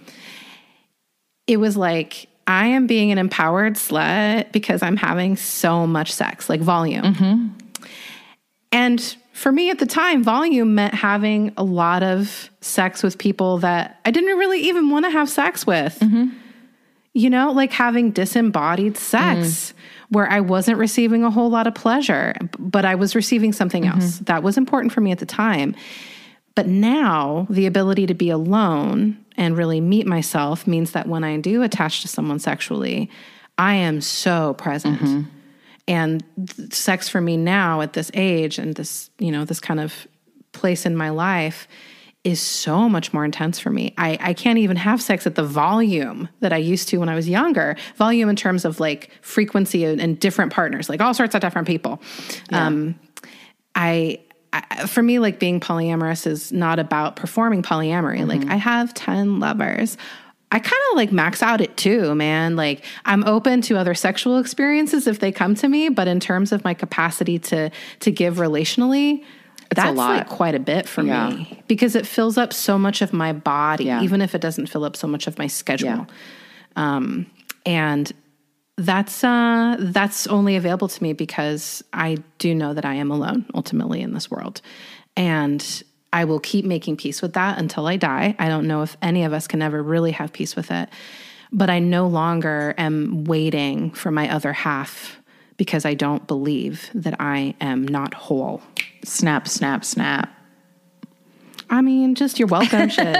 It 1.48 1.56
was 1.56 1.76
like, 1.76 2.28
I 2.46 2.68
am 2.68 2.86
being 2.86 3.10
an 3.10 3.18
empowered 3.18 3.74
slut 3.74 4.52
because 4.52 4.82
I'm 4.82 4.96
having 4.96 5.36
so 5.36 5.84
much 5.84 6.12
sex, 6.12 6.48
like 6.48 6.60
volume. 6.60 7.02
Mm-hmm. 7.02 7.46
And 8.70 9.16
for 9.32 9.50
me 9.50 9.70
at 9.70 9.80
the 9.80 9.86
time, 9.86 10.22
volume 10.22 10.76
meant 10.76 10.94
having 10.94 11.52
a 11.56 11.64
lot 11.64 12.04
of 12.04 12.50
sex 12.60 13.02
with 13.02 13.18
people 13.18 13.58
that 13.58 14.00
I 14.04 14.12
didn't 14.12 14.38
really 14.38 14.60
even 14.60 14.90
want 14.90 15.06
to 15.06 15.10
have 15.10 15.28
sex 15.28 15.66
with. 15.66 15.98
Mm-hmm. 15.98 16.28
You 17.14 17.30
know, 17.30 17.50
like 17.50 17.72
having 17.72 18.12
disembodied 18.12 18.96
sex. 18.96 19.72
Mm 19.72 19.76
where 20.08 20.30
I 20.30 20.40
wasn't 20.40 20.78
receiving 20.78 21.24
a 21.24 21.30
whole 21.30 21.50
lot 21.50 21.66
of 21.66 21.74
pleasure, 21.74 22.34
but 22.58 22.84
I 22.84 22.94
was 22.94 23.14
receiving 23.14 23.52
something 23.52 23.84
mm-hmm. 23.84 24.00
else 24.00 24.18
that 24.20 24.42
was 24.42 24.56
important 24.56 24.92
for 24.92 25.00
me 25.00 25.12
at 25.12 25.18
the 25.18 25.26
time. 25.26 25.74
But 26.54 26.66
now 26.66 27.46
the 27.50 27.66
ability 27.66 28.06
to 28.06 28.14
be 28.14 28.30
alone 28.30 29.18
and 29.36 29.56
really 29.56 29.80
meet 29.80 30.06
myself 30.06 30.66
means 30.66 30.92
that 30.92 31.06
when 31.06 31.24
I 31.24 31.38
do 31.38 31.62
attach 31.62 32.02
to 32.02 32.08
someone 32.08 32.38
sexually, 32.38 33.10
I 33.58 33.74
am 33.74 34.00
so 34.00 34.54
present. 34.54 35.00
Mm-hmm. 35.00 35.22
And 35.88 36.24
sex 36.70 37.08
for 37.08 37.20
me 37.20 37.36
now 37.36 37.80
at 37.80 37.92
this 37.92 38.10
age 38.14 38.58
and 38.58 38.74
this, 38.74 39.10
you 39.18 39.30
know, 39.30 39.44
this 39.44 39.60
kind 39.60 39.78
of 39.78 40.08
place 40.52 40.84
in 40.86 40.96
my 40.96 41.10
life 41.10 41.68
is 42.26 42.40
so 42.40 42.88
much 42.88 43.12
more 43.14 43.24
intense 43.24 43.60
for 43.60 43.70
me. 43.70 43.94
I, 43.96 44.18
I 44.20 44.34
can't 44.34 44.58
even 44.58 44.76
have 44.76 45.00
sex 45.00 45.28
at 45.28 45.36
the 45.36 45.44
volume 45.44 46.28
that 46.40 46.52
I 46.52 46.56
used 46.56 46.88
to 46.88 46.96
when 46.98 47.08
I 47.08 47.14
was 47.14 47.28
younger. 47.28 47.76
Volume 47.94 48.28
in 48.28 48.34
terms 48.34 48.64
of 48.64 48.80
like 48.80 49.12
frequency 49.22 49.84
and, 49.84 50.00
and 50.00 50.18
different 50.18 50.52
partners, 50.52 50.88
like 50.88 51.00
all 51.00 51.14
sorts 51.14 51.36
of 51.36 51.40
different 51.40 51.68
people. 51.68 52.02
Yeah. 52.50 52.66
Um, 52.66 52.98
I, 53.76 54.18
I, 54.52 54.86
for 54.86 55.04
me, 55.04 55.20
like 55.20 55.38
being 55.38 55.60
polyamorous 55.60 56.26
is 56.26 56.50
not 56.50 56.80
about 56.80 57.14
performing 57.14 57.62
polyamory. 57.62 58.18
Mm-hmm. 58.18 58.28
Like 58.28 58.50
I 58.50 58.56
have 58.56 58.92
10 58.92 59.38
lovers. 59.38 59.96
I 60.50 60.58
kind 60.58 60.82
of 60.90 60.96
like 60.96 61.12
max 61.12 61.44
out 61.44 61.60
it 61.60 61.76
too, 61.76 62.16
man. 62.16 62.56
Like 62.56 62.84
I'm 63.04 63.22
open 63.22 63.60
to 63.62 63.78
other 63.78 63.94
sexual 63.94 64.38
experiences 64.38 65.06
if 65.06 65.20
they 65.20 65.30
come 65.30 65.54
to 65.56 65.68
me, 65.68 65.90
but 65.90 66.08
in 66.08 66.18
terms 66.18 66.50
of 66.50 66.64
my 66.64 66.74
capacity 66.74 67.38
to 67.38 67.70
to 68.00 68.10
give 68.10 68.38
relationally, 68.38 69.24
it's 69.70 69.82
That's 69.82 69.96
like 69.96 70.28
quite 70.28 70.54
a 70.54 70.60
bit 70.60 70.88
for 70.88 71.02
yeah. 71.02 71.30
me 71.30 71.62
because 71.66 71.96
it 71.96 72.06
fills 72.06 72.38
up 72.38 72.52
so 72.52 72.78
much 72.78 73.02
of 73.02 73.12
my 73.12 73.32
body, 73.32 73.84
yeah. 73.86 74.02
even 74.02 74.22
if 74.22 74.34
it 74.34 74.40
doesn't 74.40 74.66
fill 74.66 74.84
up 74.84 74.96
so 74.96 75.06
much 75.06 75.26
of 75.26 75.38
my 75.38 75.46
schedule. 75.46 75.88
Yeah. 75.88 76.06
Um, 76.76 77.26
and 77.64 78.12
that's 78.76 79.24
uh, 79.24 79.76
that's 79.78 80.26
only 80.26 80.56
available 80.56 80.88
to 80.88 81.02
me 81.02 81.12
because 81.14 81.82
I 81.92 82.18
do 82.38 82.54
know 82.54 82.74
that 82.74 82.84
I 82.84 82.94
am 82.94 83.10
alone 83.10 83.46
ultimately 83.54 84.02
in 84.02 84.12
this 84.12 84.30
world, 84.30 84.60
and 85.16 85.82
I 86.12 86.24
will 86.24 86.40
keep 86.40 86.64
making 86.64 86.96
peace 86.98 87.22
with 87.22 87.32
that 87.32 87.58
until 87.58 87.86
I 87.86 87.96
die. 87.96 88.36
I 88.38 88.48
don't 88.48 88.68
know 88.68 88.82
if 88.82 88.96
any 89.02 89.24
of 89.24 89.32
us 89.32 89.48
can 89.48 89.62
ever 89.62 89.82
really 89.82 90.12
have 90.12 90.32
peace 90.32 90.54
with 90.54 90.70
it, 90.70 90.88
but 91.50 91.70
I 91.70 91.78
no 91.78 92.06
longer 92.06 92.74
am 92.78 93.24
waiting 93.24 93.90
for 93.90 94.10
my 94.10 94.30
other 94.32 94.52
half 94.52 95.20
because 95.56 95.84
I 95.84 95.94
don't 95.94 96.26
believe 96.26 96.90
that 96.94 97.20
I 97.20 97.54
am 97.60 97.86
not 97.86 98.14
whole. 98.14 98.62
Snap, 99.04 99.48
snap, 99.48 99.84
snap. 99.84 100.32
I 101.68 101.80
mean, 101.80 102.14
just 102.14 102.38
you're 102.38 102.48
welcome 102.48 102.88
shit. 102.90 103.16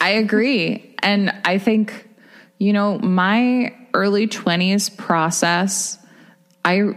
I 0.00 0.10
agree. 0.16 0.94
And 1.02 1.32
I 1.44 1.58
think, 1.58 2.08
you 2.58 2.72
know, 2.72 2.98
my 2.98 3.74
early 3.94 4.28
20s 4.28 4.96
process, 4.96 5.98
I 6.64 6.94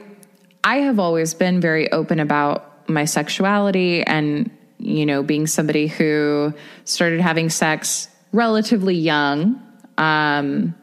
I 0.64 0.78
have 0.78 1.00
always 1.00 1.34
been 1.34 1.62
very 1.62 1.92
open 1.92 2.20
about 2.20 2.90
my 2.90 3.06
sexuality 3.06 4.04
and, 4.04 4.52
you 4.78 5.06
know, 5.06 5.24
being 5.24 5.48
somebody 5.48 5.88
who 5.88 6.54
started 6.84 7.22
having 7.22 7.50
sex 7.50 8.10
relatively 8.34 8.96
young. 8.96 9.62
Um, 9.98 10.76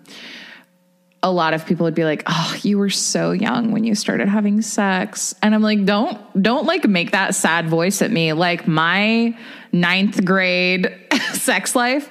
a 1.26 1.32
lot 1.32 1.54
of 1.54 1.66
people 1.66 1.82
would 1.84 1.94
be 1.94 2.04
like, 2.04 2.22
"Oh, 2.26 2.56
you 2.62 2.78
were 2.78 2.88
so 2.88 3.32
young 3.32 3.72
when 3.72 3.82
you 3.82 3.96
started 3.96 4.28
having 4.28 4.62
sex," 4.62 5.34
and 5.42 5.54
I'm 5.54 5.62
like, 5.62 5.84
"Don't 5.84 6.18
don't 6.40 6.66
like 6.66 6.86
make 6.86 7.10
that 7.10 7.34
sad 7.34 7.68
voice 7.68 8.00
at 8.00 8.12
me." 8.12 8.32
Like 8.32 8.68
my 8.68 9.36
ninth 9.72 10.24
grade 10.24 10.94
sex 11.32 11.74
life, 11.74 12.08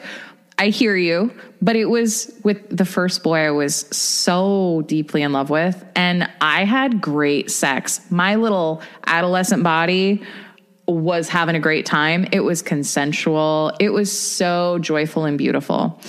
I 0.59 0.67
hear 0.67 0.97
you, 0.97 1.31
but 1.61 1.77
it 1.77 1.85
was 1.85 2.29
with 2.43 2.75
the 2.75 2.83
first 2.83 3.23
boy 3.23 3.39
I 3.39 3.51
was 3.51 3.75
so 3.95 4.83
deeply 4.85 5.21
in 5.21 5.31
love 5.31 5.49
with, 5.49 5.83
and 5.95 6.29
I 6.41 6.65
had 6.65 6.99
great 6.99 7.49
sex. 7.49 8.01
My 8.09 8.35
little 8.35 8.81
adolescent 9.05 9.63
body 9.63 10.23
was 10.87 11.29
having 11.29 11.55
a 11.55 11.59
great 11.59 11.85
time. 11.85 12.27
It 12.31 12.41
was 12.41 12.61
consensual. 12.61 13.73
It 13.79 13.89
was 13.89 14.11
so 14.11 14.77
joyful 14.79 15.25
and 15.25 15.37
beautiful. 15.37 15.99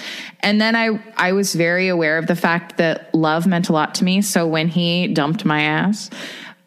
And 0.41 0.61
then 0.61 0.77
I 0.77 1.01
I 1.16 1.33
was 1.33 1.55
very 1.55 1.89
aware 1.89 2.18
of 2.18 2.27
the 2.27 2.37
fact 2.37 2.77
that 2.77 3.14
love 3.14 3.47
meant 3.47 3.68
a 3.68 3.72
lot 3.72 3.95
to 3.97 4.05
me. 4.05 4.22
So 4.22 4.47
when 4.47 4.68
he 4.68 5.09
dumped 5.09 5.45
my 5.45 5.62
ass, 5.62 6.11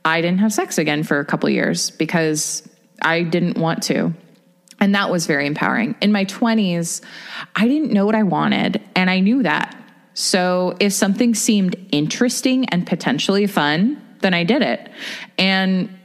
I 0.03 0.21
didn't 0.21 0.39
have 0.39 0.53
sex 0.53 0.77
again 0.77 1.03
for 1.03 1.19
a 1.19 1.25
couple 1.25 1.49
years 1.49 1.91
because 1.91 2.67
I 3.01 3.23
didn't 3.23 3.57
want 3.57 3.83
to. 3.83 4.13
And 4.79 4.95
that 4.95 5.11
was 5.11 5.27
very 5.27 5.45
empowering. 5.45 5.95
In 6.01 6.11
my 6.11 6.25
20s, 6.25 7.01
I 7.55 7.67
didn't 7.67 7.91
know 7.91 8.05
what 8.05 8.15
I 8.15 8.23
wanted, 8.23 8.81
and 8.95 9.09
I 9.09 9.19
knew 9.19 9.43
that. 9.43 9.75
So 10.13 10.75
if 10.79 10.93
something 10.93 11.35
seemed 11.35 11.75
interesting 11.91 12.65
and 12.69 12.87
potentially 12.87 13.45
fun, 13.45 14.01
then 14.21 14.33
I 14.33 14.43
did 14.43 14.61
it. 14.61 14.89
And 15.37 15.98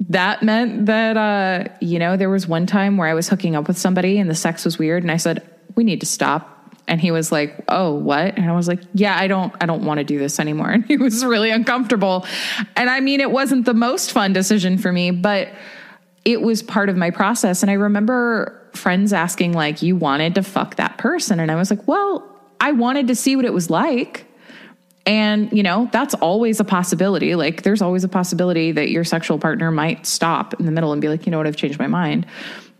that 0.00 0.42
meant 0.42 0.86
that 0.86 1.16
uh, 1.16 1.72
you 1.80 1.98
know 1.98 2.16
there 2.16 2.30
was 2.30 2.46
one 2.46 2.66
time 2.66 2.96
where 2.96 3.08
i 3.08 3.14
was 3.14 3.28
hooking 3.28 3.56
up 3.56 3.66
with 3.66 3.76
somebody 3.76 4.18
and 4.18 4.30
the 4.30 4.34
sex 4.34 4.64
was 4.64 4.78
weird 4.78 5.02
and 5.02 5.10
i 5.10 5.16
said 5.16 5.42
we 5.74 5.84
need 5.84 6.00
to 6.00 6.06
stop. 6.06 6.56
And 6.88 7.00
he 7.00 7.10
was 7.10 7.30
like 7.30 7.64
oh 7.68 7.92
what? 7.94 8.36
And 8.36 8.50
i 8.50 8.52
was 8.52 8.66
like 8.66 8.80
yeah 8.94 9.16
i 9.18 9.26
don't 9.26 9.54
i 9.60 9.66
don't 9.66 9.84
want 9.84 9.98
to 9.98 10.04
do 10.04 10.18
this 10.18 10.40
anymore. 10.40 10.70
And 10.72 10.84
he 10.84 10.96
was 10.96 11.24
really 11.24 11.50
uncomfortable. 11.50 12.26
And 12.76 12.90
i 12.90 13.00
mean 13.00 13.20
it 13.20 13.30
wasn't 13.30 13.64
the 13.64 13.74
most 13.74 14.12
fun 14.12 14.32
decision 14.32 14.78
for 14.78 14.92
me 14.92 15.10
but 15.10 15.48
it 16.24 16.42
was 16.42 16.62
part 16.62 16.88
of 16.88 16.96
my 16.96 17.10
process. 17.10 17.62
And 17.62 17.70
i 17.70 17.74
remember 17.74 18.60
friends 18.72 19.12
asking 19.12 19.52
like 19.52 19.82
you 19.82 19.96
wanted 19.96 20.34
to 20.36 20.42
fuck 20.42 20.76
that 20.76 20.98
person? 20.98 21.40
And 21.40 21.50
i 21.50 21.54
was 21.54 21.70
like 21.70 21.86
well 21.86 22.24
i 22.60 22.72
wanted 22.72 23.08
to 23.08 23.14
see 23.14 23.36
what 23.36 23.44
it 23.44 23.52
was 23.52 23.70
like 23.70 24.26
and, 25.08 25.50
you 25.54 25.62
know, 25.62 25.88
that's 25.90 26.12
always 26.12 26.60
a 26.60 26.64
possibility. 26.64 27.34
Like, 27.34 27.62
there's 27.62 27.80
always 27.80 28.04
a 28.04 28.08
possibility 28.08 28.72
that 28.72 28.90
your 28.90 29.04
sexual 29.04 29.38
partner 29.38 29.70
might 29.70 30.04
stop 30.04 30.52
in 30.60 30.66
the 30.66 30.70
middle 30.70 30.92
and 30.92 31.00
be 31.00 31.08
like, 31.08 31.24
you 31.24 31.32
know 31.32 31.38
what, 31.38 31.46
I've 31.46 31.56
changed 31.56 31.78
my 31.78 31.86
mind. 31.86 32.26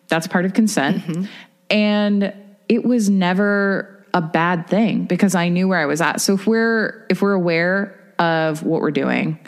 That's 0.09 0.26
part 0.26 0.45
of 0.45 0.53
consent. 0.53 0.99
Mm-hmm. 0.99 1.24
And 1.70 2.35
it 2.68 2.85
was 2.85 3.09
never 3.09 4.07
a 4.12 4.20
bad 4.20 4.68
thing 4.68 5.07
because 5.07 5.35
I 5.35 5.49
knew 5.49 5.68
where 5.68 5.79
I 5.79 5.87
was 5.87 6.03
at. 6.03 6.20
So 6.20 6.35
if 6.35 6.47
we're 6.47 7.07
if 7.09 7.22
we're 7.22 7.33
aware 7.33 7.99
of 8.18 8.62
what 8.62 8.83
we're 8.83 8.91
doing, 8.91 9.39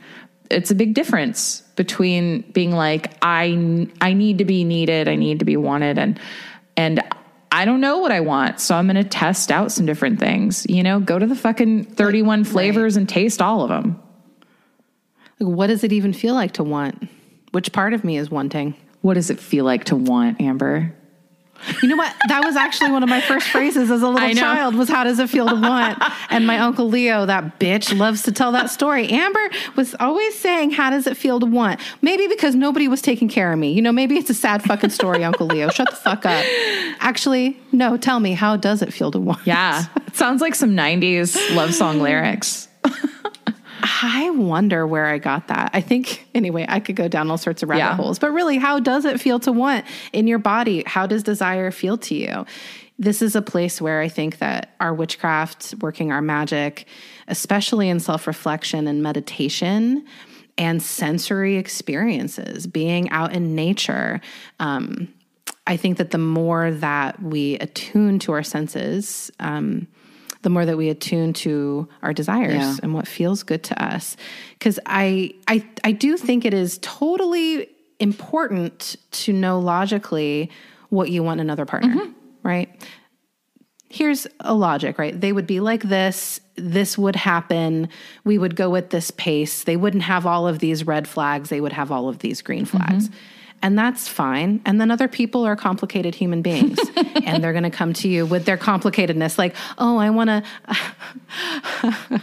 it's 0.50 0.70
a 0.70 0.74
big 0.74 0.94
difference 0.94 1.60
between 1.76 2.50
being 2.52 2.72
like 2.72 3.12
I 3.20 3.88
I 4.00 4.14
need 4.14 4.38
to 4.38 4.46
be 4.46 4.64
needed, 4.64 5.06
I 5.06 5.16
need 5.16 5.40
to 5.40 5.44
be 5.44 5.58
wanted 5.58 5.98
and 5.98 6.18
and 6.78 7.02
I 7.52 7.64
don't 7.64 7.80
know 7.80 7.98
what 7.98 8.12
I 8.12 8.20
want. 8.20 8.60
So 8.60 8.74
I'm 8.74 8.86
going 8.86 9.02
to 9.02 9.08
test 9.08 9.50
out 9.50 9.72
some 9.72 9.86
different 9.86 10.20
things. 10.20 10.66
You 10.68 10.82
know, 10.82 11.00
go 11.00 11.18
to 11.18 11.26
the 11.26 11.34
fucking 11.34 11.84
31 11.84 12.44
flavors 12.44 12.94
right. 12.94 13.00
and 13.00 13.08
taste 13.08 13.42
all 13.42 13.62
of 13.62 13.68
them. 13.68 14.00
Like, 15.38 15.56
what 15.56 15.66
does 15.66 15.82
it 15.82 15.92
even 15.92 16.12
feel 16.12 16.34
like 16.34 16.52
to 16.52 16.64
want? 16.64 17.08
Which 17.52 17.72
part 17.72 17.92
of 17.92 18.04
me 18.04 18.18
is 18.18 18.30
wanting? 18.30 18.74
What 19.00 19.14
does 19.14 19.30
it 19.30 19.40
feel 19.40 19.64
like 19.64 19.84
to 19.84 19.96
want, 19.96 20.40
Amber? 20.40 20.94
You 21.82 21.88
know 21.88 21.96
what? 21.96 22.14
That 22.28 22.44
was 22.44 22.56
actually 22.56 22.90
one 22.90 23.02
of 23.02 23.08
my 23.08 23.20
first 23.20 23.48
phrases 23.48 23.90
as 23.90 24.02
a 24.02 24.08
little 24.08 24.34
child 24.34 24.74
was 24.74 24.88
how 24.88 25.04
does 25.04 25.18
it 25.18 25.28
feel 25.28 25.48
to 25.48 25.54
want? 25.54 26.02
And 26.30 26.46
my 26.46 26.58
uncle 26.58 26.88
Leo, 26.88 27.26
that 27.26 27.58
bitch, 27.58 27.96
loves 27.96 28.22
to 28.22 28.32
tell 28.32 28.52
that 28.52 28.70
story. 28.70 29.08
Amber 29.08 29.50
was 29.76 29.94
always 30.00 30.38
saying, 30.38 30.72
How 30.72 30.90
does 30.90 31.06
it 31.06 31.16
feel 31.16 31.40
to 31.40 31.46
want? 31.46 31.80
Maybe 32.02 32.26
because 32.28 32.54
nobody 32.54 32.88
was 32.88 33.02
taking 33.02 33.28
care 33.28 33.52
of 33.52 33.58
me. 33.58 33.72
You 33.72 33.82
know, 33.82 33.92
maybe 33.92 34.16
it's 34.16 34.30
a 34.30 34.34
sad 34.34 34.62
fucking 34.62 34.90
story, 34.90 35.24
Uncle 35.24 35.46
Leo. 35.46 35.70
Shut 35.70 35.90
the 35.90 35.96
fuck 35.96 36.26
up. 36.26 36.44
Actually, 37.00 37.58
no, 37.72 37.96
tell 37.96 38.20
me, 38.20 38.32
how 38.32 38.56
does 38.56 38.82
it 38.82 38.92
feel 38.92 39.10
to 39.10 39.18
want? 39.18 39.40
Yeah. 39.46 39.84
It 40.06 40.16
sounds 40.16 40.40
like 40.40 40.54
some 40.54 40.70
90s 40.70 41.54
love 41.54 41.74
song 41.74 42.00
lyrics. 42.00 42.68
I 43.82 44.30
wonder 44.30 44.86
where 44.86 45.06
I 45.06 45.18
got 45.18 45.48
that. 45.48 45.70
I 45.72 45.80
think, 45.80 46.26
anyway, 46.34 46.66
I 46.68 46.80
could 46.80 46.96
go 46.96 47.08
down 47.08 47.30
all 47.30 47.38
sorts 47.38 47.62
of 47.62 47.68
rabbit 47.68 47.80
yeah. 47.80 47.94
holes, 47.94 48.18
but 48.18 48.30
really, 48.30 48.58
how 48.58 48.80
does 48.80 49.04
it 49.04 49.20
feel 49.20 49.38
to 49.40 49.52
want 49.52 49.84
in 50.12 50.26
your 50.26 50.38
body? 50.38 50.82
How 50.86 51.06
does 51.06 51.22
desire 51.22 51.70
feel 51.70 51.98
to 51.98 52.14
you? 52.14 52.46
This 52.98 53.22
is 53.22 53.34
a 53.34 53.42
place 53.42 53.80
where 53.80 54.00
I 54.00 54.08
think 54.08 54.38
that 54.38 54.74
our 54.80 54.92
witchcraft, 54.92 55.74
working 55.80 56.12
our 56.12 56.20
magic, 56.20 56.86
especially 57.28 57.88
in 57.88 58.00
self 58.00 58.26
reflection 58.26 58.86
and 58.86 59.02
meditation, 59.02 60.04
and 60.58 60.82
sensory 60.82 61.56
experiences, 61.56 62.66
being 62.66 63.08
out 63.10 63.32
in 63.32 63.54
nature. 63.54 64.20
Um, 64.58 65.08
I 65.66 65.76
think 65.76 65.98
that 65.98 66.10
the 66.10 66.18
more 66.18 66.70
that 66.70 67.22
we 67.22 67.54
attune 67.58 68.18
to 68.20 68.32
our 68.32 68.42
senses, 68.42 69.30
um, 69.38 69.86
the 70.42 70.50
more 70.50 70.64
that 70.64 70.76
we 70.76 70.88
attune 70.88 71.32
to 71.32 71.88
our 72.02 72.12
desires 72.12 72.54
yeah. 72.54 72.76
and 72.82 72.94
what 72.94 73.06
feels 73.06 73.42
good 73.42 73.62
to 73.64 73.82
us. 73.82 74.16
Because 74.58 74.78
I, 74.86 75.34
I, 75.48 75.66
I 75.84 75.92
do 75.92 76.16
think 76.16 76.44
it 76.44 76.54
is 76.54 76.78
totally 76.82 77.68
important 77.98 78.96
to 79.10 79.32
know 79.32 79.58
logically 79.58 80.50
what 80.88 81.10
you 81.10 81.22
want 81.22 81.40
another 81.40 81.66
partner, 81.66 81.94
mm-hmm. 81.94 82.12
right? 82.42 82.86
Here's 83.88 84.26
a 84.40 84.54
logic, 84.54 84.98
right? 84.98 85.18
They 85.20 85.32
would 85.32 85.46
be 85.46 85.60
like 85.60 85.82
this. 85.82 86.40
This 86.56 86.96
would 86.96 87.16
happen. 87.16 87.88
We 88.24 88.38
would 88.38 88.56
go 88.56 88.76
at 88.76 88.90
this 88.90 89.10
pace. 89.10 89.64
They 89.64 89.76
wouldn't 89.76 90.04
have 90.04 90.26
all 90.26 90.46
of 90.46 90.60
these 90.60 90.86
red 90.86 91.08
flags. 91.08 91.48
They 91.48 91.60
would 91.60 91.72
have 91.72 91.90
all 91.90 92.08
of 92.08 92.20
these 92.20 92.40
green 92.40 92.64
flags. 92.64 93.08
Mm-hmm 93.08 93.18
and 93.62 93.78
that's 93.78 94.08
fine. 94.08 94.60
And 94.64 94.80
then 94.80 94.90
other 94.90 95.08
people 95.08 95.44
are 95.44 95.56
complicated 95.56 96.14
human 96.14 96.42
beings, 96.42 96.78
and 97.24 97.42
they're 97.42 97.52
going 97.52 97.64
to 97.64 97.70
come 97.70 97.92
to 97.94 98.08
you 98.08 98.24
with 98.26 98.44
their 98.44 98.56
complicatedness, 98.56 99.38
like, 99.38 99.54
oh, 99.78 99.98
I 99.98 100.10
want 100.10 100.28
to. 100.28 102.22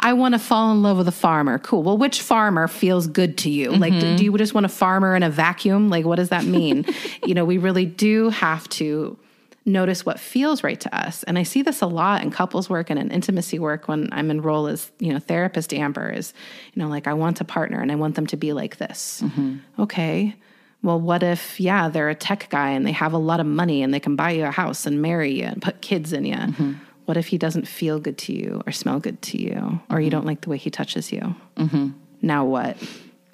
I 0.00 0.14
want 0.14 0.32
to 0.32 0.38
fall 0.38 0.72
in 0.72 0.82
love 0.82 0.96
with 0.96 1.08
a 1.08 1.12
farmer. 1.12 1.58
Cool. 1.58 1.82
Well, 1.82 1.98
which 1.98 2.22
farmer 2.22 2.68
feels 2.68 3.06
good 3.06 3.36
to 3.38 3.50
you? 3.50 3.72
Mm-hmm. 3.72 3.80
Like, 3.80 3.92
do, 4.00 4.16
do, 4.16 4.24
you 4.24 4.38
just 4.38 4.54
want 4.54 4.64
a 4.64 4.70
farmer 4.70 5.14
in 5.14 5.22
a 5.22 5.28
vacuum? 5.28 5.90
Like, 5.90 6.06
what 6.06 6.16
does 6.16 6.30
that 6.30 6.46
mean? 6.46 6.86
you 7.26 7.34
know, 7.34 7.44
we 7.44 7.58
really 7.58 7.84
do 7.84 8.30
have 8.30 8.66
to 8.70 9.18
notice 9.66 10.06
what 10.06 10.18
feels 10.18 10.64
right 10.64 10.80
to 10.80 10.96
us. 10.96 11.22
And 11.24 11.38
I 11.38 11.42
see 11.42 11.60
this 11.60 11.82
a 11.82 11.86
lot 11.86 12.22
in 12.22 12.30
couples 12.30 12.70
work 12.70 12.88
and 12.88 12.98
in 12.98 13.10
intimacy 13.10 13.58
work 13.58 13.88
when 13.88 14.08
I'm 14.10 14.30
in 14.30 14.40
role 14.40 14.68
as, 14.68 14.90
you 15.00 15.12
know, 15.12 15.18
therapist 15.18 15.74
Amber 15.74 16.08
is, 16.08 16.32
you 16.72 16.80
know, 16.80 16.88
like 16.88 17.06
I 17.06 17.12
want 17.12 17.42
a 17.42 17.44
partner 17.44 17.78
and 17.78 17.92
I 17.92 17.96
want 17.96 18.14
them 18.14 18.26
to 18.28 18.38
be 18.38 18.54
like 18.54 18.78
this. 18.78 19.20
Mm-hmm. 19.22 19.56
Okay 19.82 20.34
well, 20.82 21.00
what 21.00 21.22
if, 21.22 21.58
yeah, 21.58 21.88
they're 21.88 22.08
a 22.08 22.14
tech 22.14 22.48
guy 22.50 22.70
and 22.70 22.86
they 22.86 22.92
have 22.92 23.12
a 23.12 23.18
lot 23.18 23.40
of 23.40 23.46
money 23.46 23.82
and 23.82 23.92
they 23.92 24.00
can 24.00 24.14
buy 24.14 24.30
you 24.30 24.44
a 24.44 24.50
house 24.50 24.86
and 24.86 25.02
marry 25.02 25.32
you 25.32 25.44
and 25.44 25.60
put 25.60 25.80
kids 25.80 26.12
in 26.12 26.24
you? 26.24 26.36
Mm-hmm. 26.36 26.72
What 27.06 27.16
if 27.16 27.26
he 27.26 27.38
doesn't 27.38 27.66
feel 27.66 27.98
good 27.98 28.18
to 28.18 28.32
you 28.32 28.62
or 28.66 28.72
smell 28.72 29.00
good 29.00 29.20
to 29.22 29.42
you 29.42 29.54
or 29.54 29.58
mm-hmm. 29.58 30.00
you 30.00 30.10
don't 30.10 30.26
like 30.26 30.42
the 30.42 30.50
way 30.50 30.56
he 30.56 30.70
touches 30.70 31.10
you? 31.10 31.34
Mm-hmm. 31.56 31.88
Now 32.22 32.44
what? 32.44 32.76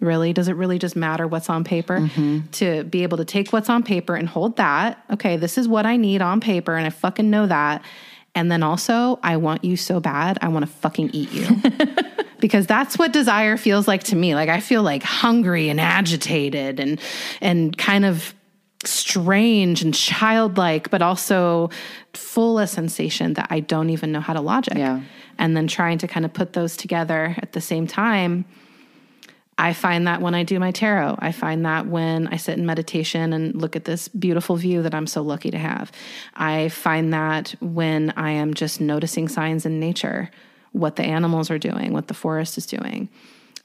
Really? 0.01 0.33
Does 0.33 0.49
it 0.49 0.57
really 0.57 0.79
just 0.79 0.97
matter 0.97 1.27
what's 1.27 1.51
on 1.51 1.65
paper? 1.65 1.99
Mm-hmm. 1.99 2.49
To 2.53 2.85
be 2.85 3.03
able 3.03 3.19
to 3.19 3.25
take 3.25 3.53
what's 3.53 3.69
on 3.69 3.83
paper 3.83 4.15
and 4.17 4.29
hold 4.29 4.57
that, 4.57 5.05
okay, 5.11 5.37
this 5.37 5.59
is 5.59 5.69
what 5.69 5.87
I 5.87 5.97
need 5.97 6.23
on 6.23 6.41
paper 6.41 6.77
and 6.77 6.87
I 6.87 6.91
fucking 6.91 7.29
know 7.31 7.47
that. 7.47 7.83
And 8.35 8.51
then 8.51 8.63
also, 8.63 9.19
I 9.23 9.37
want 9.37 9.65
you 9.65 9.77
so 9.77 10.01
bad, 10.01 10.39
I 10.43 10.49
want 10.49 10.65
to 10.65 10.71
fucking 10.71 11.11
eat 11.13 11.31
you. 11.33 11.47
because 12.41 12.67
that's 12.67 12.99
what 12.99 13.13
desire 13.13 13.57
feels 13.57 13.89
like 13.89 14.05
to 14.05 14.17
me. 14.17 14.35
Like 14.35 14.49
I 14.49 14.61
feel 14.61 14.83
like 14.83 15.03
hungry 15.03 15.69
and 15.69 15.81
agitated 15.81 16.79
and 16.79 17.01
and 17.41 17.77
kind 17.79 18.05
of 18.05 18.35
strange 18.85 19.83
and 19.83 19.95
childlike, 19.95 20.91
but 20.91 21.01
also 21.01 21.71
full 22.13 22.59
of 22.59 22.69
sensation 22.69 23.35
that 23.35 23.47
I 23.51 23.61
don't 23.61 23.91
even 23.91 24.13
know 24.13 24.21
how 24.21 24.35
to 24.35 24.41
logic. 24.41 24.77
Yeah. 24.77 25.01
And 25.39 25.57
then 25.57 25.67
trying 25.67 25.99
to 25.99 26.07
kind 26.07 26.27
of 26.27 26.33
put 26.33 26.53
those 26.53 26.77
together 26.77 27.35
at 27.39 27.53
the 27.53 27.61
same 27.61 27.87
time. 27.87 28.45
I 29.57 29.73
find 29.73 30.07
that 30.07 30.21
when 30.21 30.35
I 30.35 30.43
do 30.43 30.59
my 30.59 30.73
tarot, 30.73 31.17
I 31.21 31.33
find 31.33 31.65
that 31.65 31.87
when 31.87 32.27
I 32.29 32.37
sit 32.37 32.59
in 32.59 32.67
meditation 32.67 33.33
and 33.33 33.55
look 33.55 33.77
at 33.77 33.85
this 33.85 34.09
beautiful 34.09 34.57
view 34.57 34.83
that 34.83 34.95
I'm 34.95 35.07
so 35.07 35.23
lucky 35.23 35.51
to 35.51 35.59
have. 35.59 35.93
I 36.35 36.69
find 36.71 37.13
that 37.13 37.55
when 37.61 38.13
I 38.17 38.31
am 38.31 38.55
just 38.55 38.81
noticing 38.81 39.29
signs 39.29 39.65
in 39.65 39.79
nature 39.79 40.31
what 40.73 40.97
the 40.97 41.05
animals 41.05 41.51
are 41.51 41.59
doing, 41.59 41.93
what 41.93 42.09
the 42.09 42.15
forest 42.15 42.59
is 42.59 42.67
doing. 42.67 43.09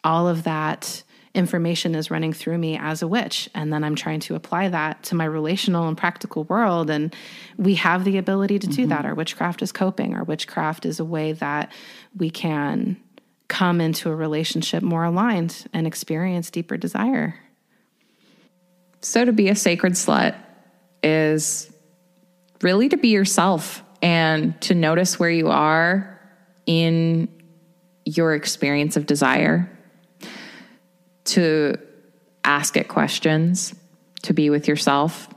All 0.04 0.28
of 0.28 0.44
that 0.44 1.04
information 1.34 1.96
is 1.96 2.12
running 2.12 2.34
through 2.34 2.58
me 2.58 2.78
as 2.78 3.02
a 3.02 3.08
witch. 3.08 3.50
And 3.54 3.72
then 3.72 3.84
I'm 3.84 3.96
trying 3.96 4.20
to 4.22 4.36
apply 4.36 4.70
that 4.70 5.04
to 5.04 5.16
my 5.16 5.26
relational 5.26 5.88
and 5.88 5.98
practical 5.98 6.44
world. 6.46 6.90
And 6.90 7.16
we 7.58 7.76
have 7.76 8.04
the 8.04 8.18
ability 8.18 8.60
to 8.60 8.68
do 8.68 8.82
mm-hmm. 8.82 8.90
that. 8.90 9.06
Our 9.06 9.16
witchcraft 9.16 9.62
is 9.62 9.72
coping, 9.72 10.16
our 10.16 10.24
witchcraft 10.24 10.86
is 10.86 11.00
a 11.00 11.06
way 11.06 11.34
that 11.34 11.72
we 12.16 12.30
can 12.30 12.98
come 13.50 13.82
into 13.82 14.10
a 14.10 14.16
relationship 14.16 14.82
more 14.82 15.04
aligned 15.04 15.66
and 15.74 15.86
experience 15.86 16.50
deeper 16.50 16.78
desire. 16.78 17.38
So, 19.02 19.26
to 19.26 19.34
be 19.34 19.50
a 19.50 19.56
sacred 19.56 19.94
slut 19.94 20.36
is 21.04 21.70
really 22.62 22.88
to 22.90 22.98
be 22.98 23.10
yourself 23.10 23.84
and 24.02 24.60
to 24.62 24.76
notice 24.76 25.20
where 25.20 25.30
you 25.30 25.50
are 25.50 26.20
in 26.66 27.28
your 28.06 28.34
experience 28.34 28.96
of 28.96 29.06
desire, 29.06 29.70
to 31.26 31.76
ask 32.44 32.78
it 32.78 32.88
questions, 32.88 33.74
to 34.24 34.34
be 34.34 34.50
with 34.50 34.68
yourself, 34.68 35.28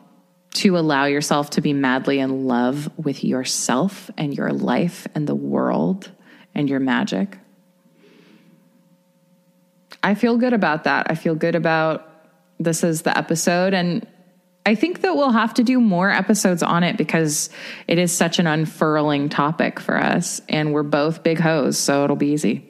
to 0.54 0.76
allow 0.76 1.06
yourself 1.06 1.50
to 1.50 1.60
be 1.60 1.72
madly 1.72 2.18
in 2.18 2.46
love 2.46 2.90
with 2.96 3.24
yourself 3.24 4.10
and 4.18 4.34
your 4.34 4.52
life 4.52 5.06
and 5.14 5.26
the 5.26 5.34
world 5.34 6.10
and 6.54 6.68
your 6.68 6.80
magic. 6.80 7.38
I 10.02 10.14
feel 10.14 10.36
good 10.36 10.52
about 10.52 10.84
that. 10.84 11.06
I 11.10 11.14
feel 11.14 11.34
good 11.34 11.54
about 11.54 12.08
this 12.58 12.84
is 12.84 13.02
the 13.02 13.16
episode. 13.16 13.74
And 13.74 14.06
I 14.64 14.74
think 14.74 15.00
that 15.02 15.16
we'll 15.16 15.32
have 15.32 15.54
to 15.54 15.64
do 15.64 15.80
more 15.80 16.10
episodes 16.10 16.62
on 16.62 16.84
it 16.84 16.96
because 16.96 17.50
it 17.88 17.98
is 17.98 18.12
such 18.12 18.38
an 18.38 18.46
unfurling 18.46 19.28
topic 19.28 19.80
for 19.80 19.96
us. 19.96 20.40
And 20.48 20.72
we're 20.72 20.84
both 20.84 21.22
big 21.22 21.40
hoes, 21.40 21.78
so 21.78 22.04
it'll 22.04 22.16
be 22.16 22.28
easy. 22.28 22.68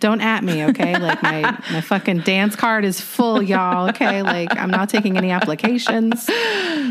Don't 0.00 0.20
at 0.20 0.44
me, 0.44 0.64
okay? 0.66 0.98
Like 0.98 1.22
my 1.22 1.42
my 1.72 1.80
fucking 1.80 2.20
dance 2.20 2.54
card 2.56 2.84
is 2.84 3.00
full, 3.00 3.42
y'all. 3.42 3.88
Okay, 3.90 4.22
like 4.22 4.56
I'm 4.56 4.70
not 4.70 4.88
taking 4.88 5.16
any 5.16 5.30
applications. 5.30 6.28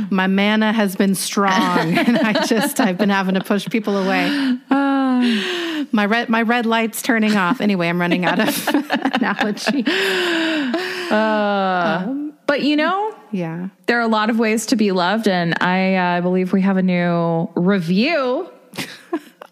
My 0.10 0.28
mana 0.28 0.74
has 0.74 0.96
been 0.96 1.16
strong, 1.16 1.98
and 1.98 2.18
I 2.18 2.46
just 2.46 2.80
I've 2.80 2.98
been 2.98 3.10
having 3.10 3.36
to 3.36 3.42
push 3.42 3.68
people 3.70 3.98
away. 3.98 4.58
My 5.96 6.06
red 6.06 6.30
my 6.30 6.42
red 6.42 6.66
light's 6.66 7.02
turning 7.02 7.36
off. 7.36 7.62
Anyway, 7.62 7.88
I'm 7.88 8.00
running 8.00 8.26
out 8.26 8.40
of 8.40 8.68
analogy. 9.16 9.84
But 12.48 12.62
you 12.62 12.76
know, 12.76 13.16
Yeah. 13.32 13.70
there 13.88 13.98
are 13.98 14.02
a 14.02 14.08
lot 14.08 14.30
of 14.30 14.38
ways 14.38 14.68
to 14.68 14.76
be 14.76 14.92
loved. 14.92 15.28
And 15.28 15.56
I 15.62 15.96
uh, 15.96 16.22
believe 16.22 16.54
we 16.54 16.62
have 16.62 16.78
a 16.78 16.84
new 16.84 17.50
review. 17.56 18.50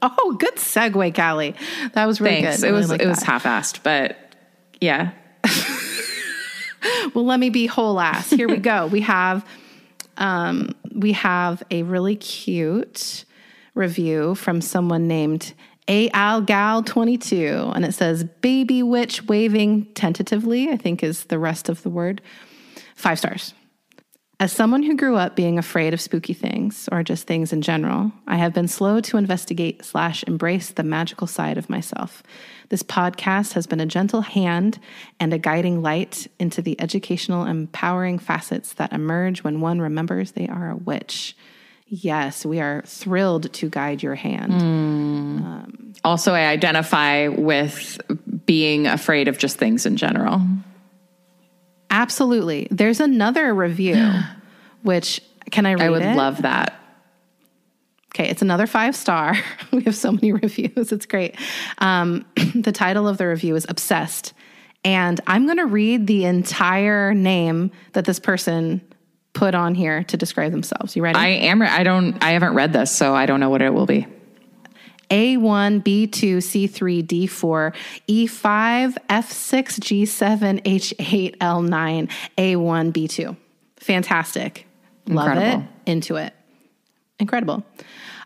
Oh, 0.05 0.35
good 0.37 0.55
segue, 0.57 1.15
Callie. 1.15 1.55
That 1.93 2.07
was 2.07 2.19
really 2.19 2.41
Thanks. 2.41 2.57
good. 2.59 2.67
It 2.67 2.71
really 2.71 2.81
was 2.81 2.89
like 2.89 3.01
it 3.01 3.07
was 3.07 3.23
half 3.23 3.45
assed, 3.45 3.79
but 3.83 4.17
yeah. 4.81 5.11
Well, 7.15 7.25
let 7.25 7.39
me 7.39 7.49
be 7.49 7.67
whole 7.67 7.97
ass. 8.01 8.29
Here 8.29 8.49
we 8.49 8.57
go. 8.57 8.87
We 8.87 8.99
have 8.99 9.45
um, 10.17 10.75
we 10.93 11.13
have 11.13 11.63
a 11.71 11.83
really 11.83 12.17
cute 12.17 13.23
review 13.75 14.35
from 14.35 14.59
someone 14.59 15.07
named 15.07 15.53
Al 15.87 16.41
Gal 16.41 16.83
22 16.83 17.71
and 17.75 17.85
it 17.85 17.93
says 17.93 18.23
baby 18.23 18.83
witch 18.83 19.23
waving 19.23 19.85
tentatively, 19.93 20.69
I 20.69 20.77
think 20.77 21.03
is 21.03 21.25
the 21.25 21.39
rest 21.39 21.69
of 21.69 21.83
the 21.83 21.89
word. 21.89 22.21
5 22.95 23.19
stars. 23.19 23.53
As 24.39 24.51
someone 24.51 24.83
who 24.83 24.97
grew 24.97 25.15
up 25.15 25.35
being 25.35 25.57
afraid 25.57 25.93
of 25.93 26.01
spooky 26.01 26.33
things, 26.33 26.89
or 26.91 27.03
just 27.03 27.27
things 27.27 27.53
in 27.53 27.61
general, 27.61 28.11
I 28.27 28.35
have 28.35 28.53
been 28.53 28.67
slow 28.67 28.99
to 28.99 29.17
investigate 29.17 29.85
slash 29.85 30.23
embrace 30.23 30.71
the 30.71 30.83
magical 30.83 31.27
side 31.27 31.57
of 31.57 31.69
myself. 31.69 32.23
This 32.67 32.83
podcast 32.83 33.53
has 33.53 33.67
been 33.67 33.79
a 33.79 33.85
gentle 33.85 34.21
hand 34.21 34.79
and 35.19 35.33
a 35.33 35.37
guiding 35.37 35.81
light 35.81 36.27
into 36.39 36.61
the 36.61 36.79
educational, 36.81 37.45
empowering 37.45 38.19
facets 38.19 38.73
that 38.73 38.91
emerge 38.91 39.43
when 39.43 39.61
one 39.61 39.79
remembers 39.79 40.31
they 40.31 40.47
are 40.47 40.71
a 40.71 40.75
witch. 40.75 41.37
Yes, 41.87 42.45
we 42.45 42.59
are 42.59 42.81
thrilled 42.85 43.51
to 43.53 43.69
guide 43.69 44.01
your 44.01 44.15
hand. 44.15 45.93
Also, 46.03 46.33
I 46.33 46.47
identify 46.47 47.27
with 47.27 47.99
being 48.45 48.87
afraid 48.87 49.27
of 49.27 49.37
just 49.37 49.57
things 49.57 49.85
in 49.85 49.95
general. 49.97 50.41
Absolutely. 51.89 52.67
There's 52.71 52.99
another 52.99 53.53
review, 53.53 54.11
which 54.81 55.21
can 55.51 55.65
I 55.65 55.73
read 55.73 55.81
I 55.83 55.89
would 55.91 56.01
it? 56.01 56.15
love 56.15 56.41
that. 56.41 56.73
Okay, 58.15 58.29
it's 58.29 58.41
another 58.41 58.67
five 58.67 58.95
star. 58.95 59.35
we 59.71 59.83
have 59.83 59.95
so 59.95 60.11
many 60.11 60.31
reviews. 60.43 60.91
It's 60.91 61.05
great. 61.05 61.35
Um, 61.77 62.25
the 62.55 62.71
title 62.71 63.07
of 63.07 63.17
the 63.17 63.27
review 63.27 63.55
is 63.55 63.65
Obsessed. 63.69 64.33
And 64.85 65.21
I'm 65.27 65.45
going 65.45 65.57
to 65.57 65.65
read 65.65 66.07
the 66.07 66.25
entire 66.25 67.13
name 67.13 67.71
that 67.93 68.05
this 68.05 68.19
person 68.19 68.81
put 69.33 69.55
on 69.55 69.75
here 69.75 70.03
to 70.05 70.17
describe 70.17 70.51
themselves. 70.51 70.95
You 70.95 71.03
ready? 71.03 71.17
I 71.17 71.27
am. 71.27 71.61
re- 71.61 71.67
I 71.67 71.83
don't. 71.83 72.23
I 72.23 72.31
haven't 72.31 72.53
read 72.53 72.73
this, 72.73 72.91
so 72.91 73.13
I 73.15 73.25
don't 73.25 73.39
know 73.39 73.49
what 73.49 73.61
it 73.61 73.73
will 73.73 73.85
be. 73.85 74.07
A1, 75.09 75.83
B2, 75.83 76.37
C3, 76.37 77.03
D4, 77.05 77.75
E5, 78.07 78.97
F6, 79.09 79.63
G7, 79.79 80.63
H8, 80.63 81.37
L9, 81.37 82.09
A1, 82.37 82.91
B2. 82.91 83.37
Fantastic. 83.77 84.65
Love 85.07 85.27
Incredible. 85.27 85.63
it. 85.85 85.91
Into 85.91 86.15
it. 86.15 86.33
Incredible. 87.19 87.63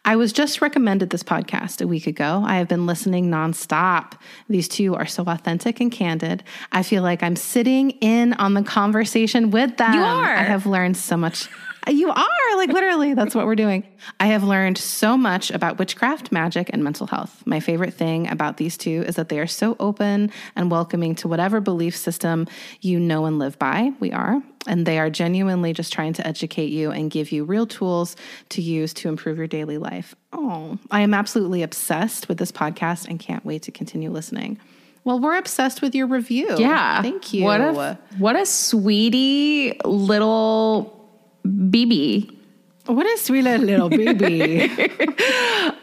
I 0.07 0.15
was 0.15 0.31
just 0.31 0.61
recommended 0.61 1.09
this 1.09 1.21
podcast 1.21 1.81
a 1.81 1.85
week 1.85 2.07
ago. 2.07 2.41
I 2.47 2.55
have 2.59 2.69
been 2.69 2.85
listening 2.85 3.29
nonstop. 3.29 4.13
These 4.47 4.69
two 4.69 4.95
are 4.95 5.05
so 5.05 5.25
authentic 5.27 5.81
and 5.81 5.91
candid. 5.91 6.45
I 6.71 6.81
feel 6.83 7.03
like 7.03 7.21
I'm 7.21 7.35
sitting 7.35 7.89
in 7.99 8.31
on 8.35 8.53
the 8.53 8.63
conversation 8.63 9.51
with 9.51 9.75
them. 9.75 9.93
You 9.95 9.99
are. 9.99 10.33
I 10.33 10.43
have 10.43 10.65
learned 10.65 10.95
so 10.95 11.17
much. 11.17 11.49
You 11.89 12.09
are, 12.09 12.57
like 12.57 12.69
literally, 12.69 13.13
that's 13.13 13.33
what 13.33 13.45
we're 13.45 13.55
doing. 13.55 13.85
I 14.19 14.27
have 14.27 14.43
learned 14.43 14.77
so 14.77 15.17
much 15.17 15.51
about 15.51 15.77
witchcraft, 15.79 16.31
magic, 16.31 16.69
and 16.73 16.83
mental 16.83 17.07
health. 17.07 17.43
My 17.45 17.59
favorite 17.59 17.93
thing 17.93 18.27
about 18.27 18.57
these 18.57 18.77
two 18.77 19.03
is 19.07 19.15
that 19.15 19.29
they 19.29 19.39
are 19.39 19.47
so 19.47 19.75
open 19.79 20.31
and 20.55 20.69
welcoming 20.69 21.15
to 21.15 21.27
whatever 21.27 21.61
belief 21.61 21.95
system 21.95 22.47
you 22.81 22.99
know 22.99 23.25
and 23.25 23.39
live 23.39 23.57
by. 23.57 23.93
We 23.99 24.11
are. 24.11 24.41
And 24.65 24.85
they 24.85 24.99
are 24.99 25.09
genuinely 25.09 25.71
just 25.71 25.93
trying 25.93 26.13
to 26.13 26.27
educate 26.27 26.71
you 26.71 26.91
and 26.91 27.09
give 27.09 27.31
you 27.31 27.45
real 27.45 27.65
tools 27.65 28.15
to 28.49 28.61
use 28.61 28.93
to 28.95 29.07
improve 29.07 29.37
your 29.37 29.47
daily 29.47 29.77
life. 29.77 30.13
Oh, 30.33 30.77
I 30.91 31.01
am 31.01 31.13
absolutely 31.13 31.63
obsessed 31.63 32.27
with 32.27 32.37
this 32.37 32.51
podcast 32.51 33.07
and 33.07 33.19
can't 33.19 33.45
wait 33.45 33.63
to 33.63 33.71
continue 33.71 34.09
listening. 34.09 34.59
Well, 35.05 35.21
we're 35.21 35.37
obsessed 35.37 35.81
with 35.81 35.95
your 35.95 36.07
review. 36.07 36.57
Yeah. 36.57 37.01
Thank 37.01 37.33
you. 37.33 37.45
What 37.45 37.61
a 37.61 37.97
what 38.17 38.35
a 38.35 38.45
sweetie 38.45 39.79
little 39.85 40.96
BB. 41.47 42.35
what 42.85 43.05
a 43.05 43.17
sweet 43.17 43.43
little 43.43 43.89
baby. 43.89 44.69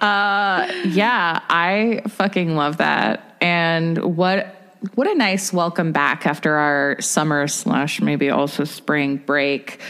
Yeah, 0.00 1.40
I 1.48 2.02
fucking 2.08 2.56
love 2.56 2.78
that. 2.78 3.36
And 3.40 4.16
what 4.16 4.54
what 4.94 5.06
a 5.06 5.14
nice 5.14 5.52
welcome 5.52 5.92
back 5.92 6.26
after 6.26 6.54
our 6.56 7.00
summer 7.00 7.48
slash 7.48 8.00
maybe 8.00 8.28
also 8.30 8.64
spring 8.64 9.16
break. 9.16 9.80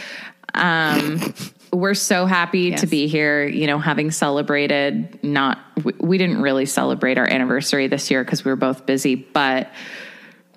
Um, 0.53 1.33
we're 1.73 1.93
so 1.93 2.25
happy 2.25 2.71
to 2.75 2.87
be 2.87 3.07
here. 3.07 3.45
You 3.45 3.67
know, 3.67 3.77
having 3.77 4.11
celebrated 4.11 5.21
not 5.23 5.59
we, 5.83 5.93
we 5.99 6.17
didn't 6.17 6.41
really 6.41 6.65
celebrate 6.65 7.17
our 7.17 7.27
anniversary 7.27 7.87
this 7.87 8.09
year 8.09 8.23
because 8.23 8.45
we 8.45 8.51
were 8.51 8.55
both 8.55 8.85
busy, 8.85 9.15
but 9.15 9.69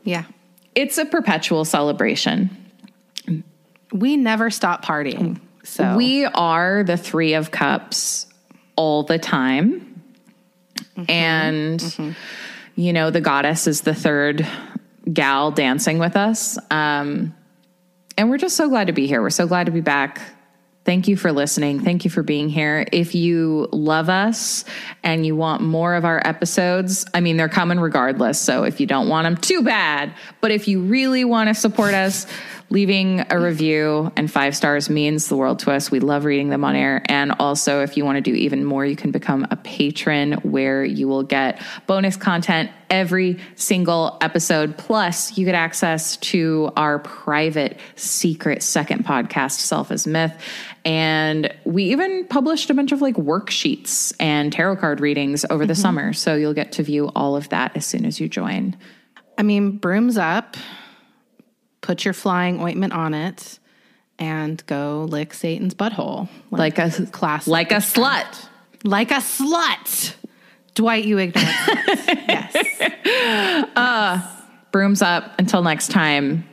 yeah. 0.05 0.25
it's 0.75 0.99
a 0.99 1.05
perpetual 1.05 1.65
celebration. 1.65 2.51
We 3.93 4.17
never 4.17 4.51
stop 4.51 4.85
partying. 4.85 5.41
So 5.65 5.97
We 5.97 6.25
are 6.25 6.83
the 6.83 6.97
three 6.97 7.35
of 7.35 7.51
cups 7.51 8.27
all 8.77 9.03
the 9.03 9.19
time. 9.19 10.03
And, 11.09 12.17
you 12.75 12.93
know, 12.93 13.11
the 13.11 13.21
goddess 13.21 13.67
is 13.67 13.83
the 13.83 13.95
third 13.95 14.47
gal 15.13 15.51
dancing 15.51 15.99
with 15.99 16.17
us. 16.17 16.59
Um, 16.71 17.35
and 18.17 18.31
we're 18.31 18.39
just 18.39 18.57
so 18.57 18.69
glad 18.69 18.89
to 18.89 18.93
be 18.93 19.07
here. 19.07 19.23
We're 19.23 19.31
so 19.31 19.47
glad 19.47 19.67
to 19.67 19.73
be 19.73 19.81
back. 19.81 20.21
Thank 20.85 21.07
you 21.07 21.17
for 21.17 21.33
listening. 21.33 21.81
Thank 21.81 22.05
you 22.05 22.11
for 22.11 22.23
being 22.23 22.49
here. 22.49 22.87
If 22.93 23.15
you 23.15 23.69
love 23.73 24.09
us 24.09 24.65
and 25.05 25.27
you 25.27 25.37
want 25.37 25.61
more 25.61 25.95
of 25.95 26.05
our 26.05 26.27
episodes, 26.27 27.05
I 27.13 27.21
mean, 27.21 27.37
they're 27.37 27.49
coming 27.49 27.79
regardless. 27.79 28.41
So 28.41 28.65
if 28.65 28.81
you 28.81 28.87
don't 28.87 29.09
want 29.09 29.27
them, 29.27 29.37
too 29.37 29.63
bad. 29.63 30.15
But 30.41 30.51
if 30.51 30.67
you 30.67 30.81
really 30.81 31.25
want 31.25 31.49
to 31.49 31.55
support 31.55 31.93
us, 31.93 32.27
leaving 32.71 33.25
a 33.31 33.41
review 33.41 34.13
and 34.17 34.31
five 34.31 34.55
stars 34.55 34.91
means 34.91 35.29
the 35.29 35.37
world 35.37 35.59
to 35.61 35.71
us. 35.71 35.91
We 35.91 36.01
love 36.01 36.25
reading 36.25 36.49
them 36.49 36.65
on 36.65 36.77
air. 36.77 37.03
And 37.07 37.33
also, 37.39 37.83
if 37.83 37.97
you 37.97 38.05
want 38.05 38.17
to 38.17 38.21
do 38.21 38.35
even 38.35 38.65
more, 38.65 38.85
you 38.85 38.97
can 38.97 39.11
become 39.11 39.47
a 39.51 39.57
patron 39.57 40.35
where 40.43 40.85
you 40.85 41.09
will 41.09 41.23
get 41.23 41.63
bonus 41.87 42.17
content 42.17 42.71
every 42.91 43.39
single 43.55 44.19
episode. 44.21 44.77
Plus, 44.77 45.37
you 45.39 45.45
get 45.45 45.55
access 45.55 46.17
to 46.19 46.71
our 46.77 46.99
private 46.99 47.79
secret 47.97 48.63
second 48.63 49.05
podcast, 49.05 49.61
Self 49.61 49.91
as 49.91 50.07
Myth. 50.07 50.35
And 50.85 51.55
we 51.65 51.85
even 51.85 52.27
published 52.27 52.71
a 52.71 52.75
bunch 52.75 52.93
of 52.93 53.01
like 53.01 53.17
worksheets 53.17 54.15
and 54.21 54.53
tarot 54.53 54.77
card 54.77 55.01
readings 55.01 55.45
over 55.49 55.67
the 55.67 55.73
mm-hmm. 55.73 55.83
summer. 55.83 56.13
So 56.13 56.35
you'll 56.35 56.55
get 56.55 56.73
to 56.73 56.83
view 56.83 57.11
all 57.15 57.37
of 57.37 57.49
that 57.51 57.77
as 57.77 57.87
soon 57.87 58.05
as 58.05 58.21
you 58.21 58.29
join. 58.29 58.77
I 59.37 59.43
mean, 59.43 59.79
brooms 59.79 60.19
up, 60.19 60.57
put 61.89 62.05
your 62.05 62.13
flying 62.13 62.61
ointment 62.61 62.93
on 62.93 63.15
it, 63.15 63.59
and 64.19 64.63
go 64.67 65.07
lick 65.09 65.33
Satan's 65.33 65.75
butthole. 65.75 66.29
Like 66.51 66.79
a 66.79 66.91
class. 67.07 67.49
like 67.49 67.73
a 67.73 67.77
slut. 67.77 68.47
like 68.85 69.11
a 69.11 69.23
slut. 69.23 70.15
Dwight, 70.75 71.07
you 71.07 71.19
ignorant. 71.19 71.49
slut. 71.49 72.25
yes. 72.29 73.71
Uh, 73.75 74.21
brooms 74.71 75.01
up 75.01 75.33
until 75.39 75.63
next 75.63 75.91
time. 75.91 76.47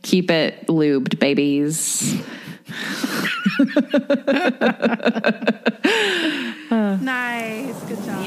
Keep 0.00 0.30
it 0.30 0.66
lubed, 0.68 1.18
babies. 1.18 2.14
nice. 7.02 7.82
Good 7.84 8.02
job. 8.06 8.24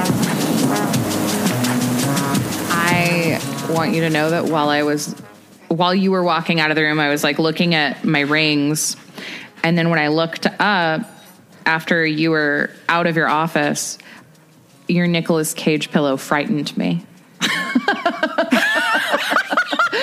I 0.00 0.34
want 3.70 3.94
you 3.94 4.02
to 4.02 4.10
know 4.10 4.30
that 4.30 4.46
while 4.46 4.68
I 4.68 4.82
was 4.82 5.14
while 5.68 5.94
you 5.94 6.10
were 6.10 6.22
walking 6.22 6.60
out 6.60 6.70
of 6.70 6.76
the 6.76 6.82
room, 6.82 6.98
I 6.98 7.08
was 7.08 7.22
like 7.22 7.38
looking 7.38 7.74
at 7.74 8.04
my 8.04 8.20
rings. 8.20 8.96
And 9.62 9.76
then 9.76 9.90
when 9.90 9.98
I 9.98 10.08
looked 10.08 10.46
up 10.46 11.02
after 11.66 12.06
you 12.06 12.30
were 12.30 12.70
out 12.88 13.06
of 13.06 13.16
your 13.16 13.28
office, 13.28 13.98
your 14.88 15.06
Nicolas 15.06 15.52
Cage 15.52 15.90
pillow 15.90 16.16
frightened 16.16 16.76
me. 16.76 17.04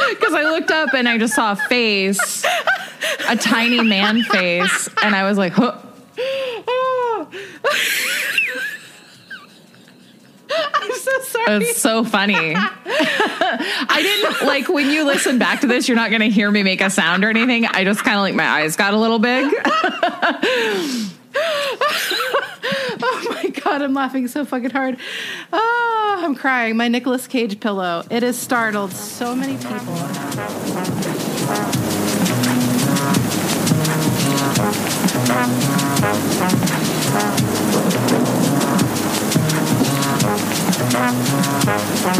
Because 0.09 0.33
I 0.33 0.43
looked 0.43 0.71
up 0.71 0.93
and 0.93 1.07
I 1.07 1.17
just 1.17 1.35
saw 1.35 1.51
a 1.53 1.55
face, 1.55 2.43
a 3.27 3.35
tiny 3.35 3.81
man 3.81 4.23
face, 4.23 4.89
and 5.03 5.15
I 5.15 5.23
was 5.23 5.37
like, 5.37 5.53
huh. 5.53 5.77
Oh. 6.67 7.27
I'm 10.49 10.91
so 11.05 11.21
sorry. 11.21 11.63
It's 11.65 11.81
so 11.81 12.03
funny. 12.03 12.55
I 12.55 13.99
didn't 14.01 14.47
like 14.47 14.67
when 14.69 14.89
you 14.89 15.05
listen 15.05 15.37
back 15.37 15.61
to 15.61 15.67
this, 15.67 15.87
you're 15.87 15.95
not 15.97 16.09
going 16.09 16.21
to 16.21 16.29
hear 16.29 16.49
me 16.51 16.63
make 16.63 16.81
a 16.81 16.89
sound 16.89 17.23
or 17.23 17.29
anything. 17.29 17.65
I 17.65 17.83
just 17.83 18.03
kind 18.03 18.15
of 18.17 18.21
like 18.21 18.33
my 18.35 18.47
eyes 18.47 18.75
got 18.75 18.93
a 18.93 18.97
little 18.97 19.19
big. 19.19 19.51
Oh 23.07 23.39
my 23.43 23.49
god, 23.49 23.81
I'm 23.81 23.93
laughing 23.93 24.27
so 24.27 24.45
fucking 24.45 24.69
hard. 24.71 24.97
Oh, 25.51 26.21
I'm 26.23 26.33
crying. 26.33 26.77
My 26.77 26.87
Nicolas 26.87 27.27
Cage 27.27 27.59
pillow. 27.59 28.03
It 28.09 28.23
has 28.23 28.37
startled 28.37 28.91
so 28.93 29.35
many 29.35 29.57
people. 29.57 29.95
Música 40.95 42.15